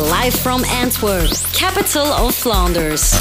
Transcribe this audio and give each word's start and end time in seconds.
live 0.00 0.34
from 0.34 0.64
Antwerp, 0.64 1.30
capital 1.52 2.26
of 2.26 2.34
Flanders. 2.34 3.12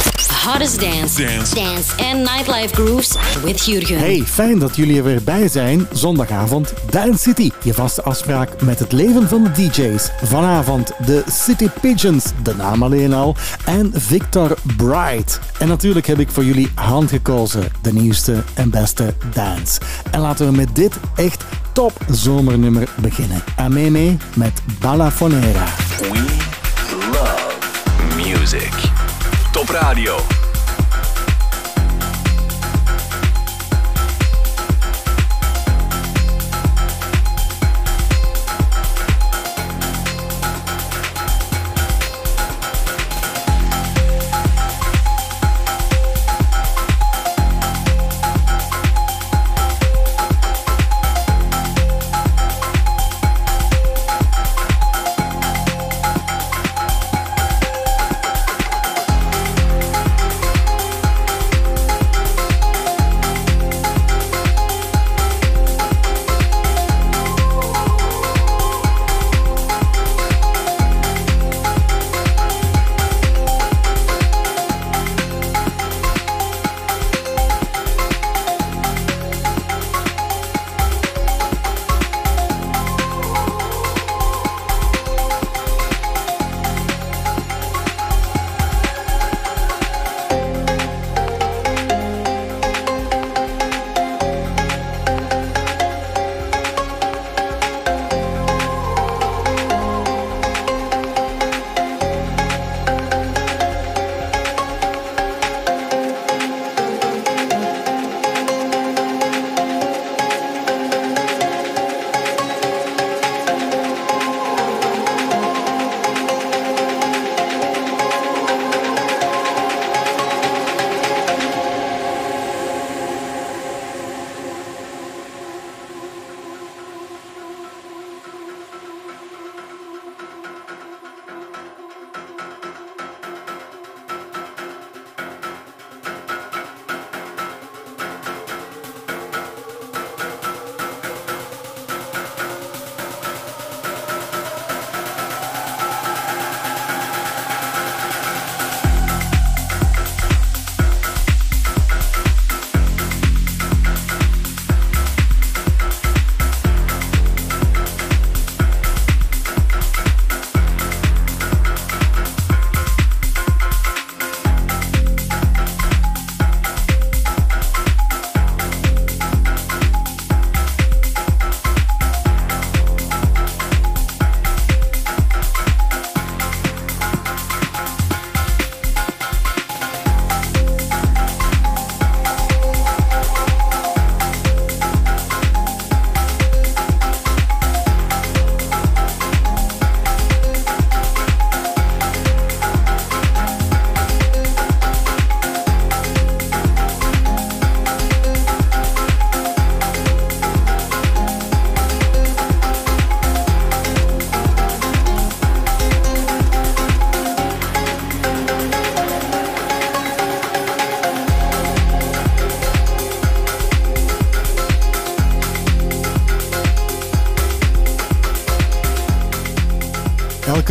Hottest 0.43 0.79
dance, 0.79 1.15
Dance. 1.15 1.55
dance 1.55 1.93
and 2.03 2.23
nightlife 2.23 2.73
grooves 2.73 3.17
with 3.43 3.65
Jurgen. 3.65 3.99
Hey, 3.99 4.23
fijn 4.25 4.59
dat 4.59 4.75
jullie 4.75 4.97
er 4.97 5.03
weer 5.03 5.23
bij 5.23 5.47
zijn. 5.47 5.87
Zondagavond 5.91 6.73
Dance 6.89 7.17
City. 7.17 7.51
Je 7.63 7.73
vaste 7.73 8.03
afspraak 8.03 8.61
met 8.61 8.79
het 8.79 8.91
leven 8.91 9.27
van 9.27 9.43
de 9.43 9.51
DJ's. 9.51 10.11
Vanavond 10.23 10.91
de 11.05 11.23
City 11.31 11.69
Pigeons, 11.81 12.25
de 12.43 12.55
naam 12.55 12.83
alleen 12.83 13.13
al. 13.13 13.35
En 13.65 13.91
Victor 13.95 14.57
Bright. 14.77 15.39
En 15.59 15.67
natuurlijk 15.67 16.07
heb 16.07 16.19
ik 16.19 16.29
voor 16.29 16.45
jullie 16.45 16.71
handgekozen. 16.75 17.71
De 17.81 17.93
nieuwste 17.93 18.43
en 18.53 18.69
beste 18.69 19.13
dance. 19.33 19.79
En 20.11 20.19
laten 20.19 20.45
we 20.45 20.51
met 20.51 20.75
dit 20.75 20.95
echt 21.15 21.43
top 21.73 21.91
zomernummer 22.09 22.87
beginnen. 23.01 23.43
Ameme 23.55 24.17
met 24.35 24.61
Balafonera. 24.79 25.65
Top 29.53 29.69
Radio. 29.69 30.42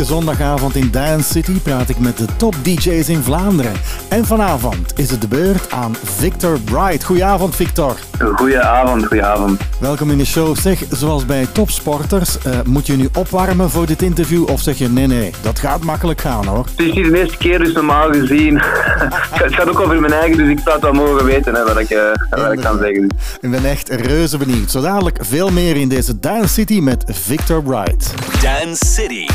Elke 0.03 0.15
zondagavond 0.15 0.75
in 0.75 0.91
Dance 0.91 1.31
City 1.31 1.59
praat 1.59 1.89
ik 1.89 1.99
met 1.99 2.17
de 2.17 2.25
top 2.37 2.55
DJ's 2.61 3.09
in 3.09 3.21
Vlaanderen. 3.21 3.73
En 4.09 4.25
vanavond 4.25 4.99
is 4.99 5.11
het 5.11 5.21
de 5.21 5.27
beurt 5.27 5.71
aan 5.71 5.95
Victor 6.03 6.59
Bright. 6.59 7.03
Goedenavond, 7.03 7.55
Victor. 7.55 7.95
Goedenavond, 8.35 9.05
goedenavond. 9.05 9.61
Welkom 9.79 10.11
in 10.11 10.17
de 10.17 10.25
show. 10.25 10.57
Zeg, 10.57 10.83
zoals 10.89 11.25
bij 11.25 11.47
topsporters, 11.51 12.37
eh, 12.37 12.59
moet 12.65 12.87
je 12.87 12.93
nu 12.93 13.09
opwarmen 13.13 13.69
voor 13.69 13.85
dit 13.85 14.01
interview? 14.01 14.49
Of 14.49 14.61
zeg 14.61 14.77
je 14.77 14.89
nee, 14.89 15.07
nee, 15.07 15.31
dat 15.41 15.59
gaat 15.59 15.83
makkelijk 15.83 16.21
gaan 16.21 16.45
hoor? 16.45 16.65
Het 16.75 16.87
is 16.87 16.93
hier 16.93 17.11
de 17.11 17.19
eerste 17.19 17.37
keer, 17.37 17.59
dus 17.59 17.73
normaal 17.73 18.11
gezien. 18.11 18.59
het 19.43 19.53
gaat 19.53 19.69
ook 19.69 19.79
over 19.79 19.99
mijn 19.99 20.13
eigen, 20.13 20.37
dus 20.37 20.49
ik 20.49 20.59
zou 20.59 20.75
het 20.75 20.83
wel 20.83 20.93
mogen 20.93 21.25
weten 21.25 21.53
hè, 21.53 21.63
wat, 21.63 21.79
ik, 21.79 21.89
eh, 21.89 21.99
wat 22.29 22.51
ik 22.51 22.59
kan 22.59 22.77
zeggen. 22.79 23.07
Ik 23.41 23.51
ben 23.51 23.65
echt 23.65 23.89
reuze 23.89 24.37
benieuwd. 24.37 24.71
Zo 24.71 24.81
dadelijk 24.81 25.17
veel 25.21 25.51
meer 25.51 25.75
in 25.75 25.89
deze 25.89 26.19
Dance 26.19 26.53
City 26.53 26.79
met 26.79 27.03
Victor 27.07 27.63
Bright. 27.63 28.13
Dance 28.41 28.85
City. 28.85 29.25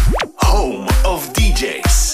Home 0.48 0.88
of 1.04 1.30
DJs. 1.34 2.07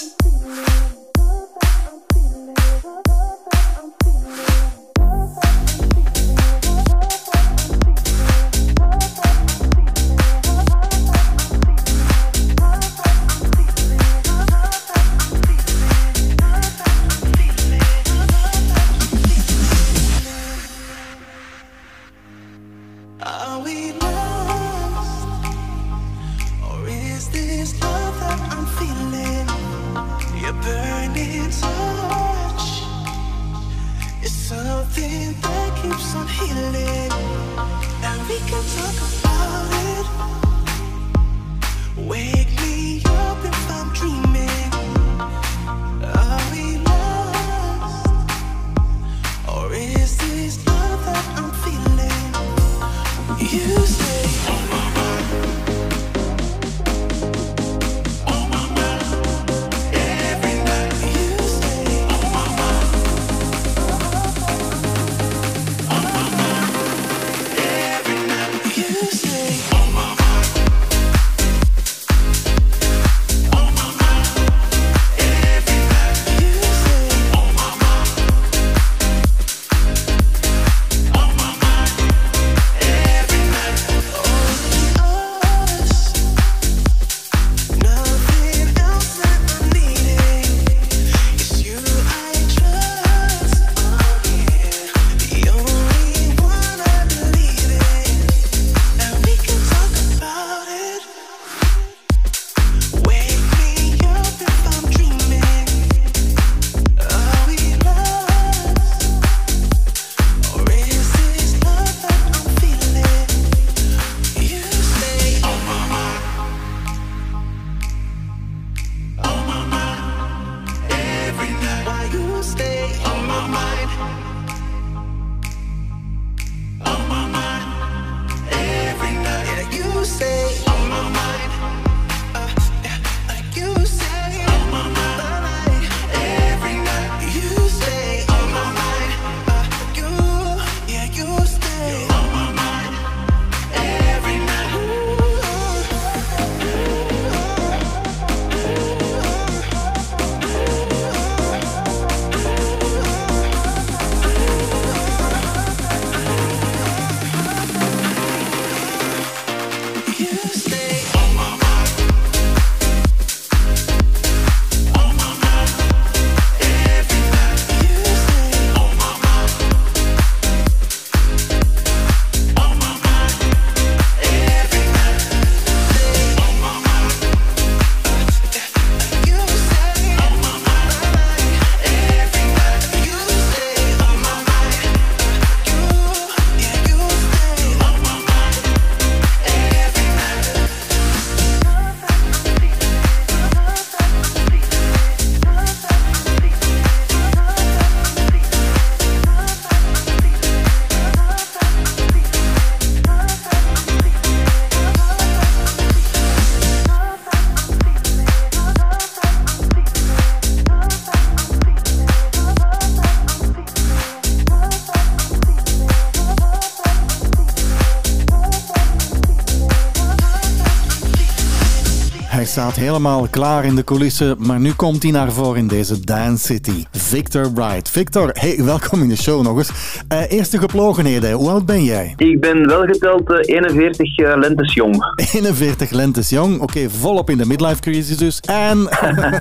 Staat 222.55 222.75
helemaal 222.75 223.27
klaar 223.29 223.65
in 223.65 223.75
de 223.75 223.83
coulissen, 223.83 224.35
maar 224.39 224.59
nu 224.59 224.73
komt 224.73 225.03
hij 225.03 225.11
naar 225.11 225.31
voren 225.31 225.59
in 225.59 225.67
deze 225.67 225.99
Dance 225.99 226.45
City. 226.45 226.85
Victor 227.05 227.51
Bright. 227.51 227.89
Victor, 227.89 228.29
hey, 228.33 228.63
welkom 228.63 229.01
in 229.01 229.09
de 229.09 229.15
show 229.17 229.43
nog 229.43 229.57
eens. 229.57 229.71
Uh, 230.13 230.31
eerste 230.31 230.57
geplogenheden, 230.57 231.31
hoe 231.31 231.49
oud 231.49 231.65
ben 231.65 231.83
jij? 231.83 232.13
Ik 232.17 232.39
ben 232.39 232.67
wel 232.67 232.81
geteld 232.81 233.31
uh, 233.31 233.37
41 233.41 234.17
uh, 234.17 234.33
lentes 234.35 234.73
jong. 234.73 234.95
41 235.33 235.91
lentes 235.91 236.29
jong, 236.29 236.59
oké, 236.59 236.89
volop 236.89 237.29
in 237.29 237.37
de 237.37 237.45
midlife 237.45 237.79
crisis 237.79 238.17
dus. 238.17 238.39
En 238.39 238.77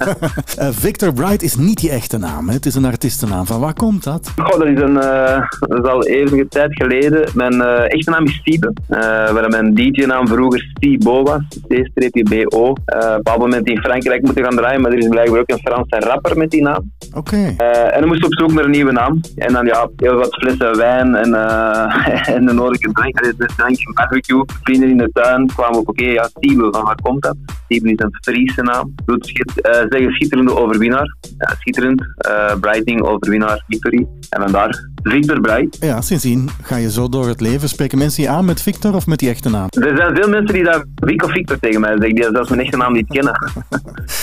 Victor 0.84 1.12
Bright 1.12 1.43
is 1.43 1.56
niet 1.56 1.81
die 1.81 1.90
echte 1.90 2.19
naam, 2.19 2.49
hè? 2.49 2.55
het 2.55 2.66
is 2.66 2.75
een 2.75 2.84
artiestennaam. 2.84 3.46
Van 3.46 3.61
waar 3.61 3.75
komt 3.75 4.05
dat? 4.05 4.32
Oh, 4.37 4.58
dat, 4.58 4.67
is 4.67 4.81
een, 4.81 4.94
dat 4.94 5.84
is 5.84 5.90
al 5.90 6.05
enige 6.05 6.49
tijd 6.49 6.75
geleden. 6.75 7.28
Mijn 7.34 7.60
echte 7.62 8.10
naam 8.10 8.25
is 8.25 8.34
Stiebe, 8.34 8.72
waar 9.32 9.49
mijn 9.49 9.75
DJ-naam 9.75 10.28
vroeger 10.28 10.60
Stibo 10.75 11.22
was, 11.22 11.43
C-B-O. 11.69 12.69
Op 12.69 12.78
een 13.22 13.38
moment 13.38 13.67
in 13.67 13.78
Frankrijk 13.78 14.22
moeten 14.22 14.44
gaan 14.44 14.56
draaien, 14.56 14.81
maar 14.81 14.93
er 14.93 14.99
is 14.99 15.08
blijkbaar 15.08 15.40
ook 15.40 15.50
een 15.50 15.58
Franse 15.58 15.99
rapper 15.99 16.37
met 16.37 16.50
die 16.50 16.62
naam. 16.62 16.93
Oké. 17.12 17.19
Okay. 17.19 17.54
Uh, 17.61 17.94
en 17.94 18.01
dan 18.01 18.08
moest 18.08 18.25
op 18.25 18.34
zoek 18.34 18.53
naar 18.53 18.65
een 18.65 18.70
nieuwe 18.70 18.93
naam. 18.93 19.20
En 19.37 19.53
dan 19.53 19.67
ja, 19.67 19.89
heel 19.96 20.15
wat 20.15 20.34
flessen 20.34 20.77
wijn 20.77 21.15
en, 21.15 21.29
uh, 21.29 22.29
en 22.37 22.46
de 22.46 22.53
nodige 22.53 22.93
drank. 22.93 23.23
De 23.23 23.49
drankje 23.56 23.93
barbecue. 23.93 24.44
Vrienden 24.63 24.89
in 24.89 24.96
de 24.96 25.11
tuin 25.13 25.46
kwamen 25.46 25.79
op, 25.79 25.89
oké, 25.89 26.05
ja, 26.05 26.25
Stiebel, 26.25 26.73
van 26.73 26.84
waar 26.84 26.99
komt 27.03 27.23
dat? 27.23 27.37
Stiebel 27.65 27.91
is 27.91 27.99
een 27.99 28.19
Friese 28.20 28.63
naam. 28.63 28.94
Doet 29.05 29.29
uh, 29.39 29.73
zeggen 29.73 30.13
schitterende 30.13 30.56
overwinnaar. 30.56 31.17
Ja, 31.39 31.55
schitterend. 31.58 32.03
Brighting, 32.61 33.03
overwinnaar, 33.03 33.65
victory. 33.69 34.06
En 34.31 34.41
vandaar 34.41 34.89
Victor 35.05 35.41
Bright. 35.41 35.77
Ja, 35.81 36.01
sindsdien 36.01 36.49
ga 36.63 36.77
je 36.77 36.91
zo 36.91 37.08
door 37.08 37.29
het 37.29 37.41
leven. 37.41 37.69
Spreken 37.69 37.99
mensen 37.99 38.23
je 38.23 38.29
aan 38.29 38.44
met 38.44 38.63
Victor 38.63 38.94
of 38.94 39.06
met 39.06 39.19
die 39.19 39.29
echte 39.29 39.51
naam? 39.51 39.67
Er 39.70 39.96
zijn 39.96 40.17
veel 40.17 40.29
mensen 40.29 40.55
die 40.55 40.65
daar 40.65 40.84
Vic 40.94 41.25
of 41.25 41.31
Victor 41.31 41.58
tegen 41.58 41.81
mij 41.81 41.91
zeggen, 41.91 42.15
die 42.15 42.29
zelfs 42.32 42.49
mijn 42.49 42.61
echte 42.61 42.77
naam 42.77 42.93
niet 42.93 43.06
kennen. 43.08 43.32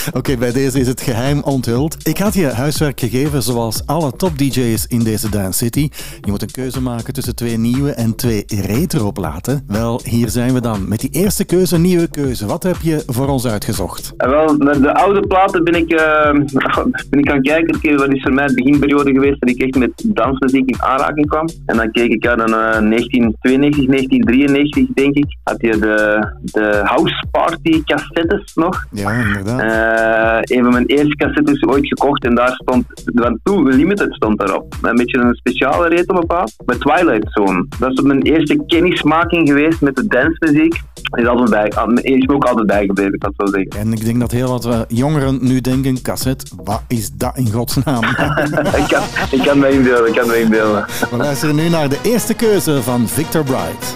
Oké, 0.08 0.18
okay, 0.18 0.38
bij 0.38 0.52
deze 0.52 0.80
is 0.80 0.86
het 0.86 1.00
geheim 1.00 1.40
onthuld. 1.42 2.08
Ik 2.08 2.18
had 2.18 2.34
je 2.34 2.46
huiswerk 2.46 3.00
gegeven 3.00 3.42
zoals 3.42 3.86
alle 3.86 4.12
top-DJ's 4.16 4.86
in 4.86 5.04
deze 5.04 5.30
Dance 5.30 5.58
City. 5.58 5.88
Je 6.20 6.30
moet 6.30 6.42
een 6.42 6.50
keuze 6.50 6.82
maken 6.82 7.14
tussen 7.14 7.34
twee 7.34 7.58
nieuwe 7.58 7.90
en 7.90 8.16
twee 8.16 8.44
retro-platen. 8.46 9.64
Wel, 9.66 10.00
hier 10.04 10.28
zijn 10.28 10.54
we 10.54 10.60
dan 10.60 10.88
met 10.88 11.00
die 11.00 11.10
eerste 11.10 11.44
keuze, 11.44 11.78
nieuwe 11.78 12.10
keuze. 12.10 12.46
Wat 12.46 12.62
heb 12.62 12.76
je 12.82 13.02
voor 13.06 13.28
ons 13.28 13.46
uitgezocht? 13.46 14.12
Uh, 14.18 14.28
wel, 14.28 14.56
met 14.56 14.82
de 14.82 14.94
oude 14.94 15.20
platen 15.20 15.64
ben 15.64 15.74
ik, 15.74 15.92
uh, 15.92 16.32
ben 17.10 17.20
ik 17.20 17.28
gaan 17.28 17.42
kijken. 17.42 17.96
Wat 17.96 18.12
is 18.12 18.22
voor 18.22 18.32
mij 18.32 18.46
de 18.46 18.54
beginperiode 18.54 19.12
geweest 19.12 19.40
dat 19.40 19.48
ik 19.48 19.62
echt 19.62 19.78
met 19.78 19.90
dansmuziek 20.06 20.71
in 20.72 20.82
aanraking 20.82 21.26
kwam. 21.26 21.48
En 21.66 21.76
dan 21.76 21.90
keek 21.90 22.10
ik, 22.12 22.24
ja, 22.24 22.34
dan 22.36 22.48
uh, 22.48 22.90
1992, 22.90 23.86
1993 23.86 24.86
denk 24.94 25.14
ik, 25.14 25.36
had 25.42 25.60
je 25.60 25.78
de, 25.78 26.26
de 26.42 26.80
House 26.84 27.24
Party 27.30 27.82
cassettes 27.84 28.54
nog. 28.54 28.86
Ja, 28.90 29.10
inderdaad. 29.10 29.60
Uh, 29.62 30.56
een 30.56 30.62
van 30.62 30.72
mijn 30.72 30.86
eerste 30.86 31.16
cassettes 31.16 31.66
ooit 31.66 31.86
gekocht 31.86 32.24
en 32.24 32.34
daar 32.34 32.52
stond, 32.52 32.84
van 33.04 33.38
Too 33.42 33.62
Limited 33.62 34.14
stond 34.14 34.38
daarop. 34.38 34.74
Een 34.82 34.96
beetje 34.96 35.18
een 35.18 35.34
speciale 35.34 35.88
retro 35.88 36.20
bepaald. 36.20 36.54
Met 36.66 36.80
Twilight 36.80 37.32
Zone. 37.32 37.66
Dat 37.78 37.90
is 37.90 38.00
mijn 38.00 38.22
eerste 38.22 38.62
kennismaking 38.66 39.48
geweest 39.48 39.80
met 39.80 39.96
de 39.96 40.06
dancemuziek. 40.06 40.80
Is, 41.12 41.26
altijd 41.26 41.50
bij, 41.50 41.72
is 42.02 42.26
me 42.26 42.34
ook 42.34 42.44
altijd 42.44 42.66
bijgebleven, 42.66 43.12
ik 43.12 43.20
kan 43.20 43.32
zo 43.36 43.46
zeggen. 43.46 43.70
En 43.70 43.92
ik 43.92 44.04
denk 44.04 44.20
dat 44.20 44.30
heel 44.30 44.48
wat 44.48 44.66
uh, 44.66 44.80
jongeren 44.88 45.38
nu 45.40 45.60
denken, 45.60 46.02
cassette, 46.02 46.46
wat 46.64 46.82
is 46.88 47.10
dat 47.10 47.36
in 47.36 47.50
godsnaam? 47.50 48.04
ik, 48.80 48.84
kan, 48.88 49.02
ik 49.30 49.40
kan 49.44 49.58
me 49.58 49.70
inbeelden, 49.70 50.08
ik 50.08 50.14
kan 50.14 50.26
me 50.26 50.40
inbeelden. 50.40 50.61
We 50.62 51.16
luisteren 51.16 51.54
nu 51.54 51.68
naar 51.68 51.88
de 51.88 51.98
eerste 52.02 52.34
keuze 52.34 52.82
van 52.82 53.08
Victor 53.08 53.44
Bright. 53.44 53.94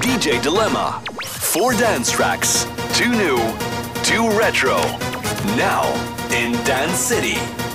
DJ 0.00 0.40
Dilemma. 0.40 1.00
Four 1.26 1.76
dance 1.76 2.12
tracks. 2.12 2.66
Two 2.92 3.08
new, 3.08 3.38
two 4.02 4.38
retro. 4.38 4.80
Now 5.56 5.84
in 6.30 6.52
Dance 6.64 7.14
City. 7.14 7.67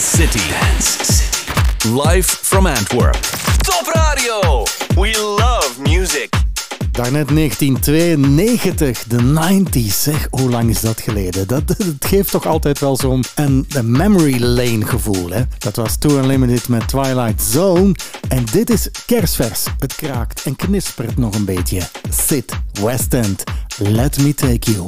City. 0.00 0.38
City. 0.78 1.88
Live 1.88 2.26
from 2.26 2.66
Antwerp. 2.66 3.16
Top 3.62 3.86
Radio. 3.94 4.64
We 4.94 5.36
love 5.38 5.80
music. 5.82 6.28
Daarnet 6.90 7.28
1992, 7.28 9.04
de 9.04 9.18
90s. 9.18 10.00
Zeg, 10.02 10.26
hoe 10.30 10.50
lang 10.50 10.70
is 10.70 10.80
dat 10.80 11.00
geleden? 11.00 11.48
Dat, 11.48 11.62
geeft 12.00 12.30
toch 12.30 12.46
altijd 12.46 12.78
wel 12.78 12.96
zo'n 12.96 13.24
een, 13.34 13.66
memory 13.82 14.42
lane 14.42 14.86
gevoel. 14.86 15.30
Hè? 15.30 15.42
Dat 15.58 15.76
was 15.76 15.98
Tour 15.98 16.18
Unlimited 16.18 16.68
met 16.68 16.88
Twilight 16.88 17.42
Zone. 17.42 17.94
En 18.28 18.44
dit 18.52 18.70
is 18.70 18.88
kerstvers, 19.06 19.64
Het 19.78 19.94
kraakt 19.94 20.42
en 20.42 20.56
knispert 20.56 21.18
nog 21.18 21.34
een 21.34 21.44
beetje. 21.44 21.80
Sit 22.10 22.52
West 22.82 23.14
End. 23.14 23.44
Let 23.78 24.18
me 24.18 24.34
take 24.34 24.70
you. 24.70 24.86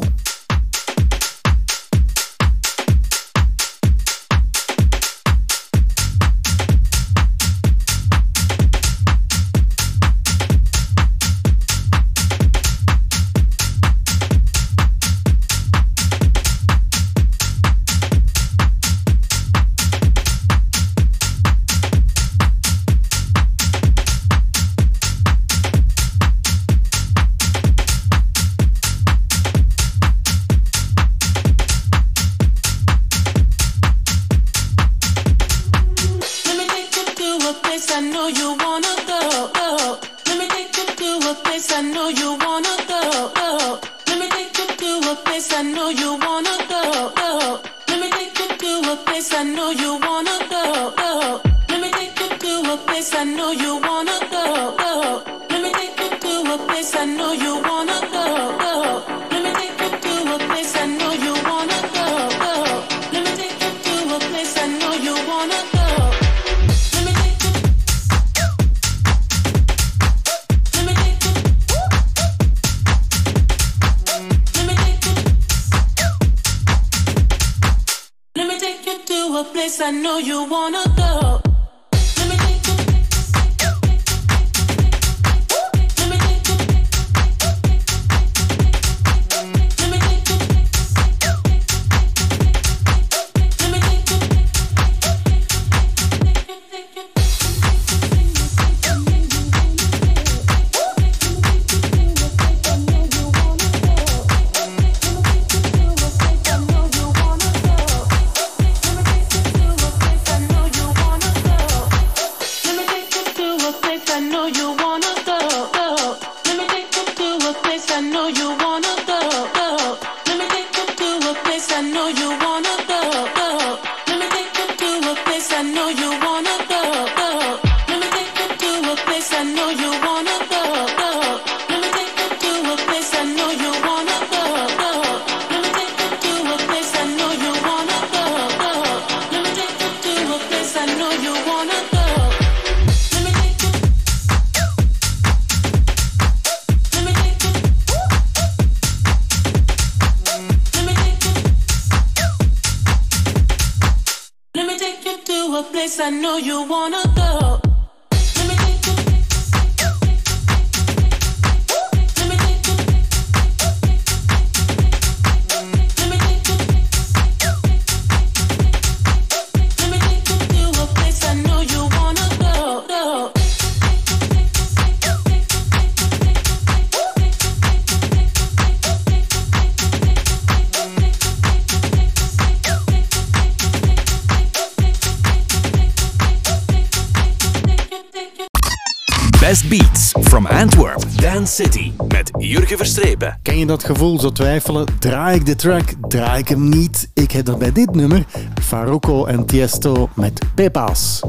City 191.47 191.93
met 192.09 192.31
Jurgen 192.39 192.77
Verstrepen. 192.77 193.39
Ken 193.43 193.59
je 193.59 193.67
dat 193.67 193.85
gevoel, 193.85 194.21
zo 194.21 194.33
twijfelen? 194.33 194.87
Draai 194.99 195.37
ik 195.37 195.47
de 195.47 195.55
track? 195.55 195.93
Draai 196.09 196.41
ik 196.41 196.49
hem 196.49 196.69
niet? 196.69 197.11
Ik 197.15 197.31
heb 197.31 197.45
dat 197.45 197.59
bij 197.59 197.73
dit 197.73 197.95
nummer. 197.95 198.25
Faruko 198.63 199.25
en 199.25 199.47
Tiesto 199.47 200.09
met 200.15 200.41
Pepas. 200.55 201.23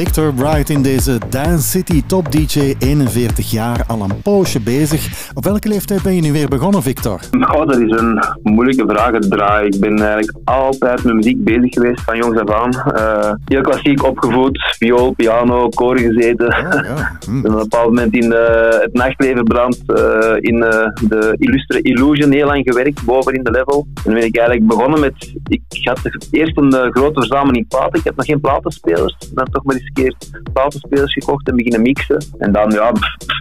Victor 0.00 0.32
Bright 0.32 0.70
in 0.70 0.82
deze 0.82 1.18
Dance 1.30 1.68
City 1.68 2.02
Top 2.06 2.32
DJ, 2.32 2.74
41 2.78 3.50
jaar, 3.50 3.84
al 3.86 4.02
een 4.02 4.22
poosje 4.22 4.60
bezig. 4.60 5.30
Op 5.34 5.44
welke 5.44 5.68
leeftijd 5.68 6.02
ben 6.02 6.14
je 6.14 6.20
nu 6.20 6.32
weer 6.32 6.48
begonnen, 6.48 6.82
Victor? 6.82 7.20
Oh, 7.30 7.66
dat 7.66 7.78
is 7.78 7.90
een 7.90 8.24
moeilijke 8.42 8.84
vraag 8.88 9.20
te 9.20 9.28
draaien. 9.28 9.72
Ik 9.72 9.80
ben 9.80 9.98
eigenlijk 9.98 10.38
altijd 10.44 11.04
met 11.04 11.14
muziek 11.14 11.44
bezig 11.44 11.72
geweest, 11.72 12.00
van 12.00 12.16
jongs 12.16 12.38
af 12.38 12.50
aan. 12.50 12.70
Eh, 12.70 13.32
heel 13.44 13.60
klassiek 13.60 14.04
opgevoed, 14.04 14.74
viool, 14.78 15.12
piano, 15.12 15.68
koor 15.68 15.98
gezeten. 15.98 16.46
ja. 16.46 17.18
Hm. 17.30 17.38
Op 17.38 17.44
een 17.44 17.58
bepaald 17.58 17.86
moment 17.86 18.14
in 18.14 18.32
eh, 18.32 18.80
het 18.80 18.92
nachtleven 18.92 19.44
brand 19.44 19.82
eh, 19.86 20.36
in 20.36 20.62
eh, 20.62 20.86
de 21.08 21.34
illustre 21.38 21.82
Illusion 21.82 22.30
heel 22.30 22.46
lang 22.46 22.62
gewerkt, 22.64 23.04
boven 23.04 23.34
in 23.34 23.42
de 23.42 23.50
level. 23.50 23.86
En 24.04 24.12
ben 24.12 24.24
ik 24.24 24.36
eigenlijk 24.36 24.66
begonnen 24.66 25.00
met... 25.00 25.34
Ik 25.48 25.62
had 25.82 26.00
eerst 26.30 26.56
een 26.56 26.72
grote 26.72 27.20
verzameling 27.20 27.68
platen. 27.68 27.98
Ik 27.98 28.04
had 28.04 28.16
nog 28.16 28.26
geen 28.26 28.40
platenspelers. 28.40 29.16
Dan 29.34 29.46
toch 29.50 29.64
maar 29.64 29.74
eens 29.74 29.89
een 29.94 30.02
keer 30.02 30.14
platenspelers 30.52 31.12
gekocht 31.12 31.48
en 31.48 31.56
beginnen 31.56 31.82
mixen. 31.82 32.24
En 32.38 32.52
dan, 32.52 32.70
ja, 32.70 32.92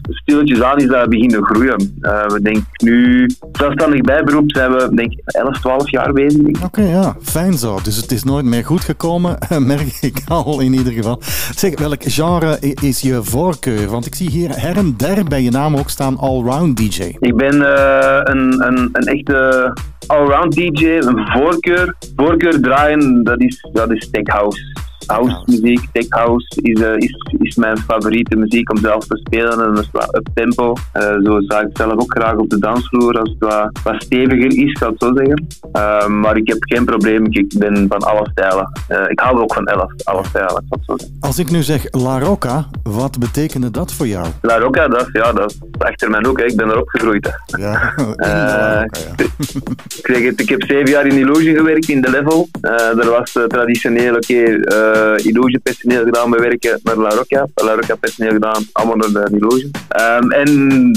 stilletjes 0.10 0.62
aan 0.62 0.78
is 0.78 0.88
dat 0.88 1.10
beginnen 1.10 1.44
groeien. 1.44 1.98
Eh, 2.02 2.28
we 2.28 2.42
denken 2.42 2.66
nu, 2.84 3.30
zelfstandig 3.52 4.02
bijberoep, 4.02 4.52
zijn 4.52 4.72
we 4.72 4.90
denk 4.96 5.12
ik 5.12 5.20
11, 5.26 5.60
12 5.60 5.92
jaar 5.92 6.14
bezig. 6.14 6.64
Oké, 6.64 6.82
ja, 6.82 7.16
fijn 7.22 7.54
zo. 7.54 7.80
Dus 7.84 7.96
het 7.96 8.12
is 8.12 8.24
nooit 8.24 8.46
meer 8.46 8.66
goed 8.66 8.82
gekomen, 8.82 9.38
merk 9.74 9.98
ik 10.02 10.22
al 10.28 10.60
in 10.60 10.74
ieder 10.74 10.94
geval. 10.94 11.22
Zeg, 11.56 11.80
welk 11.80 12.04
genre 12.04 12.58
is 12.82 13.02
je 13.02 13.24
voorkeur? 13.24 13.88
Want 13.88 14.06
ik 14.06 14.16
zie 14.16 14.30
hier 14.30 14.62
her 14.62 14.78
en 14.78 14.94
der 14.98 15.24
bij 15.24 15.42
je 15.42 15.52
naam 15.52 15.76
ook 15.76 15.90
staan 15.90 16.18
allround 16.18 16.78
DJ. 16.78 17.16
Ik 17.20 17.36
ben 17.36 17.76
eh, 17.76 18.20
een, 18.24 18.68
een, 18.68 18.90
een 18.94 19.06
echte 19.06 19.74
allround 20.08 20.56
DJ, 20.56 20.86
een 20.86 21.28
voorkeur. 21.32 21.96
Voorkeur 22.16 22.62
draaien, 22.62 23.24
dat 23.24 23.42
is, 23.42 23.68
dat 23.72 23.92
is 23.92 24.10
tech 24.12 24.28
house. 24.28 24.89
House 25.10 25.44
muziek, 25.46 25.80
tech 25.92 26.06
house 26.10 26.46
is, 26.62 26.82
eh, 26.82 26.94
is, 26.98 27.16
is 27.40 27.56
mijn 27.56 27.78
favoriete 27.78 28.36
muziek 28.36 28.70
om 28.72 28.78
zelf 28.78 29.06
te 29.08 29.18
spelen. 29.26 29.52
En 29.52 29.74
dat 29.74 29.84
is 29.84 29.90
wat 29.92 30.16
up 30.16 30.28
tempo. 30.34 30.74
Eh, 30.94 31.16
zo 31.24 31.40
sta 31.42 31.60
ik 31.62 31.70
zelf 31.74 31.92
ook 31.94 32.18
graag 32.18 32.36
op 32.36 32.50
de 32.50 32.60
dansvloer 32.60 33.20
als 33.20 33.30
het 33.30 33.40
wat, 33.40 33.80
wat 33.84 34.04
steviger 34.04 34.58
is, 34.66 34.80
zou 34.80 34.92
ik 34.94 34.98
zo 35.04 35.12
zeggen. 35.16 35.48
Eh, 35.72 36.08
maar 36.08 36.38
ik 36.38 36.48
heb 36.48 36.58
geen 36.60 36.86
probleem, 36.86 37.26
ik 37.30 37.54
ben 37.58 37.86
van 37.90 38.00
alle 38.00 38.30
stijlen. 38.32 38.70
Ik 39.10 39.20
hou 39.20 39.40
ook 39.40 39.54
van 39.54 39.66
alle, 39.66 39.94
alle 40.04 40.26
stijlen, 40.26 40.50
zou 40.50 40.62
ik 40.70 40.84
zo 40.86 40.94
zeggen. 40.98 41.18
Als 41.20 41.40
ik 41.40 41.52
nu 41.52 41.62
zeg 41.64 41.86
La 41.92 42.20
Rocca, 42.20 42.68
wat 42.84 43.20
betekende 43.20 43.72
dat 43.72 43.94
voor 43.94 44.08
jou? 44.08 44.28
La 44.42 44.58
Rocca, 44.58 44.88
dat, 44.88 45.02
is- 45.02 45.10
ja, 45.22 45.32
dat 45.34 45.52
is 45.52 45.58
achter 45.78 46.10
mijn 46.10 46.26
hoek, 46.26 46.40
hè. 46.40 46.46
ik 46.46 46.56
ben 46.56 46.70
erop 46.70 46.88
gegroeid. 46.90 47.26
Hè. 47.46 47.62
Ja, 47.64 47.94
ja. 48.16 48.82
ik, 48.84 50.02
zeg 50.04 50.24
het, 50.24 50.40
ik 50.42 50.50
heb 50.50 50.64
zeven 50.64 50.90
jaar 50.90 51.06
in 51.06 51.18
Illusion 51.18 51.56
gewerkt, 51.56 51.90
in 51.90 52.02
de 52.02 52.10
level. 52.10 52.48
Er 52.62 53.10
was 53.10 53.38
traditioneel, 53.48 54.16
oké, 54.16 54.34
eh, 54.44 54.98
Illusion 55.24 55.62
personeel 55.64 56.04
gedaan 56.04 56.30
bij 56.30 56.40
werken 56.40 56.80
naar 56.84 56.96
La 56.96 57.10
Rocca. 57.10 57.48
La 57.56 57.74
Rocca 57.74 57.96
personeel 57.96 58.32
gedaan, 58.32 58.64
allemaal 58.72 58.96
naar 58.96 59.30
de 59.30 59.38
Illusion. 59.38 59.72
Ehm, 59.90 60.32
en 60.32 60.50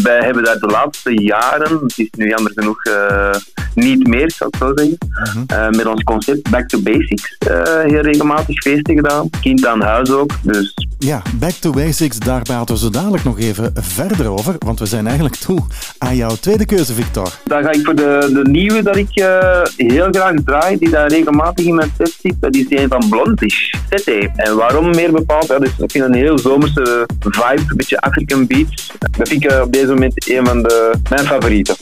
wij 0.02 0.18
hebben 0.18 0.44
daar 0.44 0.58
de 0.58 0.66
laatste 0.66 1.22
jaren, 1.22 1.78
het 1.82 1.98
is 1.98 2.08
nu 2.16 2.28
jammer 2.28 2.52
genoeg 2.54 2.84
eh, 2.84 3.34
niet 3.74 4.06
meer, 4.06 4.32
zou 4.36 4.50
ik 4.52 4.58
zo 4.58 4.72
zeggen, 4.74 4.98
eh, 5.46 5.68
met 5.68 5.86
ons 5.86 6.02
concept 6.02 6.50
Back 6.50 6.68
to 6.68 6.80
Basics 6.80 7.36
eh, 7.38 7.80
heel 7.82 8.00
regelmatig 8.00 8.62
feesten 8.62 8.94
gedaan. 8.94 9.30
Kind 9.40 9.66
aan 9.66 9.80
huis 9.80 10.10
ook, 10.10 10.32
dus 10.42 10.74
Ja, 10.98 11.22
back 11.34 11.50
to 11.50 11.70
basics, 11.70 12.18
daar 12.18 12.42
praten 12.42 12.74
we 12.74 12.80
zo 12.80 12.90
dadelijk 12.90 13.24
nog 13.24 13.38
even 13.38 13.72
verder 13.74 14.30
over, 14.30 14.54
want 14.58 14.78
we 14.78 14.86
zijn 14.86 15.06
eigenlijk 15.06 15.36
toe 15.36 15.60
aan 15.98 16.16
jouw 16.16 16.34
tweede 16.34 16.64
keuze, 16.64 16.94
Victor. 16.94 17.32
Dan 17.44 17.62
ga 17.62 17.70
ik 17.70 17.84
voor 17.84 17.94
de, 17.94 18.30
de 18.32 18.50
nieuwe 18.50 18.82
dat 18.82 18.96
ik 18.96 19.10
eh, 19.14 19.62
heel 19.76 20.08
graag 20.10 20.34
draai, 20.44 20.78
die 20.78 20.90
daar 20.90 21.08
regelmatig 21.08 21.64
in 21.64 21.74
mijn 21.74 21.92
set 21.98 22.16
zit. 22.20 22.34
Dat 22.40 22.54
is 22.54 22.64
een 22.68 22.88
van 22.88 23.08
Blondish, 23.08 23.74
En 23.92 24.56
waarom 24.56 24.90
meer 24.90 25.12
bepaald? 25.12 25.46
Ja, 25.46 25.58
dus 25.58 25.68
ik 25.78 25.90
vind 25.90 26.04
een 26.04 26.14
heel 26.14 26.38
zomerse 26.38 27.08
vibe, 27.20 27.62
een 27.68 27.76
beetje 27.76 28.00
African 28.00 28.46
beats. 28.46 28.92
Dat 28.98 29.28
vind 29.28 29.44
ik 29.44 29.50
eh, 29.50 29.60
op 29.60 29.72
deze 29.72 29.86
moment 29.86 30.28
een 30.28 30.46
van 30.46 30.62
de, 30.62 30.92
mijn 31.10 31.24
favorieten. 31.24 31.76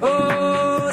Oh, 0.00 0.88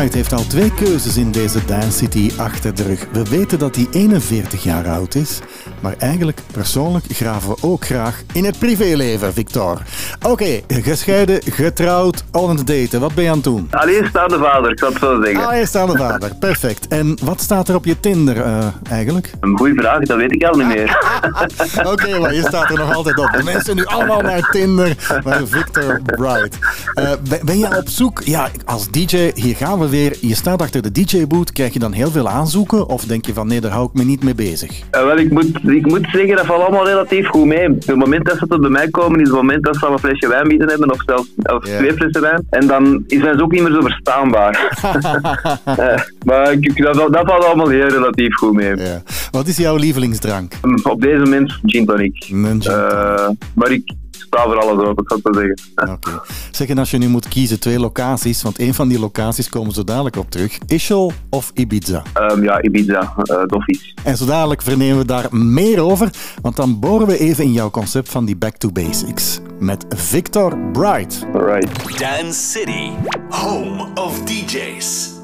Wright 0.00 0.18
heeft 0.18 0.32
al 0.32 0.46
twee 0.46 0.74
keuzes 0.74 1.16
in 1.16 1.30
deze 1.30 1.64
Dance 1.64 1.90
City 1.98 2.30
achter 2.36 2.74
de 2.74 2.82
rug. 2.82 3.06
We 3.12 3.24
weten 3.24 3.58
dat 3.58 3.76
hij 3.76 3.86
41 3.90 4.62
jaar 4.62 4.88
oud 4.88 5.14
is, 5.14 5.38
maar 5.80 5.94
eigenlijk 5.98 6.40
persoonlijk 6.52 7.04
graven 7.08 7.48
we 7.48 7.56
ook 7.60 7.84
graag 7.84 8.22
in 8.32 8.44
het 8.44 8.58
privéleven, 8.58 9.32
Victor. 9.32 9.82
Oké, 10.26 10.60
gescheiden, 10.68 11.40
getrouwd, 11.42 12.24
on 12.32 12.56
het 12.56 12.66
daten. 12.66 13.00
Wat 13.00 13.14
ben 13.14 13.24
je 13.24 13.30
aan 13.30 13.36
het 13.36 13.44
doen? 13.44 13.68
Alleenstaande 13.70 14.38
vader, 14.38 14.70
ik 14.70 14.78
zal 14.78 14.88
het 14.88 14.98
zo 14.98 15.22
zeggen. 15.22 15.46
Alleenstaande 15.46 15.96
vader, 16.06 16.34
perfect. 16.40 16.88
En 16.88 17.18
wat 17.22 17.40
staat 17.40 17.68
er 17.68 17.74
op 17.74 17.84
je 17.84 18.00
Tinder 18.00 18.36
eh, 18.36 18.66
eigenlijk? 18.90 19.30
Een 19.40 19.56
goede 19.56 19.74
vraag, 19.74 20.00
dat 20.00 20.16
weet 20.16 20.32
ik 20.32 20.44
al 20.44 20.56
niet 20.56 20.66
meer. 20.66 20.98
Oké, 21.92 22.18
maar 22.18 22.34
je 22.34 22.40
staat 22.40 22.70
er 22.70 22.78
nog 22.78 22.94
altijd 22.94 23.18
op. 23.18 23.30
De 23.32 23.42
mensen 23.42 23.76
nu 23.76 23.84
allemaal 23.84 24.20
naar 24.20 24.48
Tinder, 24.50 24.96
naar 25.24 25.46
Victor 25.46 26.00
Bright. 26.04 26.58
Eh, 26.94 27.12
ben, 27.44 27.58
je 27.58 27.76
op 27.76 27.88
zoek? 27.88 28.22
Ja, 28.24 28.48
als 28.64 28.90
DJ, 28.90 29.30
hier 29.34 29.56
gaan 29.56 29.78
we 29.78 29.88
weer. 29.88 30.16
Je 30.20 30.34
staat 30.34 30.62
achter 30.62 30.82
de 30.82 30.92
DJ-boot. 30.92 31.52
Krijg 31.52 31.72
je 31.72 31.78
dan 31.78 31.92
heel 31.92 32.10
veel 32.10 32.28
aanzoeken? 32.28 32.88
Of 32.88 33.04
denk 33.04 33.26
je 33.26 33.32
van 33.32 33.46
nee, 33.46 33.60
daar 33.60 33.70
hou 33.70 33.86
ik 33.86 33.94
me 33.94 34.04
niet 34.04 34.24
mee 34.24 34.34
bezig? 34.34 34.80
Eh, 34.90 35.04
wel, 35.04 35.16
ik 35.16 35.30
moet, 35.30 35.64
ik 35.64 35.86
moet 35.86 36.06
zeggen, 36.12 36.36
dat 36.36 36.46
valt 36.46 36.62
allemaal 36.62 36.86
relatief 36.86 37.28
goed 37.28 37.46
mee. 37.46 37.68
Het 37.68 37.94
moment 37.94 38.24
dat 38.24 38.38
ze 38.38 38.46
tot 38.46 38.60
bij 38.60 38.70
mij 38.70 38.88
komen, 38.90 39.20
is 39.20 39.26
het 39.26 39.36
moment 39.36 39.64
dat 39.64 39.76
ze 39.76 39.86
al 39.86 39.98
flesje 40.10 40.28
wijn 40.28 40.48
bieden 40.48 40.68
hebben, 40.68 40.90
of 40.90 41.02
zelfs 41.06 41.28
of 41.42 41.64
twee 41.64 41.92
flessen 41.92 42.20
wijn. 42.20 42.46
En 42.50 42.66
dan 42.66 43.04
zijn 43.06 43.36
ze 43.36 43.42
ook 43.42 43.52
niet 43.52 43.62
meer 43.62 43.72
zo 43.72 43.80
verstaanbaar. 43.80 44.58
Eh, 45.64 45.98
maar 46.24 46.52
ik, 46.52 46.82
dat, 46.82 46.94
dat 46.94 47.26
valt 47.26 47.44
allemaal 47.44 47.68
heel 47.68 47.88
relatief 47.88 48.34
goed 48.34 48.52
mee. 48.52 48.76
Ja. 48.76 49.02
Wat 49.30 49.46
is 49.46 49.56
jouw 49.56 49.76
lievelingsdrank? 49.76 50.52
Op 50.82 51.00
deze 51.00 51.18
moment 51.18 51.58
gin 51.64 51.86
tonic. 51.86 52.24
Eh, 52.64 53.28
maar 53.54 53.70
ik 53.70 53.92
sta 54.30 54.44
voor 54.44 54.58
alles 54.58 54.86
open, 54.86 55.04
het 55.06 55.20
zo 55.22 55.32
zeggen. 55.32 55.92
Oké. 55.92 56.20
Zeg, 56.50 56.68
en 56.68 56.78
als 56.78 56.90
je 56.90 56.98
nu 56.98 57.08
moet 57.08 57.28
kiezen 57.28 57.60
twee 57.60 57.78
locaties, 57.78 58.42
want 58.42 58.60
een 58.60 58.74
van 58.74 58.88
die 58.88 58.98
locaties 58.98 59.48
komen 59.48 59.72
zo 59.72 59.84
dadelijk 59.84 60.16
op 60.16 60.30
terug. 60.30 60.58
Ischel 60.66 61.12
of 61.30 61.50
Ibiza? 61.54 62.02
Ehm, 62.12 62.42
ja, 62.42 62.62
Ibiza, 62.62 63.14
uh, 63.24 63.42
Doffies. 63.46 63.94
En 64.04 64.16
zo 64.16 64.26
dadelijk 64.26 64.62
vernemen 64.62 64.98
we 64.98 65.04
daar 65.04 65.26
meer 65.30 65.80
over, 65.80 66.10
want 66.42 66.56
dan 66.56 66.78
boren 66.78 67.06
we 67.06 67.18
even 67.18 67.44
in 67.44 67.52
jouw 67.52 67.70
concept 67.70 68.08
van 68.08 68.24
die 68.24 68.36
Back 68.36 68.56
to 68.56 68.70
Basics. 68.70 69.40
Met 69.58 69.84
Victor 69.88 70.58
Bright. 70.72 71.26
Alright. 71.34 71.98
Dance 71.98 72.50
City, 72.50 72.90
home 73.28 73.86
of 73.94 74.22
DJs. 74.24 75.18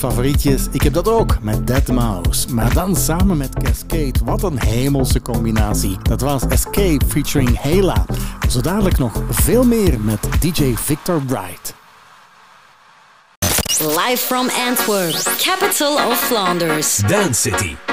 Favorietjes. 0.00 0.66
Ik 0.70 0.82
heb 0.82 0.92
dat 0.92 1.08
ook 1.08 1.42
met 1.42 1.66
Dead 1.66 1.86
Mouse. 1.86 2.54
Maar 2.54 2.74
dan 2.74 2.96
samen 2.96 3.36
met 3.36 3.62
Cascade. 3.62 4.14
Wat 4.24 4.42
een 4.42 4.60
hemelse 4.60 5.22
combinatie. 5.22 5.96
Dat 6.02 6.20
was 6.20 6.46
Escape 6.46 7.04
featuring 7.08 7.60
Hela. 7.60 8.04
Zo 8.48 8.60
dadelijk 8.60 8.98
nog 8.98 9.22
veel 9.30 9.64
meer 9.64 10.00
met 10.00 10.18
DJ 10.40 10.74
Victor 10.74 11.22
Bright. 11.22 11.74
Live 13.78 14.16
from 14.16 14.48
Antwerp, 14.68 15.14
capital 15.38 15.94
of 15.94 16.18
Flanders. 16.18 16.96
Dance 16.96 17.40
City. 17.40 17.89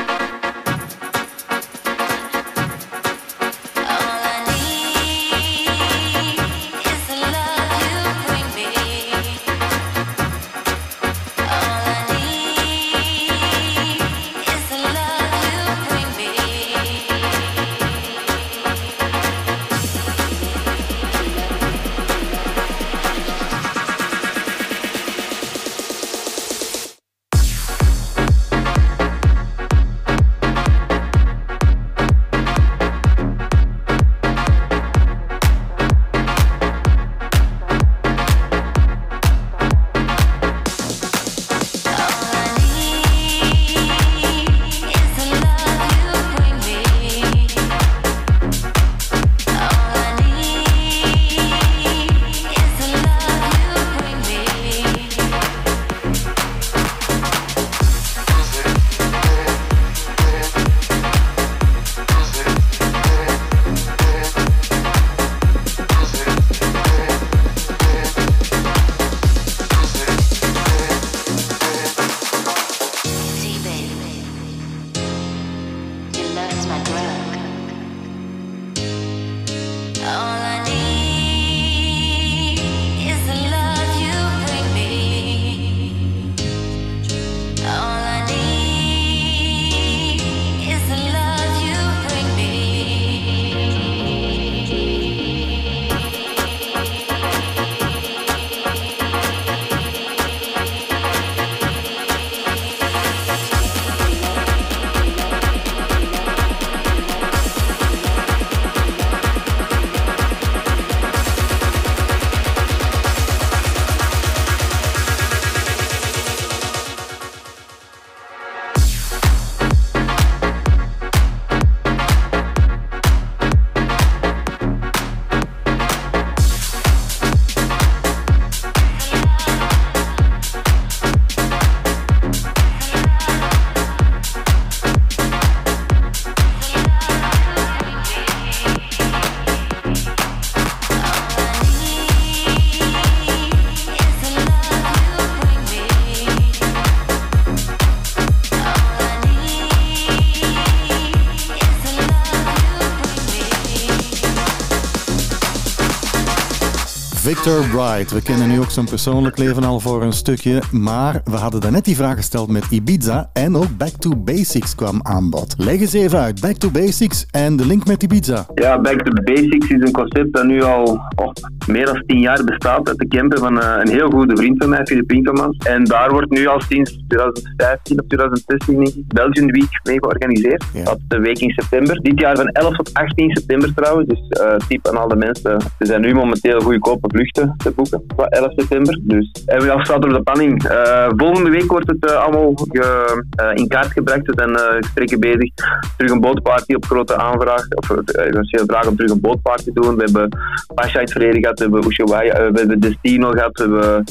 Victor 157.27 157.69
Bright. 157.69 158.11
We 158.11 158.21
kennen 158.21 158.47
nu 158.47 158.59
ook 158.59 158.69
zijn 158.69 158.85
persoonlijk 158.85 159.37
leven 159.37 159.63
al 159.63 159.79
voor 159.79 160.03
een 160.03 160.13
stukje, 160.13 160.61
maar 160.71 161.21
we 161.23 161.35
hadden 161.35 161.61
daarnet 161.61 161.85
die 161.85 161.95
vraag 161.95 162.15
gesteld 162.15 162.49
met 162.49 162.65
Ibiza 162.69 163.29
en 163.33 163.55
ook 163.55 163.77
Back 163.77 163.89
to 163.99 164.15
Basics 164.15 164.75
kwam 164.75 164.99
aan 165.03 165.29
bod. 165.29 165.55
Leg 165.57 165.79
eens 165.79 165.93
even 165.93 166.19
uit, 166.19 166.41
Back 166.41 166.55
to 166.55 166.69
Basics 166.69 167.25
en 167.31 167.55
de 167.55 167.65
link 167.65 167.85
met 167.85 168.03
Ibiza. 168.03 168.45
Ja, 168.55 168.81
Back 168.81 169.01
to 169.01 169.11
Basics 169.23 169.69
is 169.69 169.81
een 169.81 169.91
concept 169.91 170.33
dat 170.33 170.45
nu 170.45 170.63
al 170.63 171.01
oh, 171.15 171.31
meer 171.67 171.85
dan 171.85 172.03
tien 172.05 172.19
jaar 172.19 172.43
bestaat 172.43 172.87
uit 172.87 172.97
de 172.97 173.07
camper 173.07 173.39
van 173.39 173.61
eh, 173.61 173.75
een 173.79 173.89
heel 173.89 174.09
goede 174.09 174.35
vriend 174.35 174.57
van 174.57 174.69
mij, 174.69 174.85
Filip 174.85 175.11
Winkelmans. 175.11 175.57
En 175.57 175.83
daar 175.83 176.11
wordt 176.11 176.29
nu 176.29 176.47
al 176.47 176.61
sinds 176.61 177.03
2015 177.07 177.99
of 178.01 178.07
2016 178.07 178.75
denk 178.75 178.87
ik, 178.87 179.03
Belgian 179.07 179.47
Week 179.47 179.79
mee 179.83 179.97
georganiseerd. 179.99 180.63
Dat 180.83 180.97
is 180.97 181.03
de 181.07 181.19
week 181.19 181.39
in 181.39 181.49
september. 181.49 181.99
Dit 182.01 182.19
jaar 182.19 182.35
van 182.35 182.47
11 182.47 182.75
tot 182.75 182.93
18 182.93 183.29
september 183.35 183.73
trouwens. 183.73 184.07
Dus 184.07 184.27
eh 184.29 184.55
tip 184.67 184.87
aan 184.87 184.97
al 184.97 185.07
de 185.07 185.15
mensen. 185.15 185.51
Er 185.51 185.85
zijn 185.87 186.01
nu 186.01 186.13
momenteel 186.13 186.59
goedkope 186.59 187.07
vluchten 187.11 187.53
te 187.57 187.71
boeken 187.71 188.03
voor 188.15 188.25
11 188.25 188.51
september. 188.55 188.99
Dus 189.01 189.31
en 189.45 189.59
we 189.61 189.79
staat 189.81 190.03
op 190.05 190.09
de 190.09 190.21
planning. 190.21 190.63
Eh, 190.67 191.07
volgende 191.17 191.49
week 191.49 191.71
wordt 191.71 191.87
het 191.87 192.05
eh, 192.05 192.15
allemaal 192.15 192.53
ge- 192.55 193.23
in 193.55 193.67
kaart 193.67 193.91
gebracht. 193.91 194.25
We 194.25 194.33
zijn 194.35 194.57
gesprekken 194.83 195.19
bezig. 195.19 195.51
Terug 195.97 196.11
een 196.11 196.21
bootparty 196.21 196.73
op 196.73 196.85
grote 196.85 197.17
aanvraag. 197.17 197.67
Of 197.69 197.85
veel 197.87 198.65
vragen 198.65 198.89
om 198.89 198.95
terug 198.95 199.11
een 199.11 199.21
bootparty 199.21 199.63
te 199.63 199.71
doen. 199.73 199.95
We 199.95 200.03
hebben 200.03 200.29
Pasha 200.75 200.93
in 200.93 200.99
het 201.01 201.11
verleden 201.11 201.41
gehad. 201.41 201.57
We 201.59 201.63
hebben 201.63 201.87
Ushuaia. 201.89 202.51
we 202.51 202.59
hebben 202.59 202.79
Destino 202.79 203.29
gehad. 203.29 203.57
We 203.57 203.63
hebben, 203.63 204.05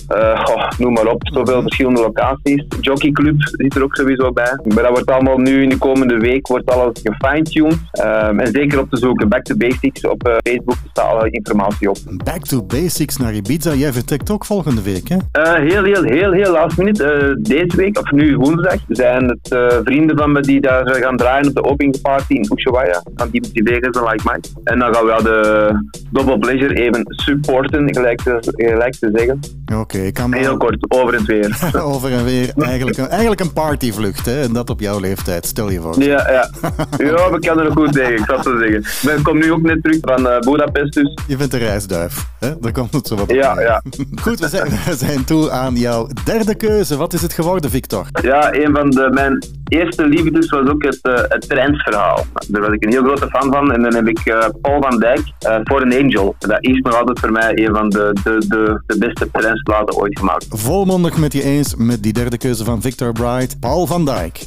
oh, 0.55 0.69
noem 0.79 0.93
maar 0.93 1.07
op, 1.07 1.23
zoveel 1.33 1.63
verschillende 1.63 2.01
locaties. 2.01 2.65
Jockey 2.87 3.12
Club 3.12 3.34
zit 3.39 3.74
er 3.74 3.82
ook 3.82 3.97
sowieso 3.97 4.32
bij. 4.32 4.59
Maar 4.64 4.82
dat 4.82 4.91
wordt 4.91 5.11
allemaal 5.11 5.39
nu 5.39 5.62
in 5.62 5.68
de 5.68 5.78
komende 5.78 6.16
week 6.16 6.47
wordt 6.47 6.70
alles 6.70 7.01
gefine-tuned. 7.03 7.78
Ehm, 7.91 8.39
en 8.39 8.53
zeker 8.53 8.80
op 8.80 8.91
te 8.91 8.97
zoeken. 8.97 9.28
Back 9.28 9.43
to 9.43 9.57
Basics 9.57 10.07
op 10.07 10.26
eh, 10.26 10.34
Facebook 10.43 10.76
staat 10.91 11.11
alle 11.11 11.30
informatie 11.30 11.91
op. 11.91 11.97
Back 12.24 12.45
to 12.45 12.62
Basics 12.62 13.16
naar 13.16 13.34
Ibiza. 13.34 13.74
Jij 13.74 13.93
vertrekt 13.93 14.30
ook 14.30 14.45
volgende 14.45 14.82
week, 14.82 15.09
hè? 15.09 15.16
Eh, 15.32 15.55
heel, 15.55 15.84
heel, 15.84 16.03
heel, 16.03 16.32
heel 16.32 16.53
last 16.53 16.78
minute. 16.78 17.05
Eh, 17.05 17.34
deze 17.39 17.76
week, 17.76 17.99
of 17.99 18.11
nu 18.11 18.37
woensdag, 18.37 18.80
zijn 18.89 19.24
het 19.24 19.57
vrienden 19.84 20.16
van 20.16 20.32
me 20.32 20.41
die 20.41 20.61
daar 20.61 20.95
gaan 20.95 21.16
draaien 21.16 21.49
op 21.49 21.55
de 21.55 21.64
openingsparty 21.64 22.32
in 22.32 22.51
Ushuaia. 22.55 23.03
Van 23.14 23.28
Dimitri 23.30 23.62
Vegas 23.64 24.03
en 24.03 24.09
Like 24.11 24.30
Mike. 24.32 24.49
En 24.64 24.78
dan 24.78 24.95
gaan 24.95 25.05
we 25.05 25.22
de 25.22 25.70
Double 26.11 26.39
Pleasure 26.39 26.74
even 26.74 27.03
supporten, 27.07 27.95
gelijk 27.95 28.20
te, 28.22 28.39
gelijk 28.41 28.95
te 28.95 29.11
zeggen. 29.14 29.41
Oké, 29.80 29.99
ik 29.99 30.14
kan 30.14 30.30
me 30.30 30.37
Heel 30.37 30.57
kort, 30.57 30.84
over 30.89 31.14
en 31.14 31.24
weer. 31.24 31.70
over 31.93 32.12
en 32.12 32.24
weer 32.24 32.53
eigenlijk 32.81 32.99
een, 32.99 33.09
eigenlijk 33.18 33.41
een 33.41 33.53
partyvlucht, 33.53 34.27
hè? 34.27 34.43
En 34.43 34.53
dat 34.53 34.70
op 34.70 34.81
jouw 34.81 35.01
leeftijd, 35.01 35.47
stel 35.47 35.70
je 35.70 35.81
voor. 35.81 36.03
Ja, 36.03 36.31
ja. 36.31 36.51
Ja, 36.97 37.31
we 37.31 37.39
kunnen 37.41 37.64
er 37.64 37.72
goed 37.72 37.93
tegen, 37.93 38.12
ik 38.14 38.24
zal 38.27 38.37
het 38.37 38.45
zeggen. 38.45 39.16
Ik 39.18 39.24
kom 39.24 39.39
nu 39.39 39.53
ook 39.53 39.62
net 39.62 39.83
terug 39.83 39.99
van 40.01 40.29
eh 40.29 40.39
Budapest, 40.39 40.93
dus 40.93 41.18
Je 41.27 41.37
bent 41.37 41.53
een 41.53 41.59
reisduif, 41.59 42.27
hè? 42.39 42.59
Daar 42.61 42.72
komt 42.72 42.93
het 42.93 43.07
zo 43.07 43.14
wat 43.16 43.29
op. 43.31 43.35
ja, 43.35 43.61
ja. 43.61 43.83
Goed, 44.22 44.41
we 44.41 44.49
zijn, 44.49 44.68
we 44.87 44.97
zijn 44.97 45.24
toe 45.24 45.51
aan 45.51 45.74
jouw 45.77 46.09
derde 46.24 46.55
keuze. 46.55 46.97
Wat 46.97 47.12
is 47.12 47.22
het 47.22 47.33
geworden, 47.33 47.70
Victor? 47.70 48.07
Ja, 48.22 48.55
een 48.55 48.74
van 48.74 48.91
de, 48.91 49.11
mijn 49.12 49.45
eerste 49.69 50.07
liefdes 50.07 50.49
was 50.49 50.69
ook 50.69 50.83
het, 50.85 50.99
eh 51.03 51.14
het 51.29 51.49
trendsverhaal. 51.49 52.25
Daar 52.49 52.62
was 52.62 52.73
ik 52.73 52.85
een 52.85 52.91
heel 52.91 53.03
grote 53.03 53.29
fan 53.29 53.53
van. 53.53 53.73
En 53.73 53.83
dan 53.83 53.95
heb 53.95 54.09
ik 54.09 54.19
eh, 54.19 54.49
Paul 54.61 54.83
van 54.83 54.99
Dijk 54.99 55.23
eh 55.39 55.59
For 55.64 55.83
an 55.83 55.93
Angel. 55.93 56.35
Dat 56.39 56.59
is 56.61 56.79
nog 56.79 56.95
altijd 56.95 57.21
voor 57.21 57.33
mij 57.33 57.59
een 57.59 57.75
van 57.75 57.89
de, 57.89 58.17
de, 58.25 58.45
de, 58.49 58.83
de 58.87 58.99
beste 58.99 59.31
trendsplaten 59.33 59.97
ooit 59.97 60.19
gemaakt. 60.19 60.47
Volmondig 60.49 61.17
met 61.17 61.33
je 61.33 61.43
eens 61.43 61.75
met 61.77 62.03
die 62.03 62.12
derde 62.12 62.39
keuze 62.39 62.64
van 62.64 62.81
Victor 62.81 63.12
Bright, 63.12 63.61
Paul 63.61 63.87
van 63.87 64.05
Dijk. 64.05 64.39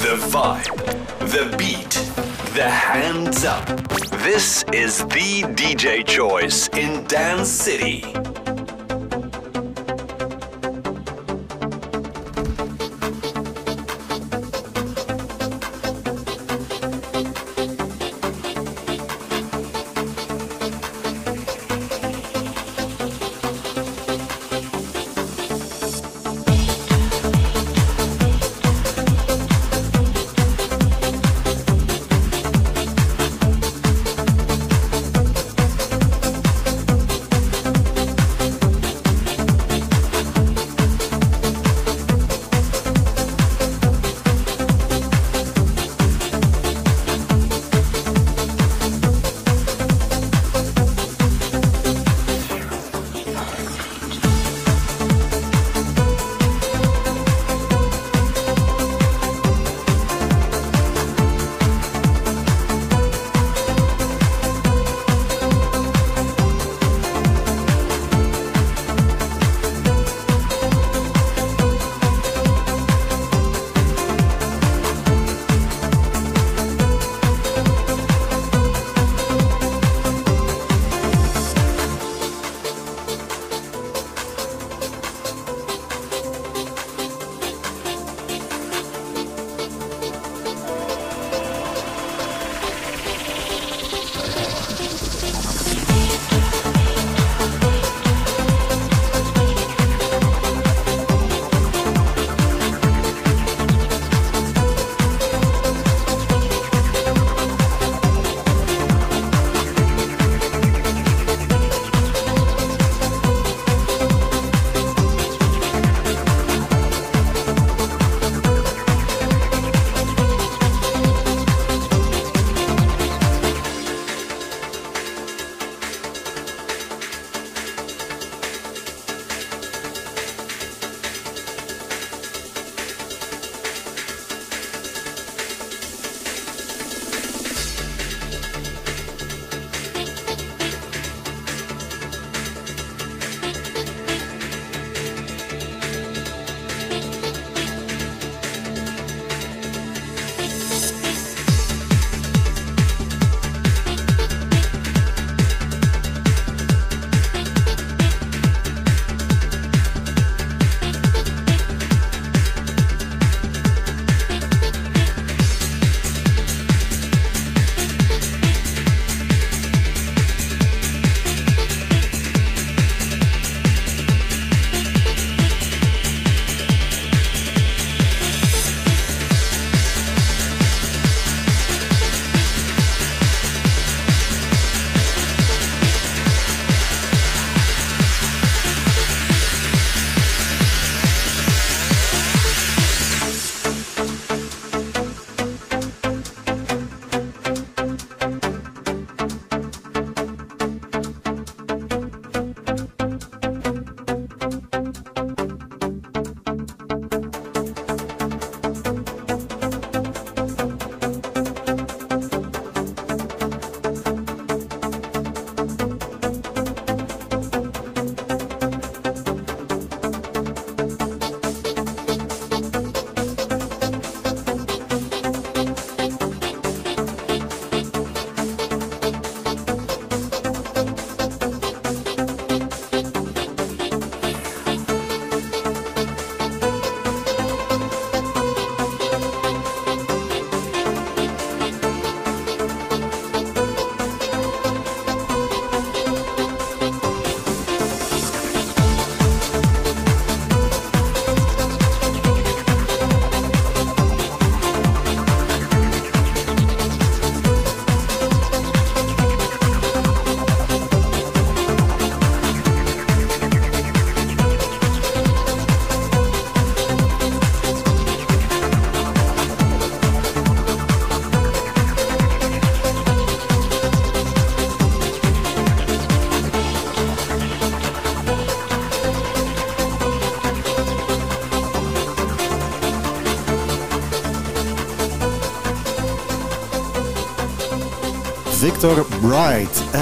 The 0.00 0.16
vibe, 0.18 0.82
the 1.30 1.48
beat, 1.56 2.00
the 2.54 2.68
hands 2.68 3.44
up. 3.44 3.88
This 4.22 4.64
is 4.70 4.96
the 4.96 5.44
DJ 5.54 6.02
choice 6.04 6.68
in 6.70 6.90
Dance 7.06 7.62
City. 7.62 8.02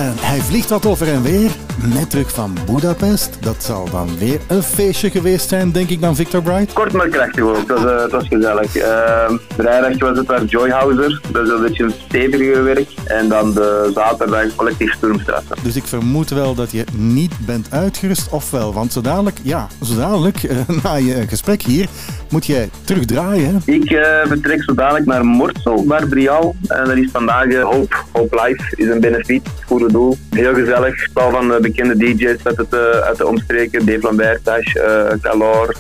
En 0.09 0.15
hij 0.17 0.41
vliegt 0.41 0.69
wat 0.69 0.87
over 0.87 1.09
en 1.09 1.23
weer, 1.23 1.51
net 1.95 2.11
terug 2.11 2.31
van 2.33 2.57
Budapest. 2.67 3.37
Dat 3.41 3.65
zal 3.65 3.91
dan 3.91 4.19
weer 4.19 4.41
een 4.47 4.63
feestje 4.63 5.11
geweest 5.11 5.49
zijn, 5.49 5.73
denk 5.73 5.89
ik 5.89 6.01
dan, 6.01 6.17
Victor 6.17 6.43
Bright. 6.43 6.73
Kort 6.73 6.93
maar 6.93 7.09
krachtig 7.09 7.45
ook, 7.45 7.69
dat 7.69 7.83
was, 7.83 7.93
eh, 7.93 8.11
was 8.11 8.29
gezellig. 8.29 8.77
Uh, 8.77 9.31
vrijdag 9.57 9.99
was 9.99 10.19
het 10.19 10.27
daar 10.27 10.45
Joyhouser, 10.45 11.21
dat 11.33 11.47
is 11.47 11.53
een 11.53 11.63
beetje 11.63 11.85
een 11.85 11.95
steviger 12.07 12.65
werk. 12.65 12.89
En 13.05 13.29
dan 13.29 13.53
de 13.55 13.91
zaterdag 13.95 14.55
collectief 14.55 14.93
Sturmstrasse. 14.93 15.55
Dus 15.63 15.77
ik 15.77 15.85
vermoed 15.85 16.31
wel 16.31 16.55
dat 16.55 16.71
je 16.71 16.85
niet 16.93 17.33
bent 17.47 17.67
uitgerust, 17.71 18.31
ofwel. 18.31 18.73
Want 18.73 18.93
zo 18.93 19.01
dadelijk, 19.01 19.39
ja, 19.43 19.69
zo 19.83 19.97
dadelijk, 19.97 20.43
eh, 20.43 20.57
na 20.83 20.95
je 20.95 21.25
gesprek 21.29 21.63
hier, 21.63 21.89
moet 22.31 22.47
jij 22.47 22.71
terugdraaien. 22.85 23.63
Ik 23.65 23.91
eh, 23.91 24.27
vertrek 24.27 24.63
zo 24.63 24.75
dadelijk 24.75 25.07
naar 25.07 25.25
Mortsel, 25.25 25.85
naar 25.87 26.07
Brial. 26.07 26.57
En 26.67 26.85
dat 26.85 26.97
is 26.97 27.09
vandaag 27.13 27.47
eh, 27.47 27.63
Hope, 27.63 27.97
Hope 28.13 28.43
Life, 28.45 28.77
is 28.77 28.89
een 28.89 29.01
benefiet, 29.01 29.47
goede 29.79 29.93
doel. 29.93 30.16
Heel 30.31 30.55
gezellig, 30.55 31.09
tal 31.12 31.31
van 31.31 31.53
eh, 31.53 31.61
bekende 31.61 31.97
DJ's 31.97 32.45
uit, 32.45 32.57
het, 32.57 32.72
eh, 32.74 32.81
uit 32.81 33.16
de 33.16 33.26
omstreken. 33.26 33.87
Dave 33.87 34.01
Lambert, 34.03 34.45
Tash, 34.45 34.74
eh 34.74 35.12
Calor, 35.20 35.74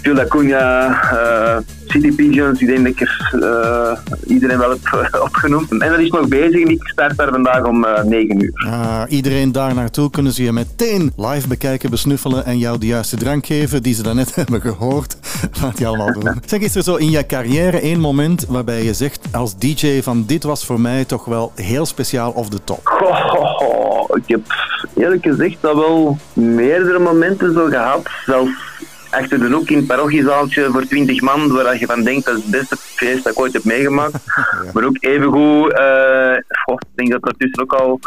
Phil 0.00 0.20
Acuna, 0.20 0.86
eh, 1.12 1.58
City 1.86 2.14
Pigeons. 2.14 2.60
Ik 2.60 2.66
denk 2.66 2.78
dat 2.78 2.92
ik 2.92 3.00
er 3.00 3.98
iedereen 4.26 4.58
wel 4.58 4.70
heb 4.70 5.20
opgenoemd. 5.22 5.70
En 5.70 5.90
dat 5.90 5.98
is 5.98 6.10
nog 6.10 6.28
bezig 6.28 6.62
ik 6.64 6.88
start 6.88 7.16
daar 7.16 7.30
vandaag 7.30 7.64
om 7.64 7.84
eh 7.84 8.04
9 8.04 8.42
uur. 8.42 8.66
Ah, 8.66 9.02
iedereen 9.08 9.52
daar 9.52 9.74
naartoe 9.74 10.10
kunnen 10.10 10.32
ze 10.32 10.42
je 10.42 10.52
meteen 10.52 11.12
live 11.16 11.48
bekijken, 11.48 11.90
besnuffelen 11.90 12.44
en 12.44 12.58
jou 12.58 12.78
de 12.78 12.86
juiste 12.86 13.16
drank 13.16 13.46
geven 13.46 13.82
die 13.82 13.94
ze 13.94 14.02
daarnet 14.02 14.34
hebben 14.44 14.60
gehoord. 14.60 15.16
Wat 15.60 15.76
die 15.76 15.86
allemaal 15.86 16.12
doen. 16.12 16.42
Zeg, 16.46 16.60
is 16.60 16.74
er 16.74 16.82
zo 16.82 16.94
in 16.94 17.10
je 17.10 17.26
carrière 17.26 17.80
één 17.80 18.00
moment 18.00 18.46
waarbij 18.48 18.82
je 18.82 18.94
zegt 18.94 19.20
als 19.32 19.58
DJ 19.58 20.02
van 20.02 20.24
dit 20.26 20.42
was 20.42 20.66
voor 20.66 20.80
mij 20.80 21.04
toch 21.04 21.24
wel 21.24 21.52
heel 21.54 21.86
speciaal 21.86 22.30
of 22.30 22.48
de 22.48 22.64
top? 22.64 22.80
Goh, 22.84 23.34
ik 24.16 24.22
heb 24.26 24.40
eerlijk 24.96 25.22
gezegd 25.22 25.56
dat 25.60 25.74
wel 25.74 26.18
meerdere 26.32 26.98
momenten 26.98 27.52
zo 27.52 27.66
gehad. 27.66 28.08
Zelfs 28.26 28.50
achter 29.10 29.38
de 29.38 29.50
hoek 29.50 29.68
in 29.68 29.76
het 29.76 29.86
parochiezaaltje 29.86 30.70
voor 30.70 30.86
20 30.86 31.20
man, 31.20 31.52
waar 31.52 31.78
je 31.78 31.86
van 31.86 32.02
denkt 32.02 32.24
dat 32.24 32.36
is 32.36 32.42
het 32.42 32.50
beste 32.50 32.76
feest 32.76 33.24
dat 33.24 33.32
ik 33.32 33.40
ooit 33.40 33.52
heb 33.52 33.64
meegemaakt. 33.64 34.18
Maar 34.72 34.84
ook 34.84 34.96
evengoed, 35.00 35.72
goh, 36.48 36.78
ik 36.78 36.94
denk 36.94 37.10
dat 37.10 37.22
dat 37.22 37.34
tussen 37.38 37.62
ook 37.62 37.72
al 37.72 38.00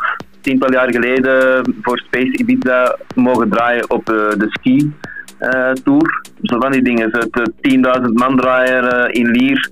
tiental 0.47 0.71
jaar 0.71 0.91
geleden 0.91 1.63
voor 1.81 1.97
Space 1.97 2.37
Ibiza 2.37 2.97
mogen 3.15 3.49
draaien 3.49 3.89
op 3.89 4.09
eh, 4.09 4.15
de 4.15 4.47
ski. 4.49 4.93
eh, 5.37 5.71
tour. 5.71 6.21
Zo 6.41 6.59
van 6.59 6.71
die 6.71 6.81
dingen. 6.83 7.09
Het 7.11 7.39
eh, 7.61 7.99
10.000 8.01 8.01
man 8.13 8.37
draaier 8.37 8.83
eh, 8.83 9.21
in 9.21 9.31
Lier 9.31 9.67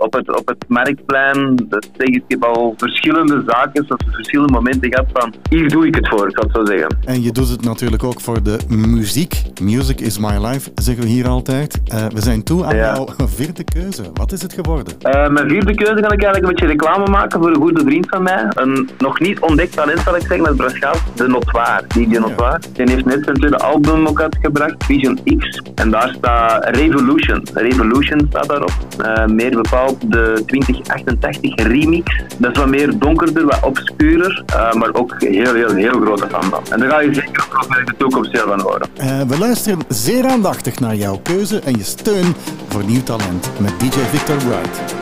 op 0.00 0.12
het, 0.12 0.38
op 0.38 0.48
het 0.48 0.64
marktplein. 0.68 1.66
Dat 1.68 1.88
zeg 1.96 2.06
ik, 2.08 2.22
heb 2.28 2.44
al 2.44 2.74
verschillende 2.76 3.42
zaken, 3.46 3.84
zoals 3.86 4.02
verschillende 4.12 4.52
momenten 4.52 4.92
gehad 4.94 5.06
van 5.12 5.34
hier 5.50 5.68
doe 5.68 5.86
ik 5.86 5.94
het 5.94 6.08
voor, 6.08 6.28
ik 6.28 6.34
zal 6.38 6.42
het 6.48 6.56
zo 6.56 6.64
zeggen. 6.64 6.96
En 7.04 7.22
je 7.22 7.32
doet 7.32 7.48
het 7.48 7.64
natuurlijk 7.64 8.04
ook 8.04 8.20
voor 8.20 8.42
de 8.42 8.58
muziek. 8.68 9.42
Music 9.62 10.00
is 10.00 10.18
my 10.18 10.46
life, 10.46 10.70
zeggen 10.74 11.04
we 11.04 11.10
hier 11.10 11.28
altijd. 11.28 11.80
Eh, 11.86 12.06
we 12.06 12.20
zijn 12.20 12.42
toe 12.42 12.64
aan 12.64 12.76
Ja. 12.76 12.94
jouw 12.94 13.08
vierde 13.36 13.64
keuze. 13.64 14.02
Wat 14.14 14.32
is 14.32 14.42
het 14.42 14.52
geworden? 14.52 14.94
Eh, 15.00 15.28
mijn 15.28 15.48
vierde 15.48 15.74
keuze 15.74 16.00
kan 16.00 16.12
ik 16.12 16.22
eigenlijk 16.22 16.42
een 16.44 16.48
beetje 16.48 16.66
reclame 16.66 17.06
maken 17.10 17.40
voor 17.40 17.48
een 17.50 17.56
goede 17.60 17.80
vriend 17.84 18.08
van 18.08 18.22
mij. 18.22 18.46
Een 18.48 18.88
nog 18.98 19.20
niet 19.20 19.40
ontdekt 19.40 19.72
talent 19.72 19.98
zal 20.00 20.16
ik 20.16 20.20
zeggen, 20.22 20.44
dat 20.44 20.56
Braschaat, 20.56 21.02
de 21.14 21.26
Notoire, 21.26 21.82
DJ 21.88 22.16
Notoire. 22.18 22.58
Die 22.72 22.90
heeft 22.90 23.04
net 23.04 23.24
zijn 23.24 23.36
tweede 23.36 23.58
album 23.58 24.06
ook 24.06 24.20
uitgebracht, 24.20 24.84
Vision 24.84 25.18
X. 25.38 25.60
En 25.74 25.90
daar 25.90 26.03
staat 26.08 26.76
Revolution. 26.76 27.46
Revolution 27.54 28.26
staat 28.28 28.48
daarop. 28.48 28.72
Eh, 28.98 29.26
meer 29.26 29.50
bepaald 29.50 30.12
de 30.12 30.42
2088 30.46 31.54
remix. 31.54 32.22
Dat 32.38 32.52
is 32.52 32.58
wat 32.58 32.68
meer 32.68 32.98
donkerder, 32.98 33.44
wat 33.44 33.62
obscurer, 33.62 34.42
eh, 34.46 34.72
maar 34.72 34.94
ook 34.94 35.14
heel, 35.18 35.54
heel, 35.54 35.74
heel 35.74 36.00
grote 36.00 36.26
van. 36.30 36.52
En 36.70 36.80
daar 36.80 36.90
ga 36.90 37.00
je 37.00 37.14
zeker 37.14 37.46
ook 37.46 37.68
nog 37.68 37.78
in 37.78 37.84
de 37.84 37.94
toekomst 37.96 38.32
heel 38.32 38.46
van 38.46 38.60
horen. 38.60 38.88
Eh, 38.96 39.20
we 39.20 39.38
luisteren 39.38 39.78
zeer 39.88 40.26
aandachtig 40.26 40.80
naar 40.80 40.94
jouw 40.94 41.20
keuze 41.22 41.60
en 41.60 41.76
je 41.76 41.84
steun 41.84 42.34
voor 42.68 42.84
nieuw 42.84 43.02
talent 43.02 43.50
met 43.60 43.80
DJ 43.80 43.98
Victor 43.98 44.36
Wright. 44.36 44.94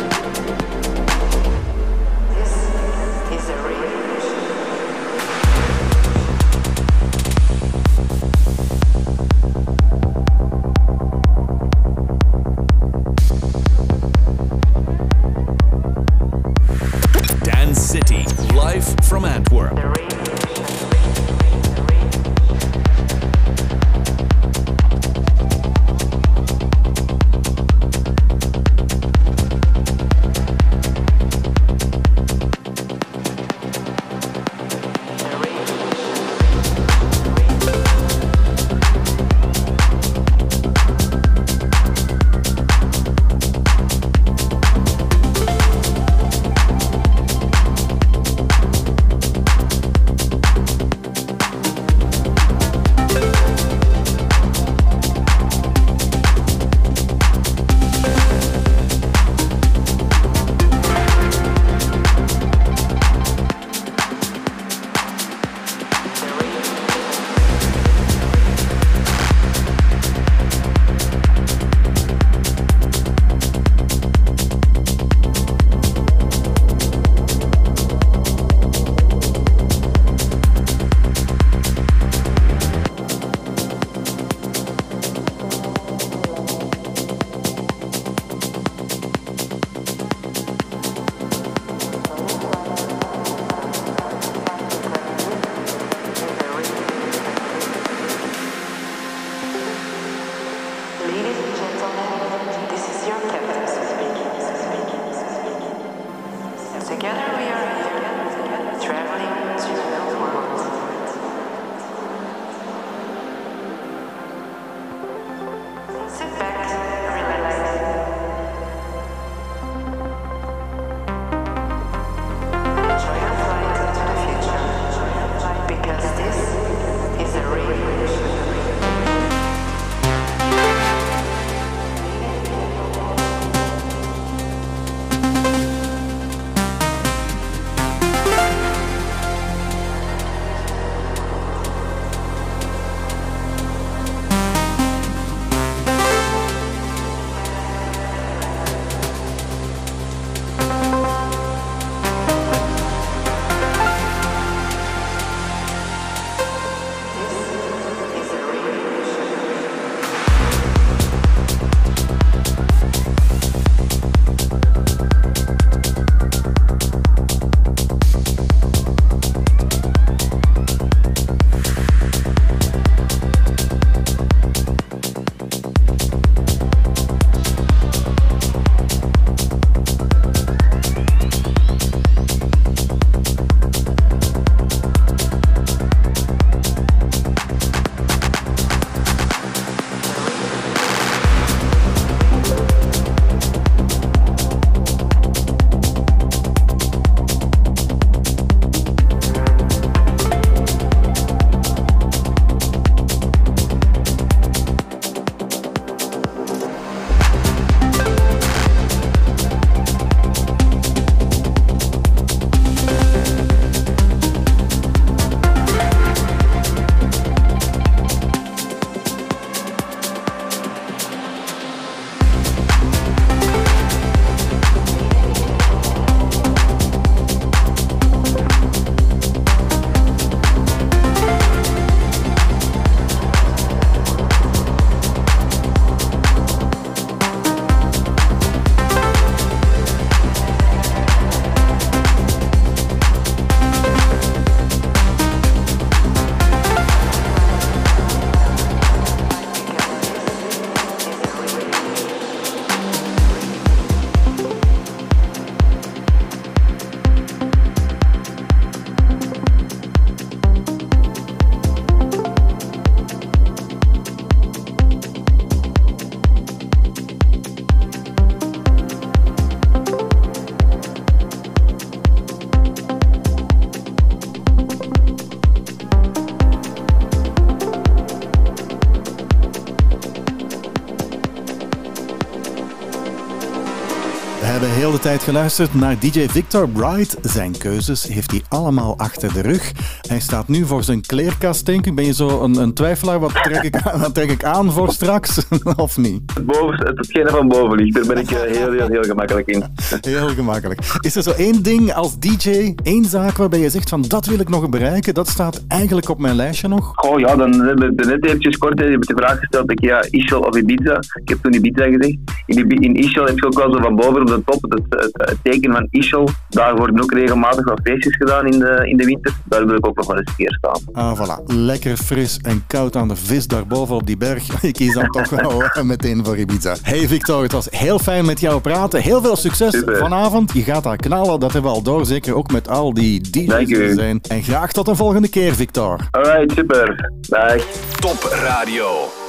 Tijd 285.03 285.23
geluisterd 285.23 285.75
naar 285.75 285.99
DJ 285.99 286.27
Victor 286.29 286.69
Bright. 286.69 287.17
Zijn 287.23 287.59
keuzes 287.59 288.07
heeft 288.07 288.31
hij 288.31 288.43
allemaal 288.49 288.99
achter 288.99 289.33
de 289.33 289.41
rug. 289.41 289.73
Hij 290.09 290.21
staat 290.21 290.49
nu 290.49 290.65
voor 290.65 290.83
zijn 290.83 291.01
kleerkast, 291.01 291.67
denk 291.67 291.87
ik. 291.87 291.95
Ben 291.95 292.05
je 292.05 292.15
zo 292.15 292.43
een, 292.43 292.57
een 292.57 292.75
twijfelaar? 292.75 293.21
Wat 293.21 293.35
trek, 293.43 293.63
ik 293.63 293.77
aan, 293.77 294.01
wat 294.01 294.15
trek 294.15 294.31
ik 294.31 294.45
aan 294.45 294.73
voor 294.73 294.93
straks? 294.93 295.47
of 295.77 295.97
niet? 295.97 296.23
Het, 296.35 296.47
boven, 296.47 296.87
het, 296.87 296.99
hetgene 296.99 297.31
van 297.31 297.49
boven 297.49 297.79
ligt, 297.79 297.95
daar 297.95 298.07
ben 298.07 298.17
ik 298.17 298.31
eh, 298.31 298.41
heel, 298.41 298.73
heel, 298.73 298.89
heel 298.89 299.03
gemakkelijk 299.03 299.49
in. 299.49 299.65
Heel 300.01 300.29
gemakkelijk. 300.29 300.81
Is 301.01 301.17
er 301.17 301.23
zo 301.23 301.31
één 301.31 301.63
ding 301.63 301.93
als 301.93 302.19
DJ, 302.19 302.75
één 302.83 303.05
zaak 303.05 303.37
waarbij 303.37 303.61
je 303.61 303.71
zegt 303.71 303.89
van 303.89 304.03
dat 304.03 304.27
wil 304.27 304.41
ik 304.41 304.49
nog 304.49 304.69
bereiken? 304.69 305.15
Dat 305.15 305.29
staat 305.29 305.65
eigenlijk 305.69 306.09
op 306.09 306.19
mijn 306.19 306.37
lijstje 306.37 306.69
nog. 306.69 307.03
Oh 307.03 307.21
ja, 307.21 307.37
dan 307.37 307.53
hebben 307.53 307.97
we 307.97 308.05
net 308.05 308.25
eventjes 308.25 308.57
kort 308.57 308.79
je 308.79 308.85
hebt 308.85 309.09
de 309.09 309.15
vraag 309.17 309.39
gesteld, 309.39 309.71
ik, 309.71 309.81
ja, 309.81 310.05
Ischel 310.11 310.41
of 310.41 310.57
Ibiza. 310.57 311.01
Ik 311.23 311.29
heb 311.29 311.39
toen 311.43 311.55
Ibiza 311.55 311.85
gezegd. 311.85 312.17
In, 312.57 312.69
in 312.69 312.95
Ischel 312.95 313.25
heb 313.27 313.39
je 313.39 313.47
ook 313.47 313.55
wel 313.55 313.73
zo 313.73 313.81
van 313.81 313.97
boven 313.97 314.21
op 314.21 314.27
de 314.27 314.43
top 314.45 314.63
het, 314.63 314.83
het, 314.89 315.11
het 315.13 315.39
teken 315.43 315.73
van 315.73 315.87
Ischel. 315.91 316.29
Daar 316.49 316.77
worden 316.77 317.03
ook 317.03 317.13
regelmatig 317.13 317.65
wat 317.65 317.81
feestjes 317.85 318.17
gedaan 318.17 318.47
in 318.47 318.59
de, 318.59 318.89
in 318.89 318.97
de 318.97 319.05
winter. 319.05 319.33
Daar 319.45 319.67
wil 319.67 319.77
ik 319.77 319.87
ook 319.87 319.97
nog 319.97 320.07
wel 320.07 320.17
eens 320.17 320.29
een 320.29 320.37
keer 320.37 320.59
staan. 320.59 320.81
Ah, 320.93 321.21
voilà. 321.21 321.43
Lekker 321.47 321.97
fris 321.97 322.39
en 322.43 322.65
koud 322.67 322.97
aan 322.97 323.09
de 323.09 323.17
vis 323.17 323.47
daarboven 323.47 323.95
op 323.95 324.07
die 324.07 324.17
berg. 324.17 324.63
Ik 324.63 324.73
kies 324.73 324.95
dan 324.95 325.07
toch 325.07 325.29
wel 325.29 325.63
meteen 325.85 326.25
voor 326.25 326.37
Ibiza. 326.37 326.75
Hey 326.83 327.09
Victor, 327.09 327.43
het 327.43 327.53
was 327.53 327.69
heel 327.71 327.99
fijn 327.99 328.25
met 328.25 328.41
jou 328.41 328.61
praten. 328.61 329.01
Heel 329.01 329.23
veel 329.23 329.37
succes 329.37 329.73
Super. 329.73 329.97
vanavond. 329.97 330.53
Je 330.53 330.63
gaat 330.63 330.83
daar 330.83 330.97
knallen, 330.97 331.41
dat 331.41 331.53
hebben 331.53 331.71
we 331.71 331.77
al 331.77 331.83
door. 331.83 332.07
Zeker 332.07 332.35
ook 332.35 332.53
met 332.53 332.69
al 332.69 332.95
die 332.95 333.21
DJ's 333.21 333.67
die 333.67 333.83
er 333.83 333.95
zijn. 333.95 334.21
En 334.29 334.43
graag 334.43 334.73
tot 334.73 334.89
een 334.89 334.97
volgende 334.97 335.29
keer, 335.29 335.55
Victor. 335.55 335.97
Alright, 336.11 336.53
super. 336.53 337.11
Dag. 337.21 337.63
Top 338.01 338.39
Radio. 338.43 339.22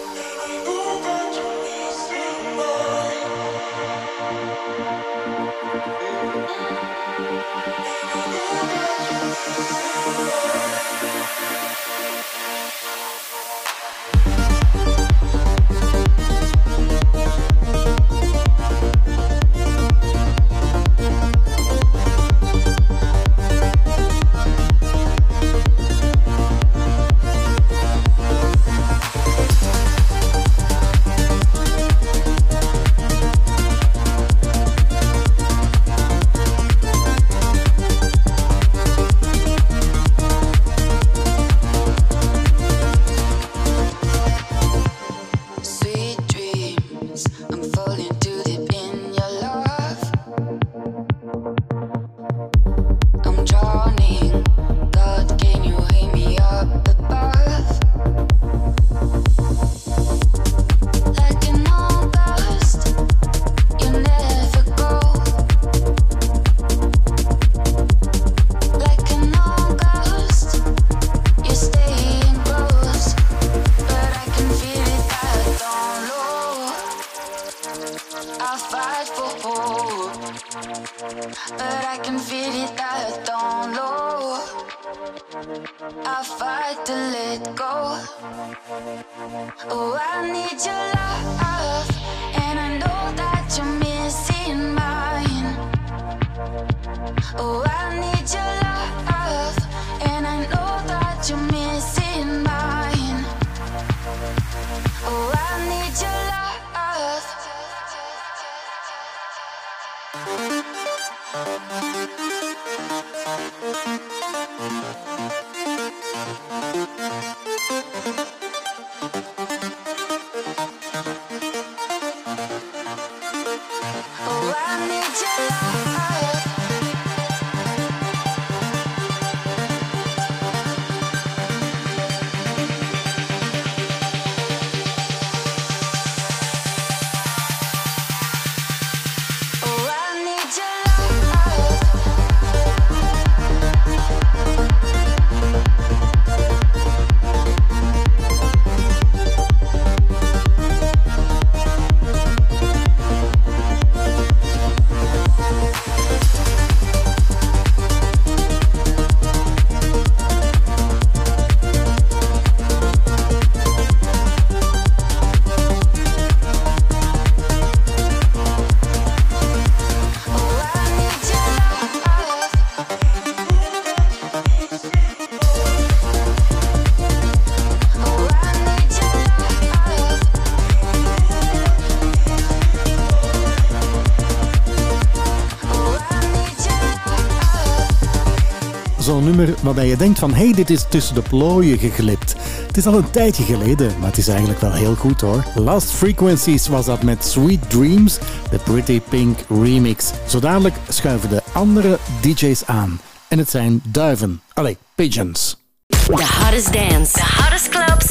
Waarbij 189.61 189.87
je 189.87 189.97
denkt 189.97 190.19
van, 190.19 190.33
hé, 190.33 190.43
hey, 190.43 190.53
dit 190.53 190.69
is 190.69 190.85
tussen 190.89 191.15
de 191.15 191.21
plooien 191.21 191.77
geglipt. 191.77 192.35
Het 192.67 192.77
is 192.77 192.85
al 192.85 192.97
een 192.97 193.09
tijdje 193.09 193.43
geleden, 193.43 193.91
maar 193.99 194.09
het 194.09 194.17
is 194.17 194.27
eigenlijk 194.27 194.59
wel 194.59 194.73
heel 194.73 194.95
goed 194.95 195.21
hoor. 195.21 195.43
Last 195.55 195.91
Frequencies 195.91 196.67
was 196.67 196.85
dat 196.85 197.03
met 197.03 197.25
Sweet 197.25 197.69
Dreams, 197.69 198.17
de 198.51 198.57
Pretty 198.57 199.01
Pink 199.09 199.39
remix. 199.49 200.11
Zo 200.27 200.39
dadelijk 200.39 200.75
schuiven 200.89 201.29
de 201.29 201.41
andere 201.53 201.97
DJ's 202.21 202.65
aan. 202.65 202.99
En 203.27 203.37
het 203.37 203.49
zijn 203.49 203.81
duiven. 203.83 204.41
Allee, 204.53 204.77
pigeons. 204.95 205.61
The 205.87 206.25
hottest 206.41 206.73
dance, 206.73 207.19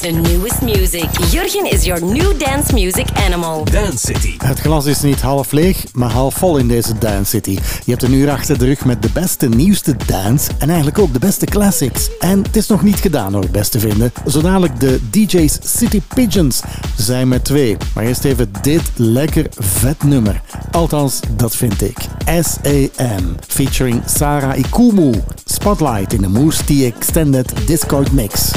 the 0.02 0.10
newest 0.10 0.62
music. 0.62 1.08
Jurgen 1.30 1.70
is 1.70 1.84
your 1.84 2.04
new 2.04 2.38
dance 2.38 2.72
music 2.72 3.06
animal. 3.26 3.64
Dance 3.64 3.98
City. 3.98 4.34
Het 4.38 4.60
glas 4.60 4.86
is 4.86 5.02
niet 5.02 5.20
half 5.20 5.52
leeg, 5.52 5.84
maar 5.92 6.10
half 6.10 6.34
vol 6.34 6.56
in 6.56 6.68
deze 6.68 6.98
Dance 6.98 7.30
City. 7.30 7.58
Je 7.84 7.90
hebt 7.90 8.02
een 8.02 8.12
uur 8.12 8.30
achter 8.30 8.58
de 8.58 8.64
rug 8.64 8.84
met 8.84 9.02
de 9.02 9.08
beste, 9.12 9.48
nieuwste 9.48 9.96
dance 10.06 10.50
en 10.58 10.68
eigenlijk 10.68 10.98
ook 10.98 11.12
de 11.12 11.18
beste 11.18 11.46
classics. 11.46 12.10
En 12.18 12.42
het 12.42 12.56
is 12.56 12.66
nog 12.66 12.82
niet 12.82 12.98
gedaan 13.00 13.32
hoor, 13.32 13.48
best 13.50 13.70
te 13.70 13.78
vinden. 13.78 14.12
Zo 14.26 14.40
dadelijk 14.40 14.80
de 14.80 15.00
DJ's 15.10 15.58
City 15.62 16.00
Pigeons. 16.14 16.60
Zijn 16.96 17.28
met 17.28 17.44
twee, 17.44 17.76
maar 17.94 18.04
eerst 18.04 18.24
even 18.24 18.52
dit 18.62 18.82
lekker 18.96 19.46
vet 19.58 20.02
nummer. 20.02 20.40
Althans, 20.70 21.20
dat 21.36 21.56
vind 21.56 21.82
ik. 21.82 21.96
S.A.M. 22.40 23.24
featuring 23.46 24.02
Sarah 24.06 24.58
Ikumu. 24.58 25.12
Spotlight 25.44 26.12
in 26.12 26.20
de 26.22 26.28
Moose 26.28 26.64
T 26.64 26.70
Extended 26.70 27.52
Discord 27.66 28.12
Mix. 28.12 28.50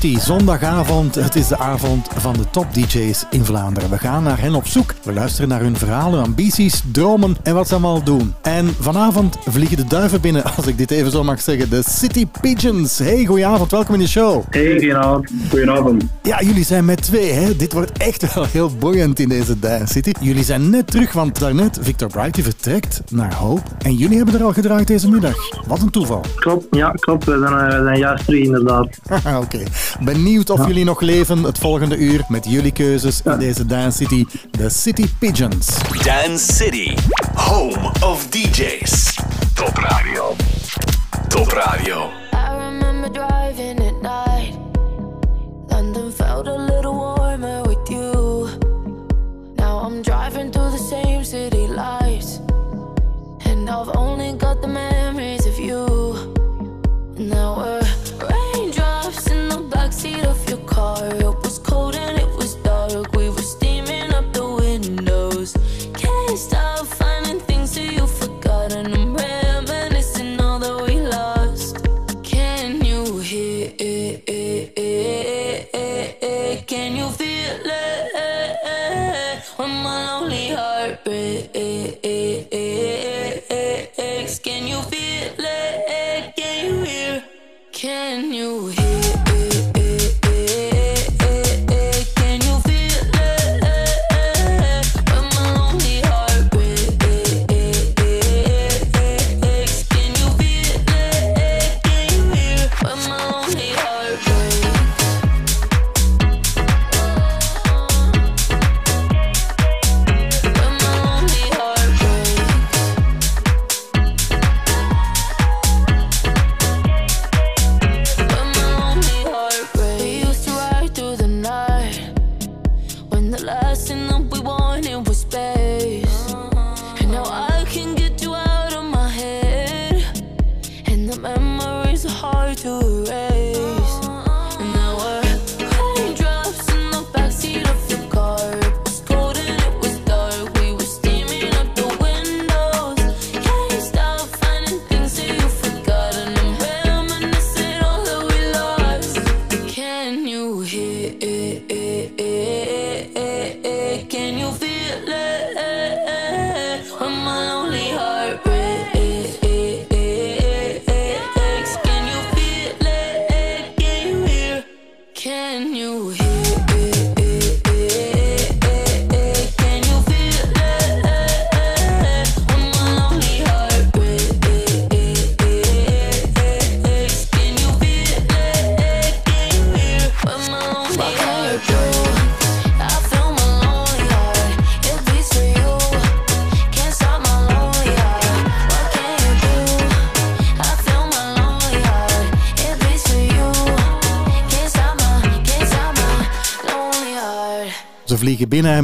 Zondagavond. 0.00 1.14
Het 1.14 1.36
is 1.36 1.48
de 1.48 1.58
avond 1.58 2.08
van 2.16 2.32
de 2.32 2.50
top 2.50 2.74
DJ's 2.74 3.24
in 3.30 3.44
Vlaanderen. 3.44 3.90
We 3.90 3.98
gaan 3.98 4.22
naar 4.22 4.40
hen 4.40 4.54
op 4.54 4.66
zoek. 4.66 4.94
We 5.02 5.12
luisteren 5.12 5.48
naar 5.48 5.60
hun 5.60 5.76
verhalen, 5.76 6.22
ambities, 6.22 6.82
dromen 6.92 7.36
en 7.42 7.54
wat 7.54 7.68
ze 7.68 7.72
allemaal 7.74 8.02
doen. 8.02 8.34
En 8.62 8.74
vanavond 8.80 9.36
vliegen 9.44 9.76
de 9.76 9.84
duiven 9.84 10.20
binnen, 10.20 10.44
als 10.56 10.66
ik 10.66 10.78
dit 10.78 10.90
even 10.90 11.10
zo 11.10 11.24
mag 11.24 11.40
zeggen. 11.40 11.70
De 11.70 11.82
City 11.88 12.26
Pigeons. 12.40 12.98
Hey, 12.98 13.24
goedenavond, 13.24 13.70
welkom 13.70 13.94
in 13.94 14.00
de 14.00 14.08
show. 14.08 14.42
Hey, 14.50 14.70
goedenavond. 14.70 15.30
Goedenavond. 15.50 16.04
Ja, 16.22 16.42
jullie 16.42 16.64
zijn 16.64 16.84
met 16.84 17.02
twee, 17.02 17.32
hè? 17.32 17.56
Dit 17.56 17.72
wordt 17.72 17.98
echt 17.98 18.34
wel 18.34 18.44
heel 18.44 18.70
boeiend 18.78 19.18
in 19.18 19.28
deze 19.28 19.58
Dance 19.58 19.92
City. 19.92 20.12
Jullie 20.20 20.44
zijn 20.44 20.70
net 20.70 20.86
terug, 20.86 21.12
want 21.12 21.38
daarnet 21.38 21.78
Victor 21.80 22.08
Bright 22.08 22.34
die 22.34 22.44
vertrekt 22.44 23.02
naar 23.10 23.34
Hope. 23.34 23.62
En 23.78 23.94
jullie 23.94 24.16
hebben 24.16 24.34
er 24.34 24.42
al 24.42 24.52
gedraaid 24.52 24.86
deze 24.86 25.10
middag. 25.10 25.36
Wat 25.66 25.80
een 25.80 25.90
toeval. 25.90 26.24
Klopt, 26.34 26.66
ja, 26.70 26.90
klopt. 26.90 27.24
We 27.24 27.38
zijn, 27.38 27.70
eh, 27.70 27.78
we 27.78 27.84
zijn 27.84 27.98
juist 27.98 28.24
terug, 28.24 28.44
inderdaad. 28.44 28.88
Oké. 29.44 29.62
Benieuwd 30.00 30.50
of 30.50 30.66
jullie 30.66 30.84
nog 30.84 31.00
leven 31.00 31.42
het 31.42 31.58
volgende 31.58 31.96
uur 31.96 32.24
met 32.28 32.46
jullie 32.48 32.72
keuzes 32.72 33.22
in 33.24 33.38
deze 33.38 33.66
Dance 33.66 33.96
City. 33.96 34.26
De 34.50 34.68
City 34.68 35.06
Pigeons. 35.18 35.68
Dance 36.04 36.52
City, 36.52 36.94
home 37.34 37.92
of 38.04 38.26
DJs. 38.52 39.54
Top 39.54 39.78
Radio. 39.78 40.36
Top 41.30 41.50
Radio. 41.54 42.21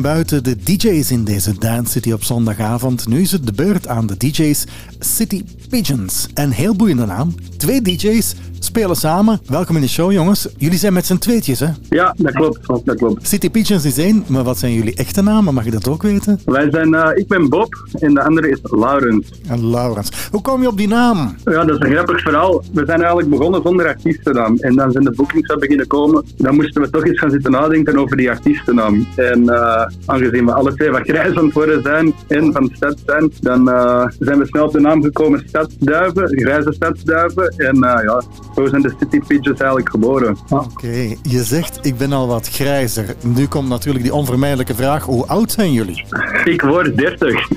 Buiten 0.01 0.45
de 0.45 0.57
DJ's 0.57 1.11
in 1.11 1.25
deze 1.25 1.59
Dance 1.59 1.93
City 1.93 2.13
op 2.13 2.25
zondagavond. 2.25 3.09
Nu 3.09 3.21
is 3.21 3.33
het 3.33 3.47
de 3.47 3.53
beurt 3.53 3.89
aan 3.89 4.07
de 4.07 4.17
DJ's 4.17 4.65
City 4.99 5.45
Pigeons. 5.69 6.27
Een 6.35 6.51
heel 6.51 6.77
boeiende 6.77 7.07
naam. 7.07 7.35
Twee 7.57 7.83
DJ's 7.83 8.35
spelen 8.59 8.97
samen. 8.97 9.41
Welkom 9.47 9.77
in 9.77 9.83
de 9.83 9.89
show, 9.89 10.13
jongens. 10.13 10.49
Jullie 10.57 10.79
zijn 10.79 10.93
met 10.93 11.07
z'n 11.07 11.17
tweetjes, 11.17 11.61
hè? 11.61 11.69
Ja, 11.89 12.15
dat 12.17 12.33
klopt. 12.33 12.67
Dat 12.85 12.97
klopt. 12.97 13.29
City 13.29 13.51
Pigeons 13.51 13.85
is 13.85 13.99
één, 13.99 14.25
maar 14.27 14.45
wat 14.45 14.59
zijn 14.59 14.73
jullie 14.73 14.95
echte 14.95 15.23
namen? 15.23 15.55
Mag 15.55 15.65
je 15.65 15.71
dat 15.71 15.89
ook 15.89 16.03
weten? 16.03 16.41
Wij 16.45 16.71
zijn, 16.71 16.95
eh, 16.95 17.11
ik 17.15 17.29
ben 17.29 17.49
Bob 17.49 17.89
en 17.93 18.15
de 18.15 18.23
andere 18.23 18.49
is 18.51 18.59
Laurens. 18.63 19.27
En 19.49 19.71
Laurens. 19.71 20.08
Hoe 20.31 20.43
kom 20.43 20.61
je 20.63 20.69
op 20.69 20.77
die 20.77 20.89
naam? 20.89 21.35
Ja, 21.45 21.65
dat 21.65 21.83
is 21.83 21.87
een 21.87 21.93
grappig 21.93 22.21
verhaal. 22.21 22.63
We 22.73 22.83
zijn 22.87 22.99
eigenlijk 22.99 23.31
begonnen 23.31 23.63
zonder 23.63 23.87
artiestennaam. 23.87 24.57
En 24.57 24.75
dan 24.75 24.93
zijn 24.93 25.05
de 25.05 25.11
boekings 25.11 25.51
aan 25.51 25.59
beginnen 25.59 25.87
komen. 25.87 26.25
Dan 26.37 26.55
moesten 26.55 26.83
we 26.83 26.91
toch 26.91 27.05
eens 27.05 27.19
gaan 27.19 27.31
zitten 27.31 27.51
nadenken 27.51 27.99
over 27.99 28.17
die 28.17 28.31
artiestennaam. 28.31 29.07
En 29.17 29.49
eh, 29.49 29.87
aangezien 30.07 30.47
we 30.47 30.53
alle 30.53 30.75
twee 30.75 30.91
wat 30.91 31.03
grijs 31.03 31.37
aan 31.37 31.45
het 31.45 31.55
worden 31.55 31.83
zijn 31.83 32.15
en 32.29 32.53
van 32.53 32.65
de 32.65 32.75
stad 32.75 32.99
zijn, 33.07 33.33
dan 33.41 33.71
eh, 33.71 34.07
zijn 34.19 34.39
we 34.39 34.47
snel 34.47 34.65
op 34.65 34.73
de 34.73 34.81
naam 34.81 35.03
gekomen 35.03 35.43
Stadsduiven, 35.47 36.29
grijze 36.29 36.73
Stadsduiven. 36.73 37.55
En 37.57 37.83
eh, 37.83 38.05
ja, 38.05 38.23
zo 38.55 38.67
zijn 38.67 38.83
de 38.83 38.93
City 38.99 39.21
Pigeons 39.27 39.59
eigenlijk 39.59 39.91
geboren. 39.91 40.37
Oké, 40.49 41.15
je 41.23 41.43
zegt 41.43 41.79
ik 41.83 41.99
ben 41.99 42.13
al 42.13 42.27
wat 42.27 42.49
grijzer. 42.49 43.05
Nu 43.23 43.47
komt 43.47 43.69
natuurlijk 43.69 44.05
die 44.05 44.15
onvermijdelijke 44.15 44.75
vraag, 44.75 45.05
hoe 45.05 45.27
oud 45.27 45.51
zijn 45.51 45.73
jullie? 45.73 46.05
Ik 46.45 46.63
word 46.63 46.97
30. 46.97 47.49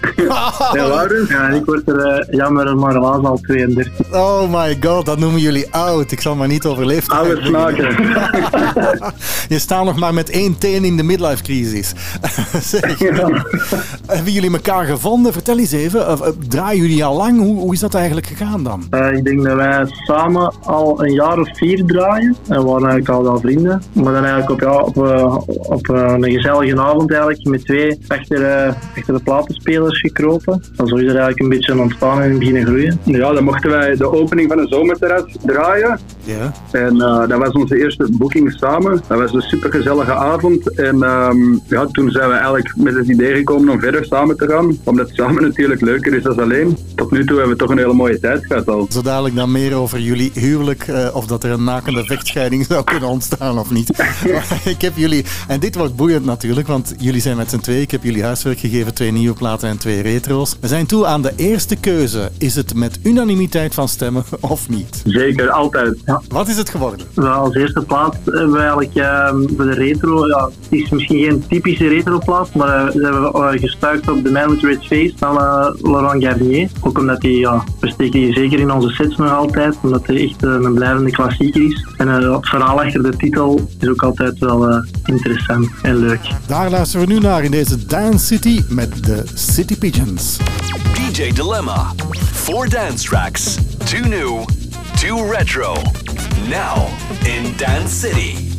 en 0.74 0.88
Laurens? 0.88 1.30
Ja, 1.30 1.47
ik 1.47 1.65
word 1.65 1.88
er 1.88 2.30
uh, 2.30 2.38
jammer 2.38 2.61
maar 2.64 2.93
helaas 2.93 3.24
al 3.24 3.39
32. 3.41 4.14
Oh 4.14 4.51
my 4.51 4.78
god, 4.82 5.05
dat 5.05 5.20
noemen 5.20 5.41
jullie 5.41 5.74
oud. 5.74 6.12
Ik 6.12 6.22
zal 6.22 6.36
maar 6.36 6.47
niet 6.47 6.66
over 6.66 6.86
leeftijd 6.86 7.53
Oude. 7.53 7.89
Je 9.49 9.59
staat 9.59 9.86
nog 9.86 9.99
maar 9.99 10.14
met 10.14 10.30
één 10.30 10.57
teen 10.57 10.84
in 10.84 10.97
de 10.97 11.03
midlife 11.03 11.43
crisis. 11.43 11.93
zeg, 12.72 12.99
hebben 14.07 14.32
jullie 14.34 14.51
elkaar 14.51 14.86
gevonden? 14.86 15.34
Vertel 15.34 15.57
eens 15.57 15.72
even. 15.72 16.07
Eh, 16.07 16.28
draaien 16.47 16.82
jullie 16.82 17.05
al 17.05 17.16
lang? 17.16 17.39
Hoe, 17.39 17.59
hoe 17.59 17.74
is 17.74 17.80
dat 17.80 17.93
eigenlijk 17.93 18.28
gegaan 18.28 18.64
dan? 18.64 18.84
Uh, 18.91 19.12
ik 19.12 19.24
denk 19.24 19.43
dat 19.43 19.55
wij 19.55 19.86
samen 19.88 20.53
al 20.64 21.03
een 21.03 21.14
jaar 21.14 21.39
of 21.39 21.57
vier 21.57 21.86
draaien. 21.86 22.36
En 22.47 22.57
we 22.57 22.64
waren 22.66 22.89
eigenlijk 22.89 23.09
al 23.09 23.24
wel 23.24 23.39
vrienden. 23.39 23.82
Maar 23.93 24.14
dan 24.14 24.26
eigenlijk 24.26 24.49
op, 24.49 24.59
ja, 24.59 24.78
op, 24.82 24.95
uh, 24.95 25.38
op 25.70 25.89
een 25.89 26.32
gezellige 26.32 26.82
avond 26.82 27.12
eigenlijk 27.12 27.45
met 27.45 27.66
twee 27.66 27.99
achter, 28.07 28.68
achter 28.95 29.14
de 29.14 29.24
platenspelers 29.24 29.99
gekropen. 29.99 30.64
En 30.76 30.88
zo 30.88 30.95
is 30.95 31.01
er 31.01 31.07
eigenlijk 31.07 31.39
een 31.39 31.49
beetje 31.49 31.80
ontstaan 31.80 32.22
en 32.22 32.39
beginnen 32.52 32.74
groeien. 32.74 33.20
Ja, 33.22 33.34
dan 33.34 33.43
mochten 33.43 33.70
wij 33.70 33.95
de 33.95 34.12
opening 34.12 34.49
van 34.49 34.60
een 34.60 34.68
zomerterras 34.68 35.24
draaien. 35.45 35.99
Ja. 36.24 36.54
En 36.72 36.97
dat 37.28 37.39
was 37.39 37.52
onze 37.52 37.80
eerste 37.80 38.08
boeking 38.12 38.52
samen. 38.52 39.02
Dat 39.08 39.20
was 39.20 39.34
een 39.34 39.41
supergezellige 39.41 40.14
avond. 40.14 40.76
En 40.76 41.04
um, 41.04 41.62
ja, 41.68 41.86
toen 41.86 42.12
zijn 42.12 42.30
we 42.30 42.36
eigenlijk 42.36 42.74
met 42.76 42.95
het 42.95 43.08
idee 43.08 43.36
gekomen 43.36 43.70
om 43.70 43.80
verder 43.80 44.06
samen 44.06 44.38
te 44.38 44.47
gaan. 44.47 44.78
Omdat 44.84 45.10
samen 45.14 45.43
natuurlijk 45.47 45.82
leuker 45.82 46.14
is 46.14 46.24
dan 46.24 46.39
alleen. 46.39 46.78
Tot 46.95 47.12
nu 47.12 47.26
toe 47.26 47.38
hebben 47.38 47.54
we 47.54 47.62
toch 47.62 47.70
een 47.70 47.78
hele 47.78 47.93
mooie 47.93 48.20
tijd 48.20 48.45
gehad 48.45 48.68
al. 48.68 48.88
Zo 48.89 49.02
dadelijk 49.02 49.36
dan 49.36 49.52
meer 49.52 49.74
over 49.74 49.99
jullie 49.99 50.32
huwelijk 50.34 50.88
eh, 50.88 51.16
of 51.16 51.26
dat 51.26 51.43
er 51.43 51.52
een 51.52 51.64
nakende 51.64 52.06
vechtscheiding 52.06 52.66
zou 52.70 52.84
kunnen 52.84 53.10
ontstaan 53.10 53.60
of 53.60 53.72
niet. 53.72 53.89
Ik 54.66 54.82
heb 54.82 54.95
jullie, 54.95 55.26
en 55.47 55.60
dit 55.60 55.76
wordt 55.76 55.95
boeiend 55.95 56.26
natuurlijk, 56.26 56.68
want 56.68 56.93
jullie 56.97 57.22
zijn 57.22 57.38
met 57.38 57.49
z'n 57.49 57.60
twee. 57.60 57.82
Ik 57.82 57.91
heb 57.91 58.04
jullie 58.04 58.24
huiswerk 58.24 58.60
gegeven, 58.60 58.93
twee 58.93 59.12
nieuwe 59.12 59.36
platen 59.36 59.70
en 59.70 59.78
twee 59.78 60.02
retro's. 60.02 60.58
We 60.60 60.68
zijn 60.68 60.86
toe 60.86 61.06
aan 61.06 61.22
de 61.22 61.34
eerste 61.36 61.76
keuze. 61.76 62.32
Is 62.42 62.56
het 62.56 62.76
met 62.76 63.00
unanimiteit 63.04 63.74
van 63.74 63.88
stemmen 63.88 64.24
of 64.39 64.70
niet? 64.70 65.02
Zeker, 65.06 65.50
altijd. 65.50 65.98
Ja. 66.06 66.22
Wat 66.28 66.48
is 66.48 66.58
het 66.58 66.70
geworden? 66.70 67.06
Wel, 67.14 67.32
als 67.32 67.56
eerste 67.56 67.82
plaats 67.82 68.18
hebben 68.26 68.52
we 68.52 68.58
eigenlijk 68.58 68.96
ehm, 68.96 69.48
voor 69.56 69.66
de 69.66 69.74
retro, 69.74 70.28
ja, 70.28 70.46
het 70.46 70.80
is 70.80 70.89
misschien 70.89 71.24
geen 71.24 71.44
typische 71.48 71.88
retro-plaat, 71.88 72.54
maar 72.54 72.88
eh, 72.88 72.94
we 72.94 73.04
hebben 73.04 73.54
uh, 73.54 73.60
gestuikt 73.60 74.10
op 74.10 74.24
The 74.24 74.32
Man 74.32 74.50
with 74.50 74.62
Red 74.62 74.86
Face 74.86 75.14
van 75.16 75.38
eh, 75.38 75.68
Laurent 75.82 76.24
Garnier. 76.24 76.70
Ook 76.82 76.98
omdat 76.98 77.22
hij, 77.22 77.32
ja, 77.32 77.64
we 77.80 77.89
steken 77.89 78.20
die 78.20 78.34
zeker 78.34 78.60
in 78.60 78.72
onze 78.72 78.89
sets 78.89 79.16
nog 79.18 79.32
altijd, 79.32 79.76
omdat 79.82 80.08
hij 80.08 80.24
echt 80.24 80.44
eh, 80.44 80.50
een 80.50 80.74
blijvende 80.74 81.12
klassieker 81.12 81.64
is. 81.64 81.86
En 81.98 82.10
eh, 82.10 82.36
het 82.36 82.50
verhaal 82.50 82.82
achter 82.82 83.04
de 83.04 83.16
titel 83.18 83.70
is 83.80 83.88
ook 83.89 84.04
altijd 84.04 84.39
wel 84.39 84.70
eh, 84.70 84.84
interessant 85.06 85.70
en 85.82 85.96
leuk. 85.96 86.22
Daar 86.48 86.70
luisteren 86.70 87.08
we 87.08 87.14
nu 87.14 87.20
naar 87.20 87.44
in 87.44 87.52
deze 87.52 87.86
Dance 87.86 88.26
City 88.26 88.62
met 88.70 89.04
de 89.04 89.24
City 89.34 89.78
Pigeons. 89.78 90.38
DJ 91.12 91.36
Dilemma. 91.36 91.93
Four 92.32 92.68
dance 92.68 93.03
tracks. 93.03 93.57
Two 93.86 94.03
new, 94.03 94.45
two 94.97 95.22
retro. 95.30 95.74
Now 96.47 96.88
in 97.28 97.53
Dance 97.57 97.91
City. 97.91 98.51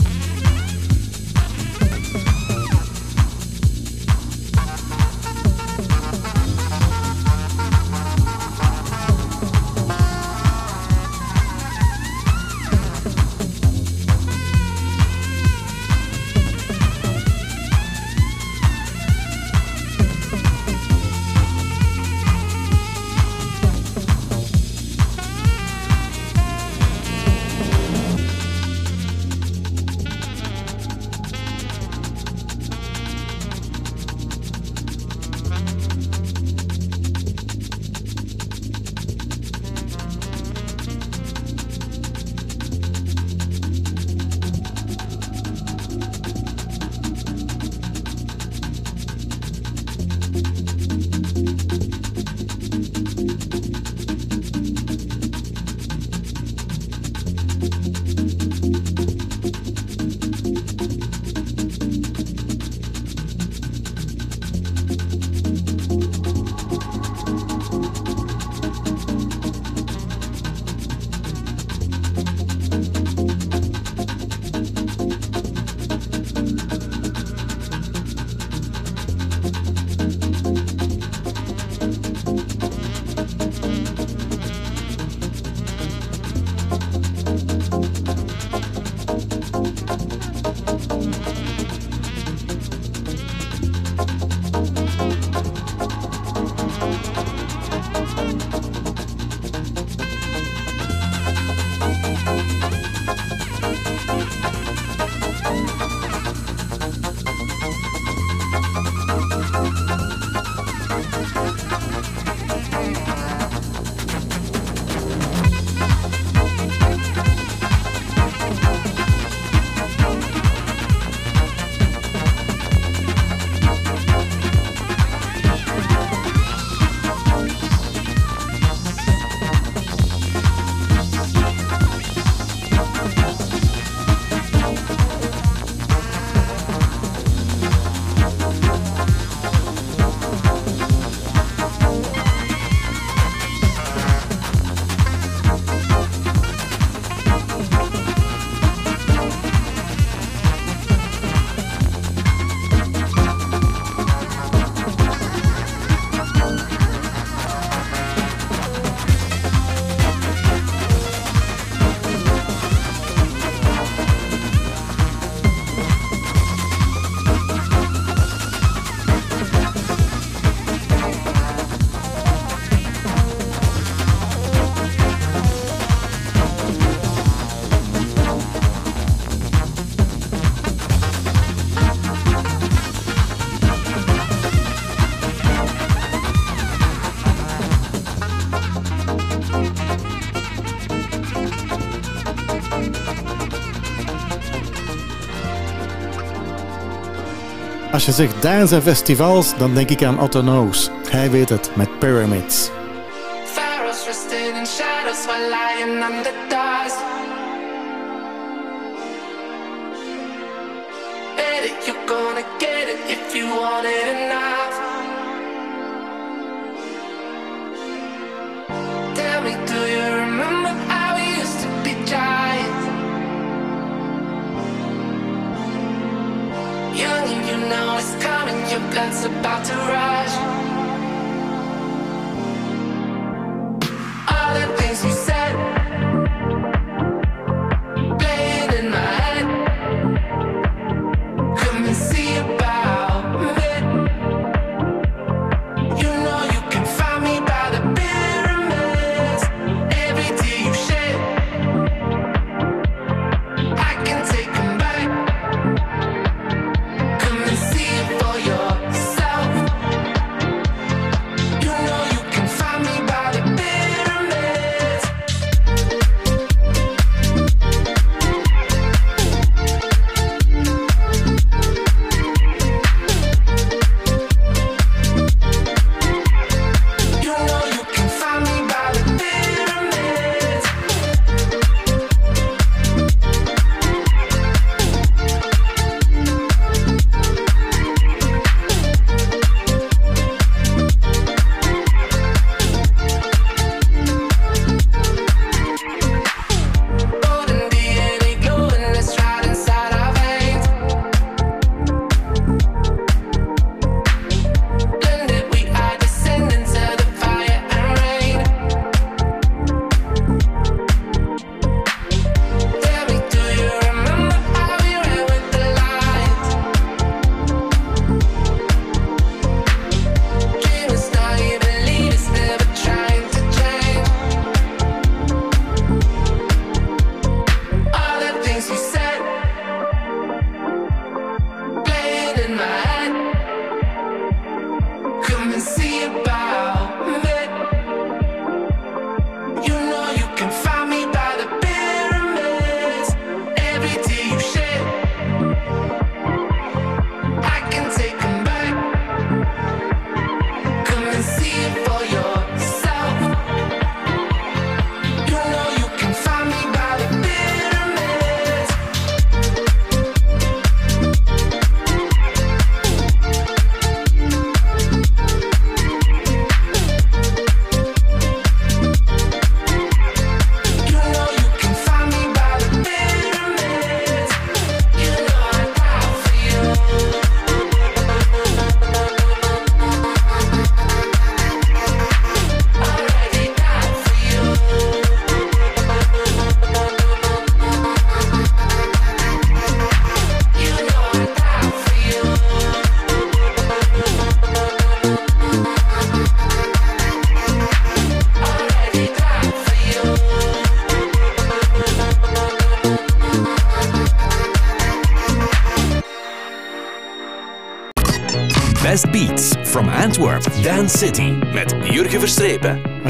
Als 198.06 198.16
je 198.16 198.22
zegt 198.22 198.42
dance 198.42 198.74
en 198.74 198.82
festivals, 198.82 199.56
dan 199.56 199.74
denk 199.74 199.90
ik 199.90 200.02
aan 200.04 200.20
Otto 200.20 200.40
Knows. 200.40 200.90
Hij 201.08 201.30
weet 201.30 201.48
het, 201.48 201.70
met 201.76 201.98
Pyramids. 201.98 202.70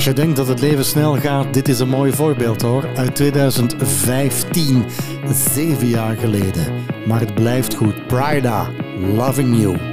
Als 0.03 0.11
je 0.11 0.17
denkt 0.17 0.37
dat 0.37 0.49
het 0.49 0.61
leven 0.61 0.85
snel 0.85 1.17
gaat, 1.17 1.55
dit 1.55 1.69
is 1.69 1.79
een 1.81 1.89
mooi 1.89 2.13
voorbeeld 2.13 2.63
hoor. 2.63 2.89
Uit 2.97 3.15
2015, 3.15 4.85
zeven 5.33 5.87
jaar 5.87 6.17
geleden. 6.17 6.73
Maar 7.07 7.21
het 7.21 7.35
blijft 7.35 7.75
goed. 7.75 8.07
Prida, 8.07 8.71
Loving 9.15 9.61
You. 9.61 9.92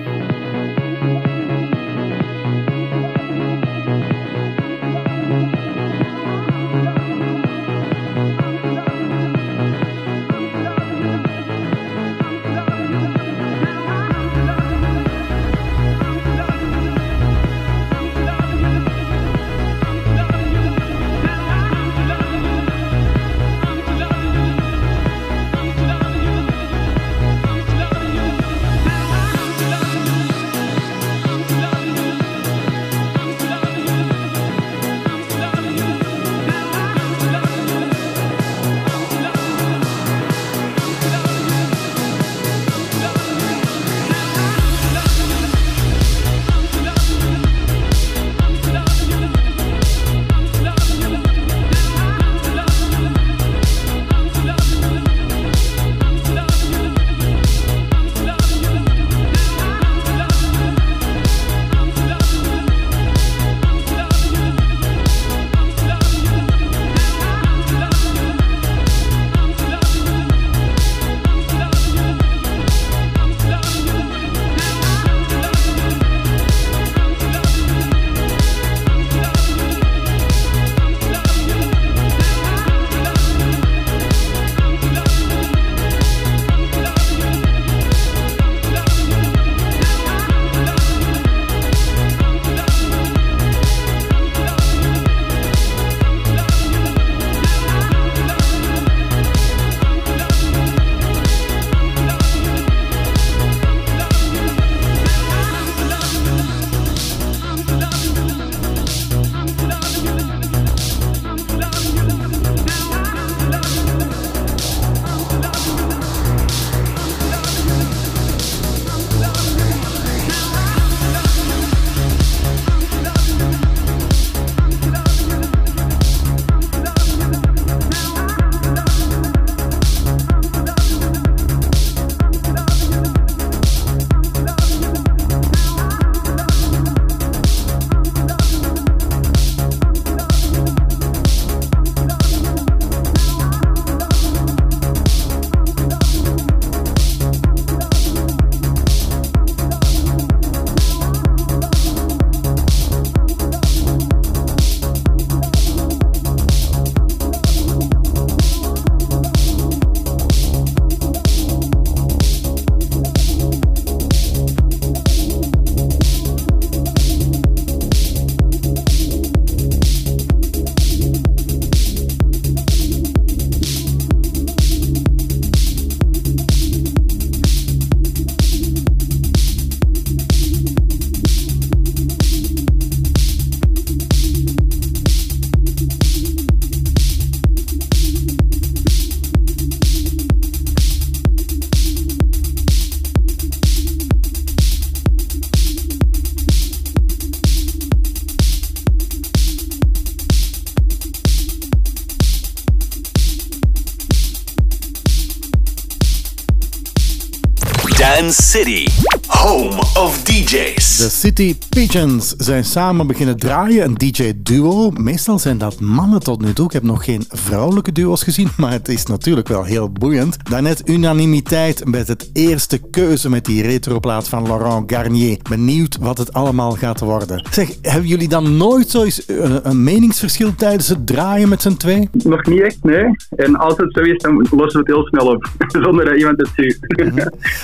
City, 208.31 208.87
home 209.27 209.79
of 209.79 210.23
DJs. 210.23 210.97
De 210.97 211.09
City 211.09 211.57
Pigeons 211.69 212.33
zijn 212.37 212.65
samen 212.65 213.07
beginnen 213.07 213.37
draaien, 213.37 213.85
een 213.85 213.95
DJ-duo. 213.95 214.91
Meestal 214.91 215.39
zijn 215.39 215.57
dat 215.57 215.79
mannen 215.79 216.19
tot 216.19 216.41
nu 216.41 216.53
toe. 216.53 216.65
Ik 216.65 216.71
heb 216.71 216.83
nog 216.83 217.03
geen 217.03 217.25
vrouwelijke 217.49 217.91
duo's 217.91 218.23
gezien, 218.23 218.47
maar 218.57 218.71
het 218.71 218.87
is 218.87 219.05
natuurlijk 219.05 219.47
wel 219.47 219.63
heel 219.63 219.91
boeiend. 219.91 220.49
Daarnet 220.49 220.89
unanimiteit 220.89 221.85
met 221.85 222.07
het 222.07 222.29
eerste 222.33 222.79
keuze 222.91 223.29
met 223.29 223.45
die 223.45 223.61
retroplaat 223.61 224.29
van 224.29 224.43
Laurent 224.43 224.91
Garnier. 224.91 225.37
Benieuwd 225.49 225.97
wat 225.97 226.17
het 226.17 226.33
allemaal 226.33 226.71
gaat 226.71 226.99
worden. 226.99 227.45
Zeg, 227.51 227.69
hebben 227.81 228.07
jullie 228.07 228.27
dan 228.27 228.57
nooit 228.57 228.89
zo 228.89 229.03
eens 229.03 229.23
een, 229.27 229.69
een 229.69 229.83
meningsverschil 229.83 230.55
tijdens 230.55 230.87
het 230.87 231.07
draaien 231.07 231.49
met 231.49 231.61
z'n 231.61 231.77
twee? 231.77 232.09
Nog 232.11 232.45
niet 232.45 232.61
echt, 232.61 232.83
nee. 232.83 233.15
En 233.35 233.55
als 233.55 233.77
het 233.77 233.93
zo 233.93 234.01
is, 234.01 234.17
dan 234.17 234.47
lossen 234.51 234.83
we 234.83 234.91
het 234.91 234.95
heel 234.95 235.05
snel 235.05 235.27
op. 235.27 235.49
Zonder 235.85 236.05
dat 236.05 236.17
iemand 236.17 236.37
het 236.37 236.49
ziet. 236.55 236.79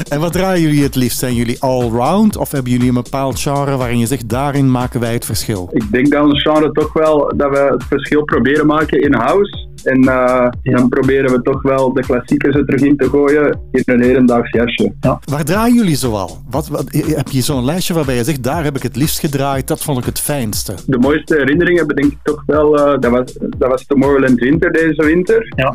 En 0.10 0.20
wat 0.20 0.34
draaien 0.34 0.62
jullie 0.62 0.84
het 0.84 0.95
liefst? 0.95 1.20
Zijn 1.20 1.36
jullie 1.36 1.62
allround 1.62 2.38
of 2.38 2.52
hebben 2.52 2.72
jullie 2.72 2.88
een 2.88 2.94
bepaald 2.94 3.40
genre 3.40 3.78
waarin 3.78 3.99
je 3.99 4.06
zegt 4.06 4.30
daarin 4.30 4.72
maken 4.72 4.99
wij 4.99 5.14
het 5.14 5.26
verschil? 5.26 5.70
Ik 5.72 5.91
denk 5.91 6.12
dat 6.12 6.24
ons 6.24 6.41
genre 6.41 6.72
toch 6.72 6.94
wel 6.94 7.34
dat 7.36 7.49
we 7.49 7.68
het 7.72 7.84
verschil 7.84 8.24
proberen 8.24 8.66
maken 8.66 9.02
in 9.02 9.14
house. 9.14 9.74
En 9.84 10.02
eh, 10.02 10.49
dan 10.61 10.89
proberen 10.89 11.31
we 11.31 11.41
toch 11.41 11.61
wel 11.61 11.93
de 11.93 12.02
klassiekers 12.02 12.56
er 12.56 12.65
terug 12.65 12.81
in 12.81 12.97
te 12.97 13.10
gooien 13.10 13.60
in 13.72 13.84
een 13.85 14.02
hedendaags 14.02 14.49
jasje. 14.49 14.93
Waar 15.26 15.43
draaien 15.43 15.76
jullie 15.76 15.95
zoal? 15.95 16.38
Wat, 16.49 16.68
wat, 16.68 16.85
heb 16.91 17.27
je 17.27 17.41
zo'n 17.41 17.65
lijstje 17.65 17.93
waarbij 17.93 18.15
je 18.15 18.23
zegt 18.23 18.43
daar 18.43 18.64
heb 18.64 18.76
ik 18.76 18.84
het 18.84 18.95
liefst 18.95 19.19
gedraaid, 19.19 19.68
dat 19.68 19.84
vond 19.84 19.97
ik 19.97 20.06
het 20.06 20.19
fijnste? 20.19 20.73
De 20.88 20.97
mooiste 20.97 21.35
herinneringen 21.35 21.81
heb 21.81 21.91
ik 21.91 21.97
denk 21.97 22.11
ik 22.11 22.18
toch 22.23 22.43
wel, 22.45 22.77
eh, 22.77 22.99
dat, 22.99 23.11
was, 23.11 23.34
dat 23.57 23.69
was 23.69 23.85
Tomorrowland 23.85 24.39
Winter 24.39 24.72
deze 24.72 25.06
winter. 25.06 25.53
Ja. 25.56 25.73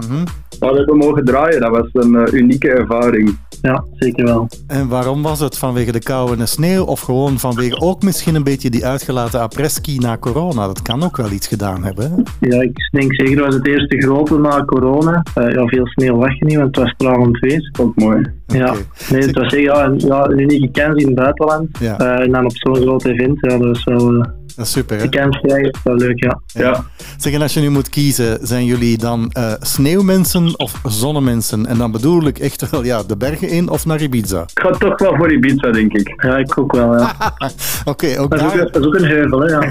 dat 0.59 0.77
hebben 0.77 0.97
mogen 0.97 1.24
draaien. 1.24 1.60
Dat 1.60 1.70
was 1.70 1.89
een 1.93 2.16
eh, 2.16 2.32
unieke 2.32 2.68
ervaring. 2.68 3.39
Ja, 3.62 3.85
zeker 3.94 4.24
wel. 4.24 4.48
En 4.66 4.89
waarom 4.89 5.22
was 5.22 5.40
het? 5.40 5.59
Vanwege 5.59 5.93
de 5.93 5.98
kou 5.98 6.32
en 6.32 6.39
de 6.39 6.47
sneeuw? 6.47 6.85
Of 6.85 7.01
gewoon 7.01 7.39
vanwege 7.39 7.81
ook 7.81 8.02
misschien 8.02 8.35
een 8.35 8.44
beetje 8.44 8.70
die 8.70 8.86
uitgelaten 8.86 9.40
après-ski 9.40 9.98
na 9.98 10.18
corona? 10.18 10.66
Dat 10.66 10.82
kan 10.82 11.02
ook 11.02 11.16
wel 11.16 11.31
iets 11.31 11.47
gedaan 11.47 11.85
hebben. 11.85 12.10
hè? 12.10 12.48
Ja, 12.48 12.62
ik 12.62 12.89
denk 12.90 13.14
zeker 13.14 13.36
dat 13.36 13.44
was 13.44 13.55
het 13.55 13.66
eerste 13.66 13.90
grote 13.99 14.39
na 14.39 14.65
corona. 14.65 15.23
Eh, 15.35 15.49
ja, 15.49 15.67
veel 15.67 15.87
sneeuw 15.87 16.17
lag 16.17 16.41
niet, 16.41 16.57
want 16.57 16.77
het 16.77 16.85
was 16.85 16.91
stralend 16.91 17.39
feest. 17.39 17.69
Vond 17.73 17.93
ik 17.97 18.05
mooi. 18.05 18.27
Ja, 18.47 18.75
nee, 19.11 19.21
het 19.21 19.39
was 19.39 19.53
zeker 19.53 19.75
ja, 19.75 19.85
een, 19.85 19.99
ja, 19.99 20.25
een 20.25 20.39
unieke 20.39 20.71
kans 20.71 21.03
in 21.03 21.07
het 21.07 21.17
buitenland. 21.17 21.79
Ja. 21.79 21.99
Eh, 21.99 22.25
en 22.25 22.33
dan 22.33 22.45
op 22.45 22.57
zo'n 22.57 22.77
groot 22.77 23.05
event, 23.05 23.39
ja, 23.41 23.59
dat 23.59 23.77
is 23.77 23.85
wel... 23.85 24.27
Dat 24.56 24.66
is 24.66 24.72
super, 24.72 24.97
hè? 24.97 25.09
de 25.09 25.18
kans 25.18 25.40
krijgen, 25.40 25.70
is 25.70 25.81
wel 25.85 25.94
leuk, 25.94 26.22
ja. 26.22 26.40
Ja. 26.47 26.85
Zeg, 27.16 27.32
en 27.32 27.43
als 27.43 27.55
je 27.55 27.60
nu 27.60 27.70
moet 27.70 27.89
kiezen, 27.89 28.39
zijn 28.43 28.64
jullie 28.64 28.98
dan 28.98 29.31
eh, 29.32 29.52
sneeuwmensen 29.60 30.59
of 30.59 30.81
zonnemensen? 30.85 31.66
En 31.66 31.78
dan 31.78 31.93
bedoel 31.93 32.27
ik 32.27 32.39
echt 32.39 32.70
wel 32.70 32.85
ja, 32.85 33.02
de 33.02 33.16
bergen 33.16 33.48
in 33.48 33.68
of 33.68 33.86
naar 33.86 34.01
Ibiza? 34.01 34.40
Ik 34.40 34.60
ga 34.62 34.70
toch 34.70 34.98
wel 34.98 35.16
voor 35.16 35.32
Ibiza, 35.32 35.70
denk 35.70 35.93
ik. 35.93 36.24
Ja, 36.24 36.36
ik 36.36 36.59
ook 36.59 36.72
wel, 36.72 36.98
ja. 36.98 37.14
Oké, 37.85 38.18
ook 38.18 38.31
Dat 38.31 38.40
is 38.40 38.47
ook, 38.47 38.56
daar... 38.56 38.70
dat 38.72 38.82
is 38.82 38.86
ook 38.86 38.94
een 38.94 39.05
heuvel, 39.05 39.40
hè, 39.40 39.51
ja. 39.55 39.70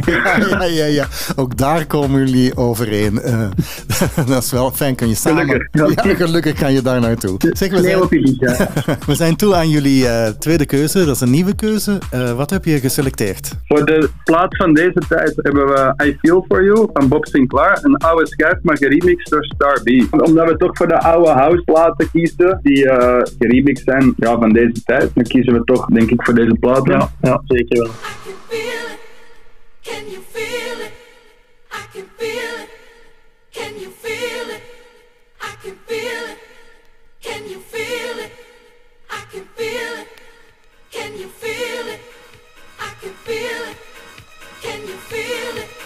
ja, 0.50 0.64
ja, 0.64 0.86
ja. 0.86 1.06
Ook 1.36 1.58
daar 1.58 1.86
komen 1.86 2.20
jullie 2.26 2.58
overeen. 2.58 3.22
Eh, 3.22 3.48
dat 4.28 4.44
is 4.44 4.52
wel 4.52 4.72
fijn, 4.72 4.96
kan 4.96 5.08
je 5.08 5.16
samen... 5.16 5.46
Gelukkig, 5.72 6.06
ja. 6.06 6.16
gelukkig 6.16 6.54
kan 6.54 6.74
je 6.74 6.82
daar 6.82 7.00
naartoe. 7.00 7.38
Zeg, 7.40 7.70
we 7.70 7.78
Sneeuw 7.78 7.82
zijn, 7.82 8.02
op 8.02 8.14
Ibiza. 8.14 8.70
we 9.06 9.16
zijn 9.16 9.36
toe 9.36 9.56
aan 9.56 9.70
jullie 9.70 10.08
eh, 10.08 10.28
tweede 10.30 10.66
keuze. 10.66 11.06
Dat 11.06 11.16
is 11.16 11.22
een 11.22 11.30
nieuwe 11.30 11.56
keuze. 11.56 11.98
Eh, 12.12 12.32
wat 12.32 12.50
heb 12.50 12.66
je 12.66 12.80
geselecteerd? 12.80 13.52
Voor 13.68 13.86
de 13.86 14.10
plaat 14.24 14.58
van 14.58 14.69
deze 14.74 15.02
tijd 15.10 15.34
hebben 15.36 15.68
we 15.68 15.94
I 16.06 16.18
Feel 16.22 16.46
For 16.48 16.64
You 16.64 16.90
van 16.94 17.08
Bob 17.08 17.26
Sinclair. 17.26 17.80
Een 17.82 17.98
oude 17.98 18.28
schijf, 18.28 18.58
maar 18.62 18.78
geremixed 18.78 19.30
door 19.30 19.46
Star 19.46 19.82
B. 19.84 20.14
Omdat 20.28 20.50
we 20.50 20.58
toch 20.58 20.78
voor 20.78 20.88
de 20.88 21.00
oude 21.00 21.30
house 21.30 21.64
platen 21.64 22.10
kiezen, 22.12 22.60
die 22.62 22.90
eh 22.90 23.22
geremixed 23.40 23.86
zijn 23.86 24.14
ja, 24.18 24.38
van 24.38 24.50
deze 24.50 24.84
tijd, 24.84 25.12
dan 25.14 25.24
kiezen 25.24 25.54
we 25.54 25.64
toch, 25.64 25.86
denk 25.86 26.12
ik, 26.12 26.24
voor 26.24 26.34
deze 26.34 26.56
platen. 26.60 26.94
Ja, 26.94 27.10
ja, 27.22 27.42
zeker 27.46 27.78
wel. 27.78 27.92
Can 40.92 41.18
you 41.18 41.30
feel 41.30 41.88
it? 41.88 42.00
I 42.82 42.92
can 43.02 43.14
feel 43.26 43.72
it. 43.72 43.89
Can 44.62 44.82
you 44.82 44.98
feel 44.98 45.58
it? 45.64 45.79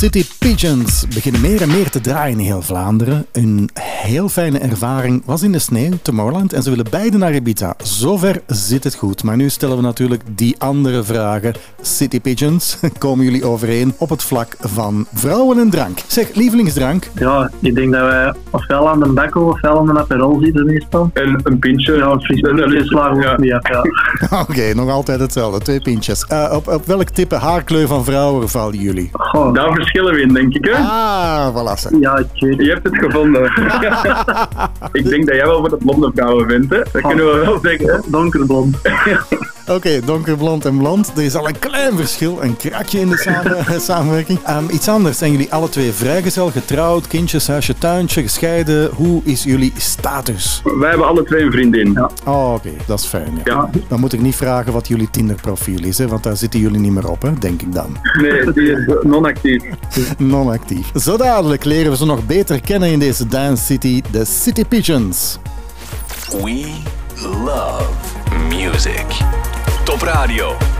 City 0.00 0.24
Pigeons 0.38 1.04
beginnen 1.14 1.40
meer 1.40 1.62
en 1.62 1.68
meer 1.68 1.90
te 1.90 2.00
draaien 2.00 2.38
in 2.38 2.44
heel 2.44 2.62
Vlaanderen. 2.62 3.26
Heel 4.02 4.28
fijne 4.28 4.58
ervaring 4.58 5.22
was 5.24 5.42
in 5.42 5.52
de 5.52 5.58
sneeuw, 5.58 5.92
Tomorrowland, 6.02 6.52
en 6.52 6.62
ze 6.62 6.70
willen 6.70 6.86
beide 6.90 7.18
naar 7.18 7.34
Ibiza. 7.34 7.74
Zover 7.82 8.40
zit 8.46 8.84
het 8.84 8.94
goed. 8.94 9.22
Maar 9.22 9.36
nu 9.36 9.48
stellen 9.48 9.76
we 9.76 9.82
natuurlijk 9.82 10.22
die 10.34 10.54
andere 10.58 11.02
vragen. 11.02 11.54
City 11.80 12.20
Pigeons, 12.20 12.78
komen 12.98 13.24
jullie 13.24 13.44
overeen 13.44 13.94
op 13.98 14.08
het 14.08 14.22
vlak 14.22 14.56
van 14.60 15.06
vrouwen 15.12 15.58
en 15.58 15.70
drank? 15.70 15.98
Zeg, 16.06 16.34
lievelingsdrank? 16.34 17.10
Ja, 17.14 17.50
ik 17.60 17.74
denk 17.74 17.92
dat 17.92 18.00
wij 18.00 18.34
ofwel 18.50 18.88
aan 18.88 19.00
de 19.00 19.08
Becco 19.08 19.48
ofwel 19.48 19.78
aan 19.78 19.86
de 19.86 19.98
Aperol 19.98 20.40
zitten 20.42 20.66
meestal. 20.66 21.10
En 21.12 21.40
een 21.42 21.58
pintje. 21.58 21.96
Ja, 21.96 22.10
een 22.10 22.20
fris 22.20 22.94
af, 22.94 23.24
ja. 23.40 23.62
Oké, 24.48 24.74
nog 24.74 24.90
altijd 24.90 25.20
hetzelfde. 25.20 25.60
Twee 25.60 25.80
pintjes. 25.80 26.24
Eh, 26.24 26.52
op, 26.54 26.68
op 26.68 26.86
welk 26.86 27.08
type 27.08 27.34
haarkleur 27.34 27.86
van 27.86 28.04
vrouwen 28.04 28.48
vallen 28.48 28.78
jullie? 28.78 29.10
Daar 29.52 29.74
verschillen 29.74 30.14
we 30.14 30.20
in, 30.20 30.32
denk 30.32 30.54
ik. 30.54 30.64
Hè? 30.64 30.72
Ah, 30.72 31.48
voilà. 31.54 31.78
zeg. 31.78 31.92
Ja, 32.00 32.16
ik 32.16 32.26
weet 32.34 32.60
Je 32.60 32.70
hebt 32.70 32.84
het 32.84 32.96
gevonden. 32.96 33.42
ik 34.92 35.08
denk 35.08 35.26
dat 35.26 35.34
jij 35.36 35.46
wel 35.46 35.58
voor 35.60 35.68
de 35.68 35.76
blonde 35.76 36.10
vrouwen 36.14 36.46
bent, 36.46 36.70
hè? 36.70 36.78
Dat 36.92 37.02
kunnen 37.02 37.32
we 37.32 37.38
wel 37.38 37.58
zeggen. 37.62 37.86
hè? 37.86 37.98
Donkerblond. 38.06 38.76
Oké, 39.70 40.00
donkerblond 40.04 40.64
en 40.64 40.76
blond. 40.78 41.12
Er 41.16 41.22
is 41.22 41.34
al 41.34 41.48
een 41.48 41.58
klein 41.58 41.96
verschil, 41.96 42.42
een 42.42 42.56
krakje 42.56 43.00
in 43.00 43.08
de 43.08 43.16
samen- 43.16 43.80
samenwerking. 43.90 44.38
Ehm, 44.44 44.64
iets 44.70 44.88
anders. 44.88 45.18
Zijn 45.18 45.30
jullie 45.32 45.52
alle 45.52 45.68
twee 45.68 45.92
vrijgezel, 45.92 46.50
getrouwd, 46.50 47.06
kindjes, 47.06 47.46
huisje, 47.46 47.74
tuintje, 47.78 48.22
gescheiden? 48.22 48.90
Hoe 48.94 49.20
is 49.24 49.42
jullie 49.44 49.72
status? 49.76 50.62
Wij 50.78 50.88
hebben 50.88 51.06
alle 51.06 51.24
twee 51.24 51.42
een 51.42 51.52
vriendin. 51.52 51.98
Oh, 52.24 52.52
oké, 52.54 52.70
dat 52.86 52.98
is 52.98 53.04
fijn. 53.06 53.40
Ja. 53.44 53.70
Dan 53.88 54.00
moet 54.00 54.12
ik 54.12 54.20
niet 54.20 54.34
vragen 54.36 54.72
wat 54.72 54.88
jullie 54.88 55.10
Tinder-profiel 55.10 55.84
is, 55.84 55.98
hè, 55.98 56.08
want 56.08 56.22
daar 56.22 56.36
zitten 56.36 56.60
jullie 56.60 56.80
niet 56.80 56.92
meer 56.92 57.08
op, 57.08 57.22
hè, 57.22 57.32
denk 57.38 57.62
ik 57.62 57.72
dan. 57.72 57.96
Nee, 58.20 58.52
die 58.52 58.70
is 58.72 58.78
non-actief. 59.02 59.62
Non-actief. 60.18 60.90
Zo 60.94 61.16
dadelijk 61.16 61.64
leren 61.64 61.90
we 61.90 61.96
ze 61.96 62.04
nog 62.06 62.26
beter 62.26 62.60
kennen 62.60 62.90
in 62.90 62.98
deze 62.98 63.26
Dance 63.26 63.64
City, 63.64 64.02
de 64.10 64.24
City 64.24 64.64
Pigeons. 64.64 65.38
We 66.30 66.66
love 67.44 67.84
music. 68.48 69.06
Top. 69.98 70.79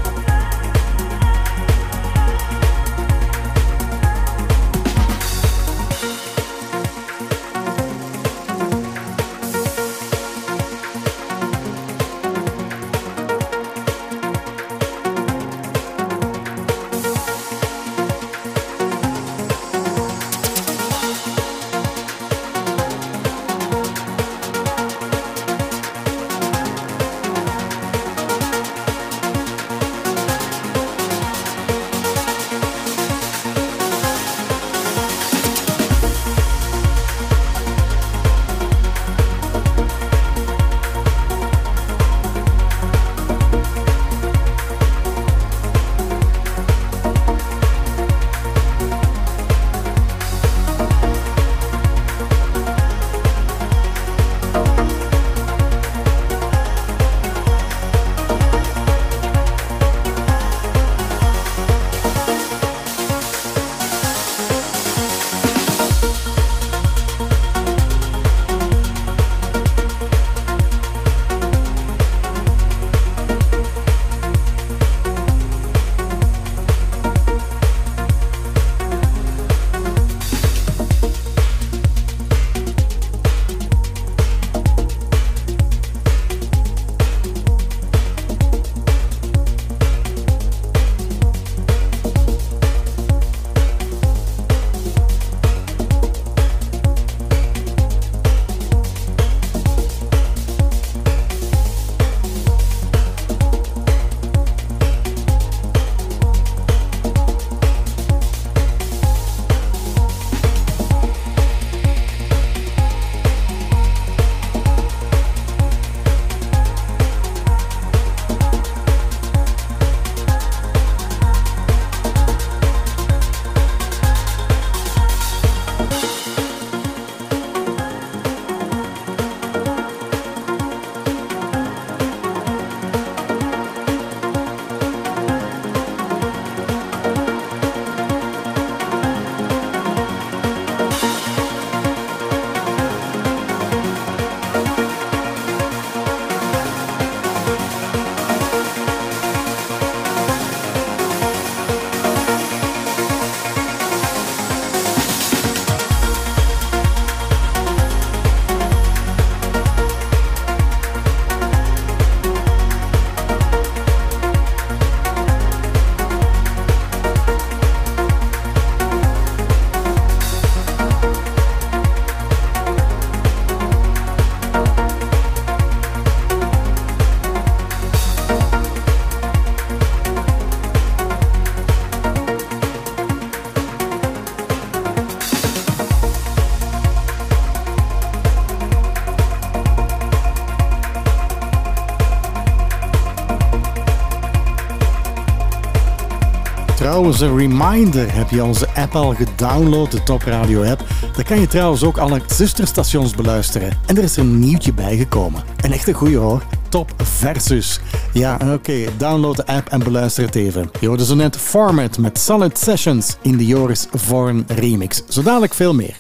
Trouwens, 197.01 197.25
een 197.25 197.39
reminder. 197.39 198.15
Heb 198.15 198.31
je 198.31 198.45
onze 198.45 198.69
app 198.75 198.95
al 198.95 199.15
gedownload, 199.15 199.91
de 199.91 200.03
Top 200.03 200.23
Radio 200.23 200.63
app? 200.63 200.85
Dan 201.15 201.25
kan 201.25 201.41
je 201.41 201.47
trouwens 201.47 201.83
ook 201.83 201.99
alle 201.99 202.21
zusterstations 202.27 203.15
beluisteren. 203.15 203.79
En 203.87 203.97
er 203.97 204.03
is 204.03 204.17
een 204.17 204.39
nieuwtje 204.39 204.73
bijgekomen. 204.73 205.43
Een 205.61 205.73
echte 205.73 205.93
goeie 205.93 206.17
hoor. 206.17 206.43
Top 206.69 206.93
Versus. 206.97 207.81
Ja, 208.13 208.39
oké. 208.53 208.85
Download 208.97 209.37
de 209.37 209.47
app 209.47 209.69
en 209.69 209.83
beluister 209.83 210.25
het 210.25 210.35
even. 210.35 210.71
Je 210.81 210.87
hoorde 210.87 211.05
zo 211.05 211.15
net 211.15 211.37
Format 211.37 211.99
met 211.99 212.19
Solid 212.19 212.59
Sessions 212.59 213.17
in 213.23 213.37
de 213.37 213.47
Joris 213.47 213.87
Vorn 213.95 214.45
remix. 214.47 215.03
Zo 215.09 215.23
dadelijk 215.23 215.55
veel 215.55 215.75
meer. 215.75 215.97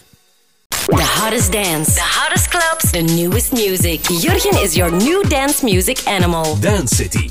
The 0.68 1.20
hottest 1.20 1.52
dance, 1.52 1.93
the 1.93 2.20
hottest 2.20 2.48
clubs, 2.48 2.90
the 2.90 3.14
newest 3.14 3.52
music. 3.52 4.09
Jurgen 4.09 4.62
is 4.62 4.74
your 4.74 4.93
new 4.93 5.28
dance 5.28 5.64
music 5.64 6.01
animal. 6.05 6.59
Dance 6.60 6.94
City. 6.94 7.31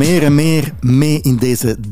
meer 0.00 0.22
en 0.22 0.34
meer 0.34 0.72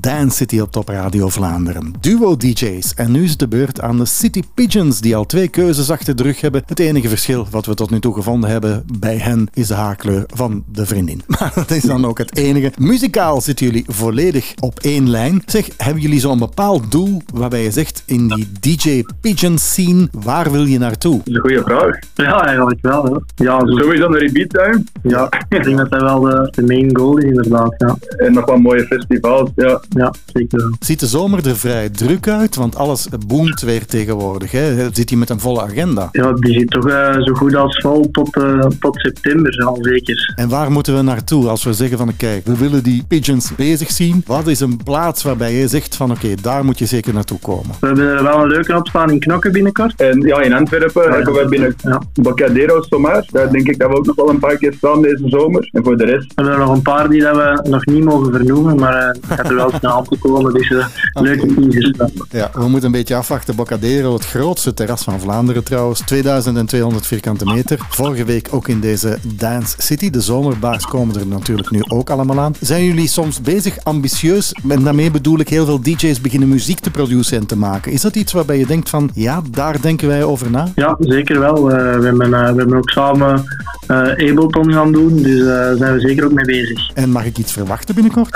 Dance 0.01 0.37
City 0.37 0.59
op 0.61 0.73
Top 0.73 0.89
Radio 0.89 1.29
Vlaanderen. 1.29 1.93
Duo 2.01 2.37
DJ's. 2.37 2.95
En 2.95 3.11
nu 3.13 3.23
is 3.25 3.31
het 3.31 3.39
de 3.39 3.49
beurt 3.49 3.81
aan 3.81 3.99
de 3.99 4.05
City 4.05 4.43
Pigeons, 4.55 5.01
die 5.01 5.17
al 5.17 5.27
twee 5.27 5.49
keuzes 5.49 5.91
achter 5.91 6.17
de 6.17 6.23
rug 6.23 6.41
hebben. 6.41 6.63
Het 6.67 6.79
enige 6.79 7.09
verschil 7.09 7.47
wat 7.51 7.67
we 7.67 7.75
tot 7.75 7.91
nu 7.91 8.01
toe 8.01 8.15
gevonden 8.15 8.51
hebben 8.51 8.85
bij 8.99 9.17
hen 9.17 9.49
is 9.55 9.67
de 9.67 9.75
haarkleur 9.75 10.25
van 10.35 10.65
de 10.73 10.87
vriendin. 10.87 11.23
Maar 11.39 11.53
dat 11.55 11.71
is 11.71 11.83
dan 11.83 12.05
ook 12.05 12.19
het 12.19 12.37
enige. 12.37 12.73
Muzikaal 12.79 13.41
zitten 13.41 13.67
jullie 13.67 13.85
volledig 13.89 14.53
op 14.61 14.79
één 14.81 15.11
lijn. 15.11 15.43
Zeg, 15.47 15.69
hebben 15.77 16.03
jullie 16.03 16.21
zo'n 16.21 16.39
bepaald 16.39 16.91
doel 16.91 17.23
waarbij 17.35 17.63
je 17.63 17.71
zegt 17.71 18.03
in 18.07 18.29
die 18.29 18.49
DJ 18.61 19.05
Pigeon 19.21 19.59
scene, 19.59 20.09
waar 20.13 20.51
wil 20.51 20.65
je 20.65 20.79
naartoe? 20.79 21.17
Dat 21.17 21.27
is 21.27 21.35
een 21.35 21.41
goede 21.41 21.63
vraag. 21.63 21.99
Ja, 22.15 22.45
eigenlijk 22.47 22.79
wel. 22.81 23.07
Hoor. 23.07 23.23
Ja, 23.37 23.59
zo, 23.59 23.77
Sowieso 23.77 24.09
naar 24.09 24.23
Ibiza. 24.23 24.79
ja, 25.03 25.29
ik 25.49 25.65
denk 25.65 25.77
dat 25.77 25.91
dat 25.91 26.01
wel 26.01 26.21
de, 26.21 26.49
de 26.51 26.63
main 26.63 26.97
goal 26.97 27.17
is, 27.19 27.25
inderdaad. 27.25 27.75
Ja, 27.79 27.97
En 28.17 28.33
nog 28.33 28.47
wat 28.47 28.61
mooie 28.61 28.85
festivals. 28.87 29.51
Ja. 29.57 29.81
Ja 29.99 30.13
zeker. 30.33 30.71
Ziet 30.81 31.01
de 31.01 31.07
zomer 31.07 31.47
er 31.47 31.57
vrij 31.57 31.89
druk 31.89 32.29
uit? 32.29 32.57
Want 32.57 32.77
alles 32.77 33.09
boomt 33.27 33.61
weer 33.61 33.87
tegenwoordig. 33.87 34.51
Hè? 34.51 34.89
Zit 34.93 35.09
hij 35.09 35.19
met 35.19 35.31
een 35.31 35.41
volle 35.41 35.63
agenda? 35.63 36.09
Ja, 36.13 36.33
die 36.33 36.59
zit 36.59 36.71
toch 36.71 36.89
eh, 36.89 37.23
zo 37.23 37.35
goed 37.35 37.55
als 37.55 37.81
vol 37.81 38.11
tot, 38.11 38.37
eh, 38.37 38.59
tot 38.81 39.01
september, 39.01 39.65
al 39.65 39.79
zeker. 39.81 40.33
En 40.37 40.49
waar 40.49 40.71
moeten 40.73 40.97
we 40.97 41.03
naartoe 41.03 41.49
als 41.49 41.65
we 41.65 41.73
zeggen 41.73 41.99
van 41.99 42.17
kijk, 42.17 42.47
we 42.47 42.57
willen 42.57 42.83
die 42.83 43.05
pigeons 43.09 43.55
bezig 43.57 43.91
zien? 43.91 44.23
Wat 44.27 44.47
is 44.47 44.61
een 44.61 44.81
plaats 44.85 45.23
waarbij 45.23 45.53
je 45.55 45.69
zegt 45.69 45.97
van 45.97 46.11
oké, 46.11 46.35
daar 46.43 46.65
moet 46.65 46.79
je 46.79 46.87
zeker 46.87 47.15
naartoe 47.15 47.39
komen? 47.39 47.75
We 47.81 47.87
hebben 47.87 48.07
er 48.07 48.23
wel 48.23 48.43
een 48.43 48.49
leuke 48.49 48.77
op 48.77 48.89
staan 48.89 49.11
in 49.11 49.19
Knokken 49.19 49.53
binnenkort. 49.53 50.01
En 50.01 50.21
ja, 50.21 50.41
in 50.41 50.53
Antwerpen 50.53 51.03
ja, 51.03 51.11
hebben 51.11 51.35
we 51.35 51.47
binnen 51.49 51.75
Ja. 51.83 52.03
Bocadero 52.13 52.83
Somar. 52.83 53.25
Daar 53.31 53.51
denk 53.51 53.69
ik 53.69 53.79
dat 53.79 53.91
we 53.91 53.97
ook 53.97 54.07
nog 54.07 54.17
wel 54.17 54.31
een 54.31 54.39
paar 54.39 54.57
keer 54.57 54.73
staan 54.73 55.03
deze 55.03 55.23
zomer. 55.29 55.69
En 55.73 55.85
voor 55.85 55.97
de 55.97 56.05
rest, 56.05 56.27
We 56.27 56.33
hebben 56.35 56.53
er 56.53 56.59
nog 56.67 56.77
een 56.77 56.83
paar 56.83 57.09
die 57.09 57.21
dat 57.21 57.37
we 57.37 57.69
nog 57.71 57.87
niet 57.87 58.05
mogen 58.05 58.33
vernoemen, 58.33 58.77
maar 58.77 58.95
eh 58.95 59.07
het 59.29 59.41
gaat 59.41 59.49
er 59.51 59.55
wel 59.55 59.71
snel 59.79 59.93
aan 59.93 60.05
te 60.05 60.19
komen. 60.19 60.53
Dus 60.53 60.69
leuke 61.13 61.55
teasers. 61.55 61.93
Ja, 62.31 62.51
we 62.53 62.69
moeten 62.69 62.85
een 62.85 62.93
beetje 62.93 63.15
afwachten. 63.15 63.57
Bocadero, 63.57 64.13
het 64.13 64.27
grootste 64.27 64.75
terras 64.75 65.03
van 65.03 65.21
Vlaanderen 65.21 65.65
trouwens. 65.65 66.01
2200 66.01 67.07
vierkante 67.07 67.45
meter. 67.45 67.79
Vorige 67.89 68.25
week 68.25 68.49
ook 68.51 68.69
in 68.69 68.81
deze 68.81 69.19
Dance 69.23 69.75
City. 69.79 70.11
De 70.11 70.21
zomerbaars 70.21 70.87
komen 70.87 71.21
er 71.21 71.27
natuurlijk 71.27 71.71
nu 71.71 71.83
ook 71.89 72.11
allemaal 72.11 72.41
aan. 72.41 72.55
Zijn 72.61 72.85
jullie 72.85 73.09
soms 73.09 73.41
bezig, 73.41 73.79
ambitieus? 73.83 74.53
En 74.69 74.83
daarmee 74.83 75.11
bedoel 75.11 75.39
ik 75.39 75.49
heel 75.49 75.65
veel 75.65 75.83
DJ's 75.83 76.21
beginnen 76.21 76.49
muziek 76.49 76.81
te 76.81 76.91
produceren 76.91 77.41
en 77.41 77.47
te 77.47 77.57
maken. 77.57 77.93
Is 77.93 78.01
dat 78.01 78.17
iets 78.17 78.33
waarbij 78.33 78.59
je 78.59 78.67
denkt 78.67 78.89
van, 78.89 79.11
ja, 79.15 79.43
daar 79.51 79.81
denken 79.81 80.09
wij 80.09 80.25
over 80.25 80.51
na? 80.51 80.69
Ja, 80.75 80.97
zeker 80.99 81.41
wel. 81.41 81.71
Eh, 81.71 81.99
we, 81.99 82.05
hebben, 82.05 82.35
eh, 82.35 82.53
we 82.53 82.59
hebben 82.59 82.77
ook 82.77 82.91
samen 82.91 83.45
eh, 83.87 83.99
Ableton 83.99 84.73
gaan 84.73 84.93
doen, 84.93 85.23
dus 85.23 85.45
daar 85.45 85.77
zijn 85.77 85.95
we 85.95 86.01
zeker 86.01 86.25
ook 86.25 86.33
mee 86.33 86.45
bezig. 86.45 86.91
En 86.95 87.11
mag 87.11 87.25
ik 87.25 87.39
iets 87.39 87.53
verwachten 87.53 87.95
binnenkort? 87.95 88.33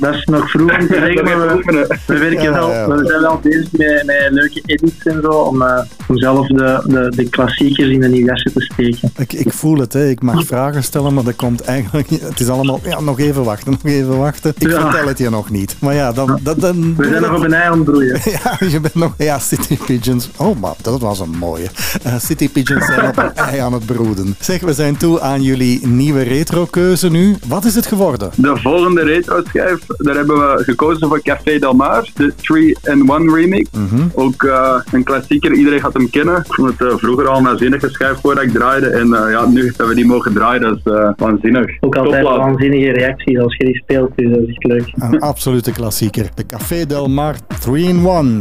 Dat 0.00 0.14
is 0.14 0.24
nog 0.24 0.50
vroeg 0.50 0.70
om 0.80 0.86
te 0.86 0.94
zeggen, 0.94 1.24
maar 1.24 1.38
we, 1.56 1.96
we 2.06 2.18
werken 2.18 2.42
Ja, 2.42 2.52
wel, 2.52 2.70
ja. 2.72 2.88
we 2.88 3.06
zijn 3.06 3.20
wel 3.20 3.38
bezig 3.42 3.68
met, 3.72 4.02
met 4.06 4.26
leuke 4.30 4.62
edits 4.64 5.02
en 5.04 5.20
zo, 5.22 5.28
om, 5.30 5.62
eh, 5.62 5.80
om 6.06 6.18
zelf 6.18 6.46
de, 6.46 6.82
de, 6.86 7.12
de 7.16 7.28
klassiekers 7.28 7.88
in 7.88 8.00
de 8.00 8.08
nieuwe 8.08 8.26
jassen 8.30 8.52
te 8.52 8.60
steken. 8.60 9.10
Ik, 9.16 9.32
ik 9.32 9.52
voel 9.52 9.78
het, 9.78 9.92
hè. 9.92 10.08
ik 10.08 10.22
mag 10.22 10.44
vragen 10.46 10.82
stellen, 10.82 11.14
maar 11.14 11.24
dat 11.24 11.36
komt 11.36 11.60
eigenlijk... 11.60 12.08
Het 12.10 12.40
is 12.40 12.48
allemaal, 12.48 12.80
ja, 12.84 13.00
nog 13.00 13.18
even 13.20 13.44
wachten, 13.44 13.70
nog 13.82 13.92
even 13.92 14.18
wachten. 14.18 14.52
Ik 14.58 14.68
Ja. 14.70 14.80
vertel 14.90 15.08
het 15.08 15.18
je 15.18 15.30
nog 15.30 15.50
niet. 15.50 15.76
Maar 15.80 15.94
ja, 15.94 16.12
dan... 16.12 16.38
dan, 16.42 16.58
dan 16.58 16.96
We 16.96 17.04
zijn 17.08 17.22
nog 17.22 17.36
op 17.36 17.42
een 17.44 17.52
ei 17.52 17.68
aan 17.70 17.78
het 17.78 17.84
broeien. 17.84 18.20
Ja, 18.44 18.56
je 18.66 18.80
bent 18.80 18.94
nog... 18.94 19.14
Ja, 19.18 19.38
City 19.38 19.76
Pigeons. 19.86 20.30
Oh, 20.36 20.60
maar 20.60 20.74
dat 20.82 21.00
was 21.00 21.20
een 21.20 21.36
mooie. 21.38 21.66
Eh, 22.02 22.14
City 22.18 22.50
Pigeons 22.50 22.86
zijn 22.86 23.08
op 23.08 23.16
een 23.18 23.34
ei 23.34 23.58
aan 23.58 23.72
het 23.72 23.86
broeden. 23.86 24.36
Zeg, 24.40 24.60
we 24.60 24.72
zijn 24.72 24.96
toe 24.96 25.20
aan 25.20 25.42
jullie 25.42 25.86
nieuwe 25.86 26.22
retro-keuze 26.22 27.10
nu. 27.10 27.36
Wat 27.46 27.64
is 27.64 27.74
het 27.74 27.86
geworden? 27.86 28.30
de 28.36 28.56
volgende 28.56 29.02
retro-schijf, 29.02 29.78
daar 29.86 30.14
hebben 30.14 30.36
we 30.36 30.62
gekozen 30.70 31.08
voor 31.08 31.22
Café 31.22 31.58
Del 31.58 31.72
Mar. 31.74 32.08
De 32.14 32.32
3-in-1 32.32 33.34
remix. 33.34 33.68
Ook 34.14 34.42
eh, 34.42 34.74
een 34.92 35.04
klassieker, 35.04 35.52
iedereen 35.52 35.80
gaat 35.80 35.92
hem 35.92 36.10
kennen. 36.10 36.36
Ik 36.36 36.54
vond 36.54 36.78
het 36.78 36.88
eh, 36.88 36.96
vroeger 36.96 37.28
al 37.28 37.36
een 37.38 37.44
waanzinnige 37.44 37.88
schijf 37.88 38.20
voordat 38.20 38.44
ik 38.44 38.50
draaide. 38.50 38.86
En 38.88 39.14
eh, 39.14 39.30
ja, 39.30 39.46
nu 39.46 39.72
dat 39.76 39.88
we 39.88 39.94
die 39.94 40.06
mogen 40.06 40.32
draaien, 40.32 40.60
dat 40.60 40.76
is 40.76 40.92
eh, 40.92 41.10
waanzinnig. 41.16 41.76
Ook 41.80 41.96
altijd 41.96 42.22
Topplaat. 42.24 42.46
waanzinnige 42.46 42.90
reacties 42.92 43.38
als 43.38 43.56
je 43.56 43.64
die 43.64 43.76
speelt, 43.76 44.10
dus 44.16 44.30
dat 44.30 44.40
is 44.40 44.48
echt 44.48 44.64
leuk. 44.64 44.92
Een 44.98 45.20
absolute 45.20 45.72
klassieker. 45.72 46.28
De 46.34 46.46
Café 46.46 46.86
Del 46.86 47.08
Mar 47.08 47.34
3-in-1. 47.34 48.38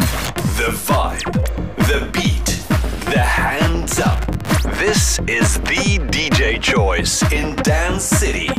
The 0.58 0.72
vibe, 0.74 1.32
the 1.76 2.02
beat, 2.12 2.58
the 3.10 3.20
hands 3.20 4.00
up. 4.00 4.38
This 4.86 5.20
is 5.26 5.52
the 5.64 6.00
DJ 6.10 6.58
choice 6.60 7.26
in 7.30 7.56
Dance 7.62 8.16
City. 8.16 8.50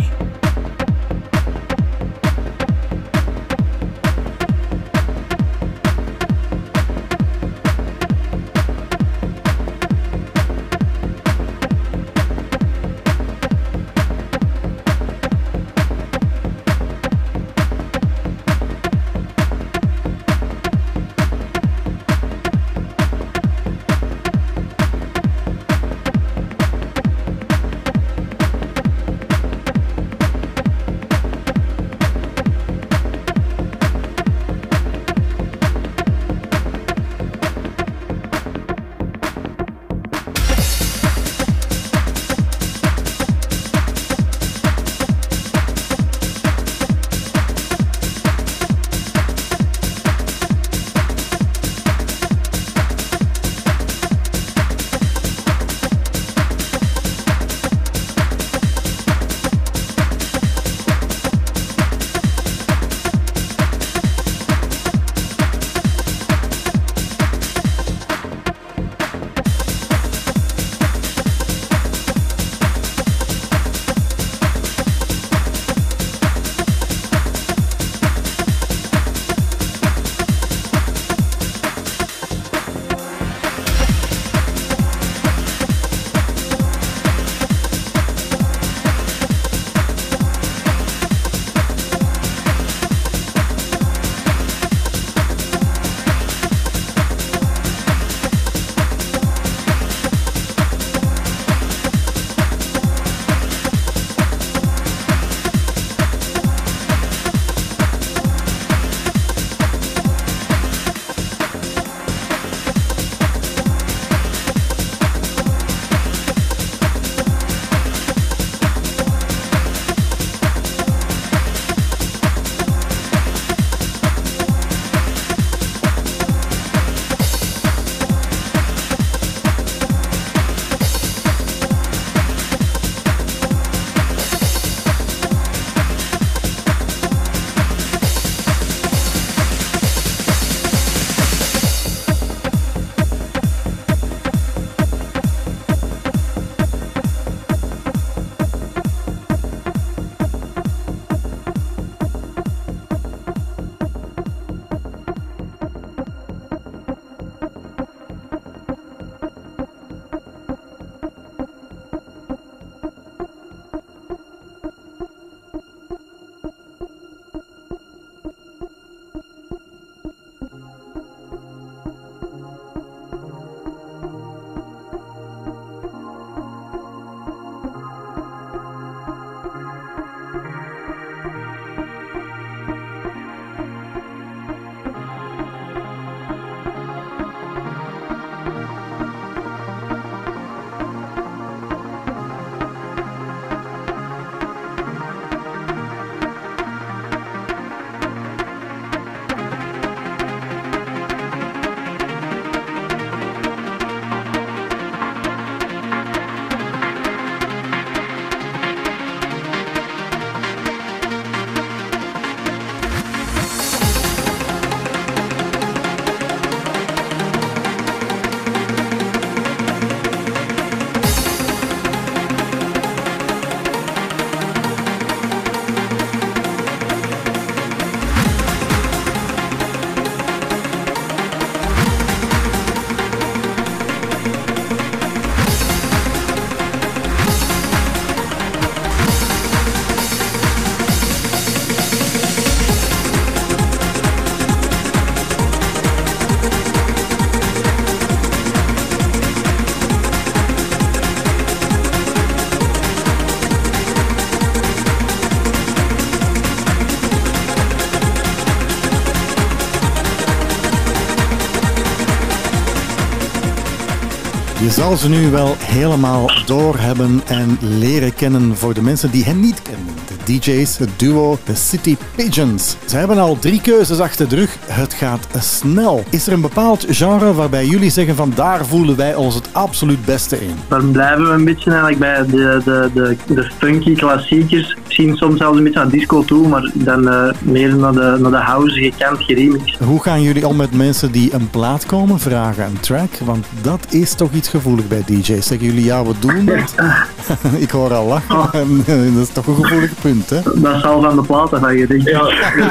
Zal 264.81 264.97
ze 264.97 265.09
nu 265.09 265.31
wel 265.31 265.55
helemaal 265.59 266.31
doorhebben 266.47 267.21
en 267.27 267.59
leren 267.61 268.15
kennen 268.15 268.57
voor 268.57 268.75
de 268.75 268.83
mensen 268.83 269.11
die 269.11 269.25
hen 269.25 269.41
niet 269.41 269.63
kennen. 269.63 269.95
De 270.07 270.33
DJ's, 270.33 270.79
het 270.79 270.89
duo 270.97 271.39
The 271.45 271.55
City 271.55 271.97
Pigeons. 272.15 272.77
Ze 272.85 272.97
hebben 272.97 273.19
al 273.19 273.39
drie 273.39 273.61
keuzes 273.61 274.01
achter 274.01 274.29
de 274.29 274.37
rug. 274.37 274.57
Het 274.67 274.95
gaat 274.95 275.27
snel. 275.39 276.05
Is 276.11 276.27
er 276.27 276.33
een 276.33 276.41
bepaald 276.41 276.87
genre 276.89 277.35
waarbij 277.35 277.67
jullie 277.67 277.91
zeggen 277.91 278.17
van 278.17 278.33
daar 278.35 278.67
voelen 278.67 278.97
wij 278.97 279.15
ons 279.15 279.35
het 279.35 279.49
absoluut 279.53 280.05
beste 280.05 280.41
in? 280.41 280.55
Dan 280.69 280.91
blijven 280.91 281.23
we 281.23 281.31
een 281.31 281.45
beetje 281.45 281.71
eigenlijk 281.71 281.99
bij 281.99 282.27
de, 282.27 282.61
de, 282.65 282.91
de, 282.95 283.35
de 283.35 283.51
funky 283.59 283.95
klassiekers. 283.95 284.77
Misschien 285.01 285.29
soms 285.29 285.41
zelfs 285.41 285.59
een 285.59 285.65
beetje 285.65 285.81
aan 285.81 285.89
disco 285.89 286.25
toe, 286.25 286.49
maar 286.49 286.71
dan 286.75 287.09
eh, 287.09 287.33
meer 287.39 287.77
naar 287.77 287.93
de, 287.93 288.17
naar 288.21 288.31
de 288.31 288.37
house 288.37 288.81
gekend, 288.81 289.23
geremixed. 289.23 289.79
Hoe 289.79 290.03
gaan 290.03 290.23
jullie 290.23 290.47
om 290.47 290.57
met 290.57 290.77
mensen 290.77 291.13
die 291.13 291.35
een 291.35 291.51
plaat 291.51 291.87
komen 291.87 292.19
vragen, 292.19 292.65
een 292.65 292.81
track? 292.81 293.11
Want 293.25 293.47
dat 293.63 293.87
is 293.91 294.15
toch 294.15 294.33
iets 294.33 294.49
gevoelig 294.49 294.89
bij 294.89 295.03
DJ's. 295.07 295.47
Zeggen 295.47 295.67
jullie 295.67 295.85
ja, 295.85 296.05
we 296.05 296.13
doen 296.19 296.47
het? 296.47 296.75
Ik 297.65 297.71
hoor 297.71 297.95
al 297.95 298.07
lachen. 298.07 298.61
En, 298.61 298.83
eh, 298.87 299.15
dat 299.15 299.23
is 299.23 299.33
toch 299.33 299.47
een 299.47 299.55
gevoelig 299.55 299.91
punt, 300.01 300.31
hè? 300.31 300.41
Dat 300.55 300.81
zal 300.81 301.03
van 301.03 301.17
de 301.17 301.23
plaat 301.23 301.51
hangen, 301.51 301.89
denk 301.89 302.01
ik. 302.01 302.09
Ja, 302.09 302.25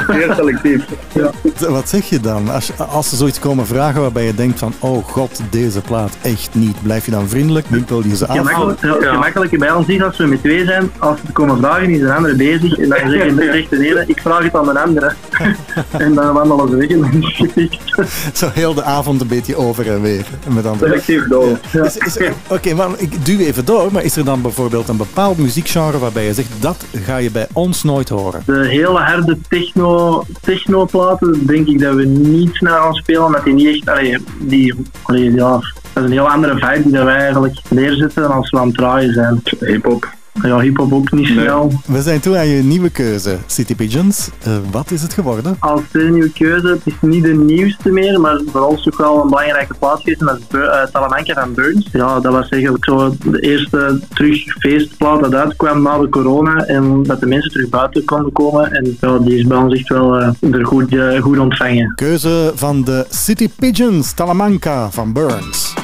zeer 0.08 0.34
selectief. 0.34 0.84
Ja. 1.12 1.30
Wat 1.68 1.88
zeg 1.88 2.08
je 2.08 2.20
dan? 2.20 2.48
Als, 2.48 2.70
als 2.78 3.08
ze 3.08 3.16
zoiets 3.16 3.38
komen 3.38 3.66
vragen 3.66 4.00
waarbij 4.00 4.24
je 4.24 4.34
denkt 4.34 4.58
van 4.58 4.72
oh 4.78 5.04
god, 5.04 5.40
deze 5.50 5.80
plaat 5.80 6.16
echt 6.22 6.50
niet. 6.52 6.82
Blijf 6.82 7.04
je 7.04 7.10
dan 7.10 7.28
vriendelijk? 7.28 7.66
Wimpel 7.68 8.02
je 8.06 8.16
ze 8.16 8.26
af? 8.26 8.36
Gemakkelijk, 8.36 9.50
ja, 9.50 9.58
bij 9.58 9.72
ons 9.72 9.86
is 9.86 10.02
als 10.02 10.16
we 10.16 10.26
met 10.26 10.42
twee 10.42 10.64
zijn, 10.64 10.90
als 10.98 11.18
ze 11.26 11.32
komen 11.32 11.58
vragen, 11.58 11.90
is 11.90 12.00
een 12.00 12.19
andere 12.24 12.36
bezig. 12.36 12.78
En 12.78 12.88
dan 12.88 13.10
zeggen 13.10 13.36
de 13.70 13.88
ene, 13.88 14.04
ik 14.06 14.20
vraag 14.20 14.42
het 14.42 14.54
aan 14.54 14.64
de 14.64 14.80
andere. 14.80 15.12
en 15.90 16.14
dan 16.14 16.32
wandelen 16.34 16.68
ze 16.68 16.76
weg 16.76 16.88
en 16.88 17.00
dan 17.00 17.12
is 17.12 17.38
het 17.38 17.50
gefixt. 17.50 17.78
Zo 18.38 18.50
heel 18.52 18.74
de 18.74 18.82
avond 18.82 19.20
een 19.20 19.26
beetje 19.26 19.56
over 19.56 19.90
en 19.90 20.02
weer. 20.02 20.24
Met 20.54 20.66
andere... 20.66 20.88
Selectief 20.90 21.28
door. 21.28 21.58
Is- 21.84 21.96
is 21.96 22.18
Oké, 22.48 22.74
maar 22.74 22.88
ik 22.96 23.24
duw 23.26 23.38
even 23.38 23.64
door. 23.64 23.92
Maar 23.92 24.04
is 24.04 24.16
er 24.16 24.24
dan 24.24 24.42
bijvoorbeeld 24.42 24.88
een 24.88 24.96
bepaald 24.96 25.38
muziekgenre 25.38 25.98
waarbij 25.98 26.24
je 26.24 26.34
zegt 26.34 26.48
dat 26.60 26.84
ga 27.04 27.16
je 27.16 27.30
bij 27.30 27.46
ons 27.52 27.82
nooit 27.82 28.08
horen? 28.08 28.42
De 28.46 28.66
hele 28.66 28.98
harde 28.98 29.38
techno, 29.48 30.24
techno-platen 30.40 31.46
denk 31.46 31.66
ik 31.66 31.80
dat 31.80 31.94
we 31.94 32.04
niet 32.04 32.54
snel 32.54 32.82
gaan 32.82 32.94
spelen, 32.94 33.24
omdat 33.24 33.44
die 33.44 33.54
niet 33.54 33.66
echt, 33.66 33.88
allee, 33.88 34.16
die, 34.38 34.74
allee, 35.02 35.32
ja, 35.32 35.50
dat 35.50 35.62
is 35.94 36.02
een 36.02 36.12
heel 36.12 36.30
andere 36.30 36.54
vibe 36.54 36.82
die 36.82 36.92
dat 36.92 37.04
wij 37.04 37.16
eigenlijk 37.16 37.56
neerzetten 37.68 38.30
als 38.30 38.50
we 38.50 38.58
aan 38.58 38.66
het 38.66 38.76
draaien 38.76 39.12
zijn. 39.12 39.42
Hip-hop. 39.60 40.18
Ja, 40.42 40.58
hip-hop 40.60 40.92
ook 40.92 41.12
niet 41.12 41.26
snel. 41.26 41.72
We 41.86 42.02
zijn 42.02 42.20
toe 42.20 42.36
aan 42.36 42.46
je 42.46 42.62
nieuwe 42.62 42.90
keuze, 42.90 43.38
City 43.46 43.74
Pigeons. 43.74 44.30
Eh, 44.42 44.52
wat 44.70 44.90
is 44.90 45.02
het 45.02 45.12
geworden? 45.12 45.56
Als 45.58 45.80
tweede 45.90 46.10
nieuwe 46.10 46.32
keuze, 46.32 46.66
het 46.66 46.80
is 46.84 46.94
niet 47.00 47.22
de 47.22 47.34
nieuwste 47.34 47.90
meer, 47.90 48.20
maar 48.20 48.40
voor 48.46 48.60
ons 48.60 48.82
toch 48.82 48.96
wel 48.96 49.22
een 49.22 49.28
belangrijke 49.28 49.74
plaats 49.78 50.02
geweest. 50.02 50.20
En 50.20 50.26
dat 50.26 50.38
is 50.38 50.58
eh, 50.58 50.82
Talamanca 50.92 51.34
van 51.34 51.54
Burns. 51.54 51.88
Ja, 51.92 52.20
dat 52.20 52.32
was 52.32 52.48
eigenlijk 52.48 52.84
zo 52.84 53.14
de 53.24 53.40
eerste 53.40 54.00
terug 54.08 54.42
feestplaat 54.58 55.20
dat 55.20 55.34
uitkwam 55.34 55.82
na 55.82 55.98
de 55.98 56.08
corona. 56.08 56.64
En 56.66 57.02
dat 57.02 57.20
de 57.20 57.26
mensen 57.26 57.50
terug 57.50 57.68
buiten 57.68 58.04
konden 58.04 58.32
komen. 58.32 58.72
En 58.72 58.96
ja, 59.00 59.18
die 59.18 59.38
is 59.38 59.46
bij 59.46 59.56
ons 59.56 59.74
echt 59.74 59.88
wel 59.88 60.18
eh, 60.18 60.54
er 60.54 60.66
goed, 60.66 60.94
eh, 60.94 61.22
goed 61.22 61.38
ontvangen. 61.38 61.92
Keuze 61.94 62.52
van 62.54 62.84
de 62.84 63.06
City 63.08 63.48
Pigeons, 63.58 64.12
Talamanca 64.12 64.90
van 64.90 65.12
Burns. 65.12 65.74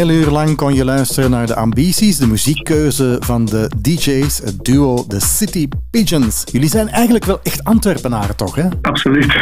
Heel 0.00 0.10
uur 0.10 0.30
lang 0.30 0.56
kon 0.56 0.74
je 0.74 0.84
luisteren 0.84 1.30
naar 1.30 1.46
de 1.46 1.54
ambities, 1.54 2.16
de 2.16 2.26
muziekkeuze 2.26 3.16
van 3.20 3.44
de 3.44 3.70
DJ's, 3.76 4.38
het 4.38 4.64
duo 4.64 5.04
The 5.06 5.20
City 5.20 5.68
Pigeons. 5.90 6.44
Jullie 6.52 6.68
zijn 6.68 6.88
eigenlijk 6.88 7.24
wel 7.24 7.40
echt 7.42 7.64
Antwerpenaren, 7.64 8.36
toch? 8.36 8.54
Hè? 8.54 8.68
Absoluut. 8.82 9.24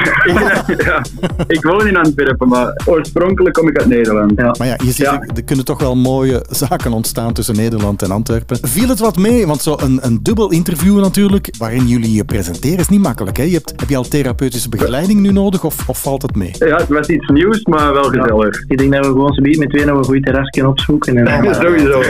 ja. 0.85 1.03
Ik 1.47 1.63
woon 1.63 1.87
in 1.87 1.97
Antwerpen, 1.97 2.49
maar 2.49 2.81
oorspronkelijk 2.85 3.55
kom 3.55 3.69
ik 3.69 3.79
uit 3.79 3.89
Nederland. 3.89 4.59
Maar 4.59 4.67
ja, 4.67 4.77
je 4.85 4.93
ziet, 4.93 5.07
er 5.07 5.45
kunnen 5.45 5.65
toch 5.65 5.81
wel 5.81 5.97
mooie 5.97 6.45
zaken 6.51 6.93
ontstaan 6.93 7.33
tussen 7.33 7.57
Nederland 7.57 8.03
en 8.03 8.11
Antwerpen. 8.11 8.59
Viel 8.63 8.89
het 8.89 8.99
wat 8.99 9.17
mee? 9.17 9.47
Want 9.47 9.63
zo 9.63 9.77
een, 9.81 9.99
een 10.03 10.23
dubbel 10.23 10.51
interview 10.51 11.01
natuurlijk, 11.01 11.51
waarin 11.59 11.87
jullie 11.87 12.13
je 12.13 12.25
presenteren, 12.25 12.79
is 12.79 12.89
niet 12.89 13.03
makkelijk. 13.03 13.37
Hè? 13.37 13.43
Je 13.43 13.53
hebt, 13.53 13.73
heb 13.77 13.89
je 13.89 13.97
al 13.97 14.09
therapeutische 14.09 14.69
begeleiding 14.69 15.21
nu 15.21 15.33
nodig 15.33 15.65
of, 15.65 15.89
of 15.89 16.03
valt 16.03 16.23
het 16.23 16.37
mee? 16.37 16.55
Ja, 16.59 16.77
het 16.77 16.89
was 16.89 17.09
iets 17.09 17.29
nieuws, 17.29 17.63
maar 17.63 17.93
wel 17.93 18.05
gezellig. 18.05 18.65
Ik 18.69 18.79
denk 18.79 18.93
dat 18.93 19.07
we 19.07 19.13
gewoon 19.13 19.35
zo 19.35 19.43
met 19.43 19.71
twee 19.71 19.85
nog 19.85 19.99
een 19.99 20.05
goed 20.05 20.25
terras 20.25 20.49
kunnen 20.49 20.71
opzoeken. 20.71 21.17
En 21.17 21.25
dan, 21.43 21.55
Sowieso. 21.55 22.03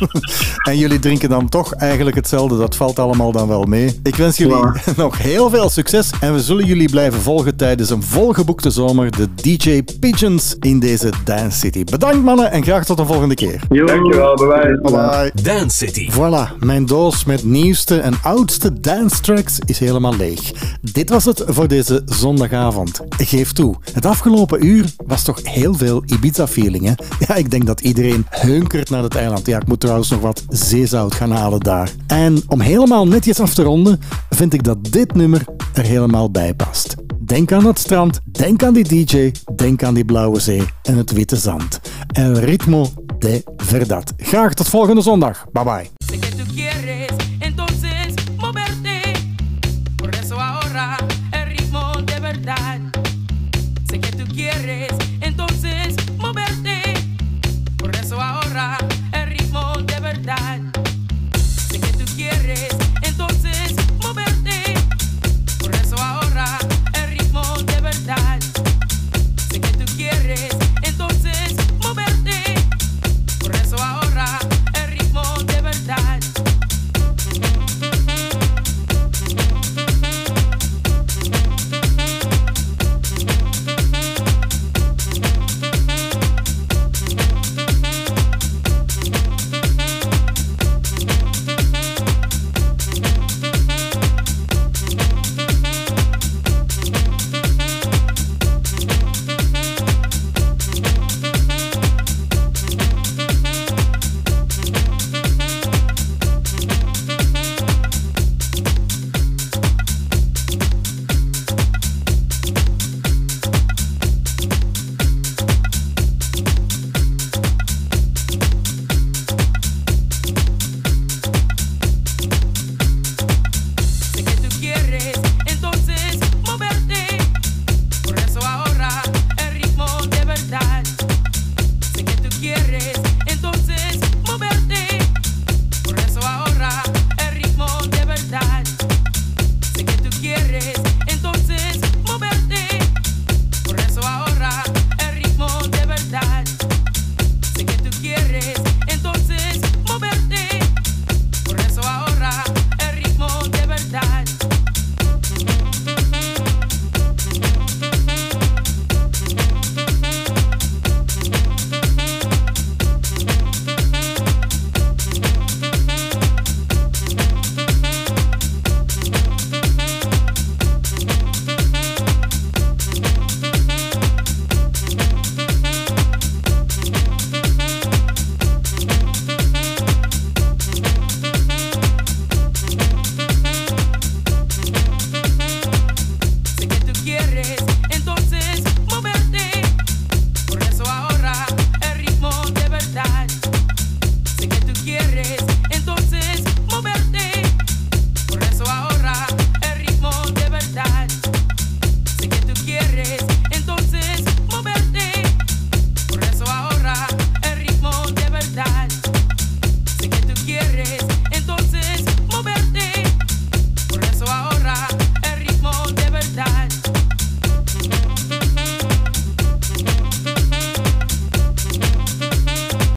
En 0.68 0.78
jullie 0.78 0.98
drinken 0.98 1.28
dan 1.28 1.48
toch 1.48 1.74
eigenlijk 1.74 2.16
hetzelfde. 2.16 2.58
Dat 2.58 2.76
valt 2.76 2.98
allemaal 2.98 3.32
dan 3.32 3.48
wel 3.48 3.64
mee. 3.64 4.00
Ik 4.02 4.14
wens 4.16 4.36
jullie 4.36 4.64
nog 4.96 5.18
heel 5.18 5.50
veel 5.50 5.68
succes. 5.68 6.10
En 6.20 6.32
we 6.32 6.40
zullen 6.40 6.64
jullie 6.64 6.90
blijven 6.90 7.20
volgen 7.20 7.56
tijdens 7.56 7.90
een 7.90 8.02
volgeboekte 8.02 8.70
zomer. 8.70 9.10
De 9.10 9.28
DJ 9.34 9.82
Pigeons 10.00 10.56
in 10.60 10.78
deze 10.78 11.12
Dance 11.24 11.58
City. 11.58 11.84
Bedankt 11.84 12.22
mannen 12.22 12.50
en 12.50 12.62
graag 12.62 12.84
tot 12.84 12.96
de 12.96 13.04
volgende 13.04 13.34
keer. 13.34 13.60
Dankjewel, 13.68 14.34
bye 14.34 14.78
bye. 14.82 14.90
Bye. 14.90 15.42
Dance 15.42 15.76
City. 15.76 16.10
Voilà, 16.10 16.58
mijn 16.58 16.86
doos 16.86 17.24
met 17.24 17.44
nieuwste 17.44 18.00
en 18.00 18.14
oudste 18.22 18.80
dance 18.80 19.20
tracks 19.20 19.58
is 19.64 19.78
helemaal 19.78 20.16
leeg. 20.16 20.52
Dit 20.80 21.10
was 21.10 21.24
het 21.24 21.42
voor 21.46 21.68
deze 21.68 22.02
zondagavond. 22.04 23.00
Geef 23.16 23.52
toe, 23.52 23.74
het 23.92 24.06
afgelopen 24.06 24.66
uur 24.66 24.84
was 25.06 25.22
toch 25.22 25.40
heel 25.42 25.74
veel 25.74 26.02
Ibiza-feeling, 26.06 26.84
hè? 26.84 26.92
Ja, 27.26 27.34
ik 27.34 27.50
denk 27.50 27.66
dat 27.66 27.80
iedereen 27.80 28.26
hunkert 28.30 28.90
naar 28.90 29.02
het 29.02 29.14
eiland. 29.14 29.46
Ja, 29.46 29.60
ik 29.60 29.66
moet 29.66 29.80
nog 29.98 30.20
wat 30.20 30.44
zeezout 30.48 31.14
gaan 31.14 31.30
halen 31.30 31.60
daar. 31.60 31.90
En 32.06 32.42
om 32.46 32.60
helemaal 32.60 33.06
netjes 33.06 33.40
af 33.40 33.54
te 33.54 33.62
ronden, 33.62 34.00
vind 34.30 34.52
ik 34.52 34.64
dat 34.64 34.84
dit 34.84 35.14
nummer 35.14 35.44
er 35.74 35.84
helemaal 35.84 36.30
bij 36.30 36.54
past. 36.54 36.94
Denk 37.18 37.52
aan 37.52 37.66
het 37.66 37.78
strand, 37.78 38.20
denk 38.24 38.62
aan 38.62 38.74
die 38.74 39.04
DJ, 39.04 39.32
denk 39.56 39.82
aan 39.82 39.94
die 39.94 40.04
blauwe 40.04 40.40
zee 40.40 40.62
en 40.82 40.96
het 40.96 41.12
witte 41.12 41.36
zand. 41.36 41.80
El 42.12 42.32
ritmo 42.32 42.88
de 43.18 43.42
verdad. 43.56 44.12
Graag 44.16 44.54
tot 44.54 44.68
volgende 44.68 45.00
zondag. 45.00 45.46
Bye 45.52 45.64
bye. 45.64 45.99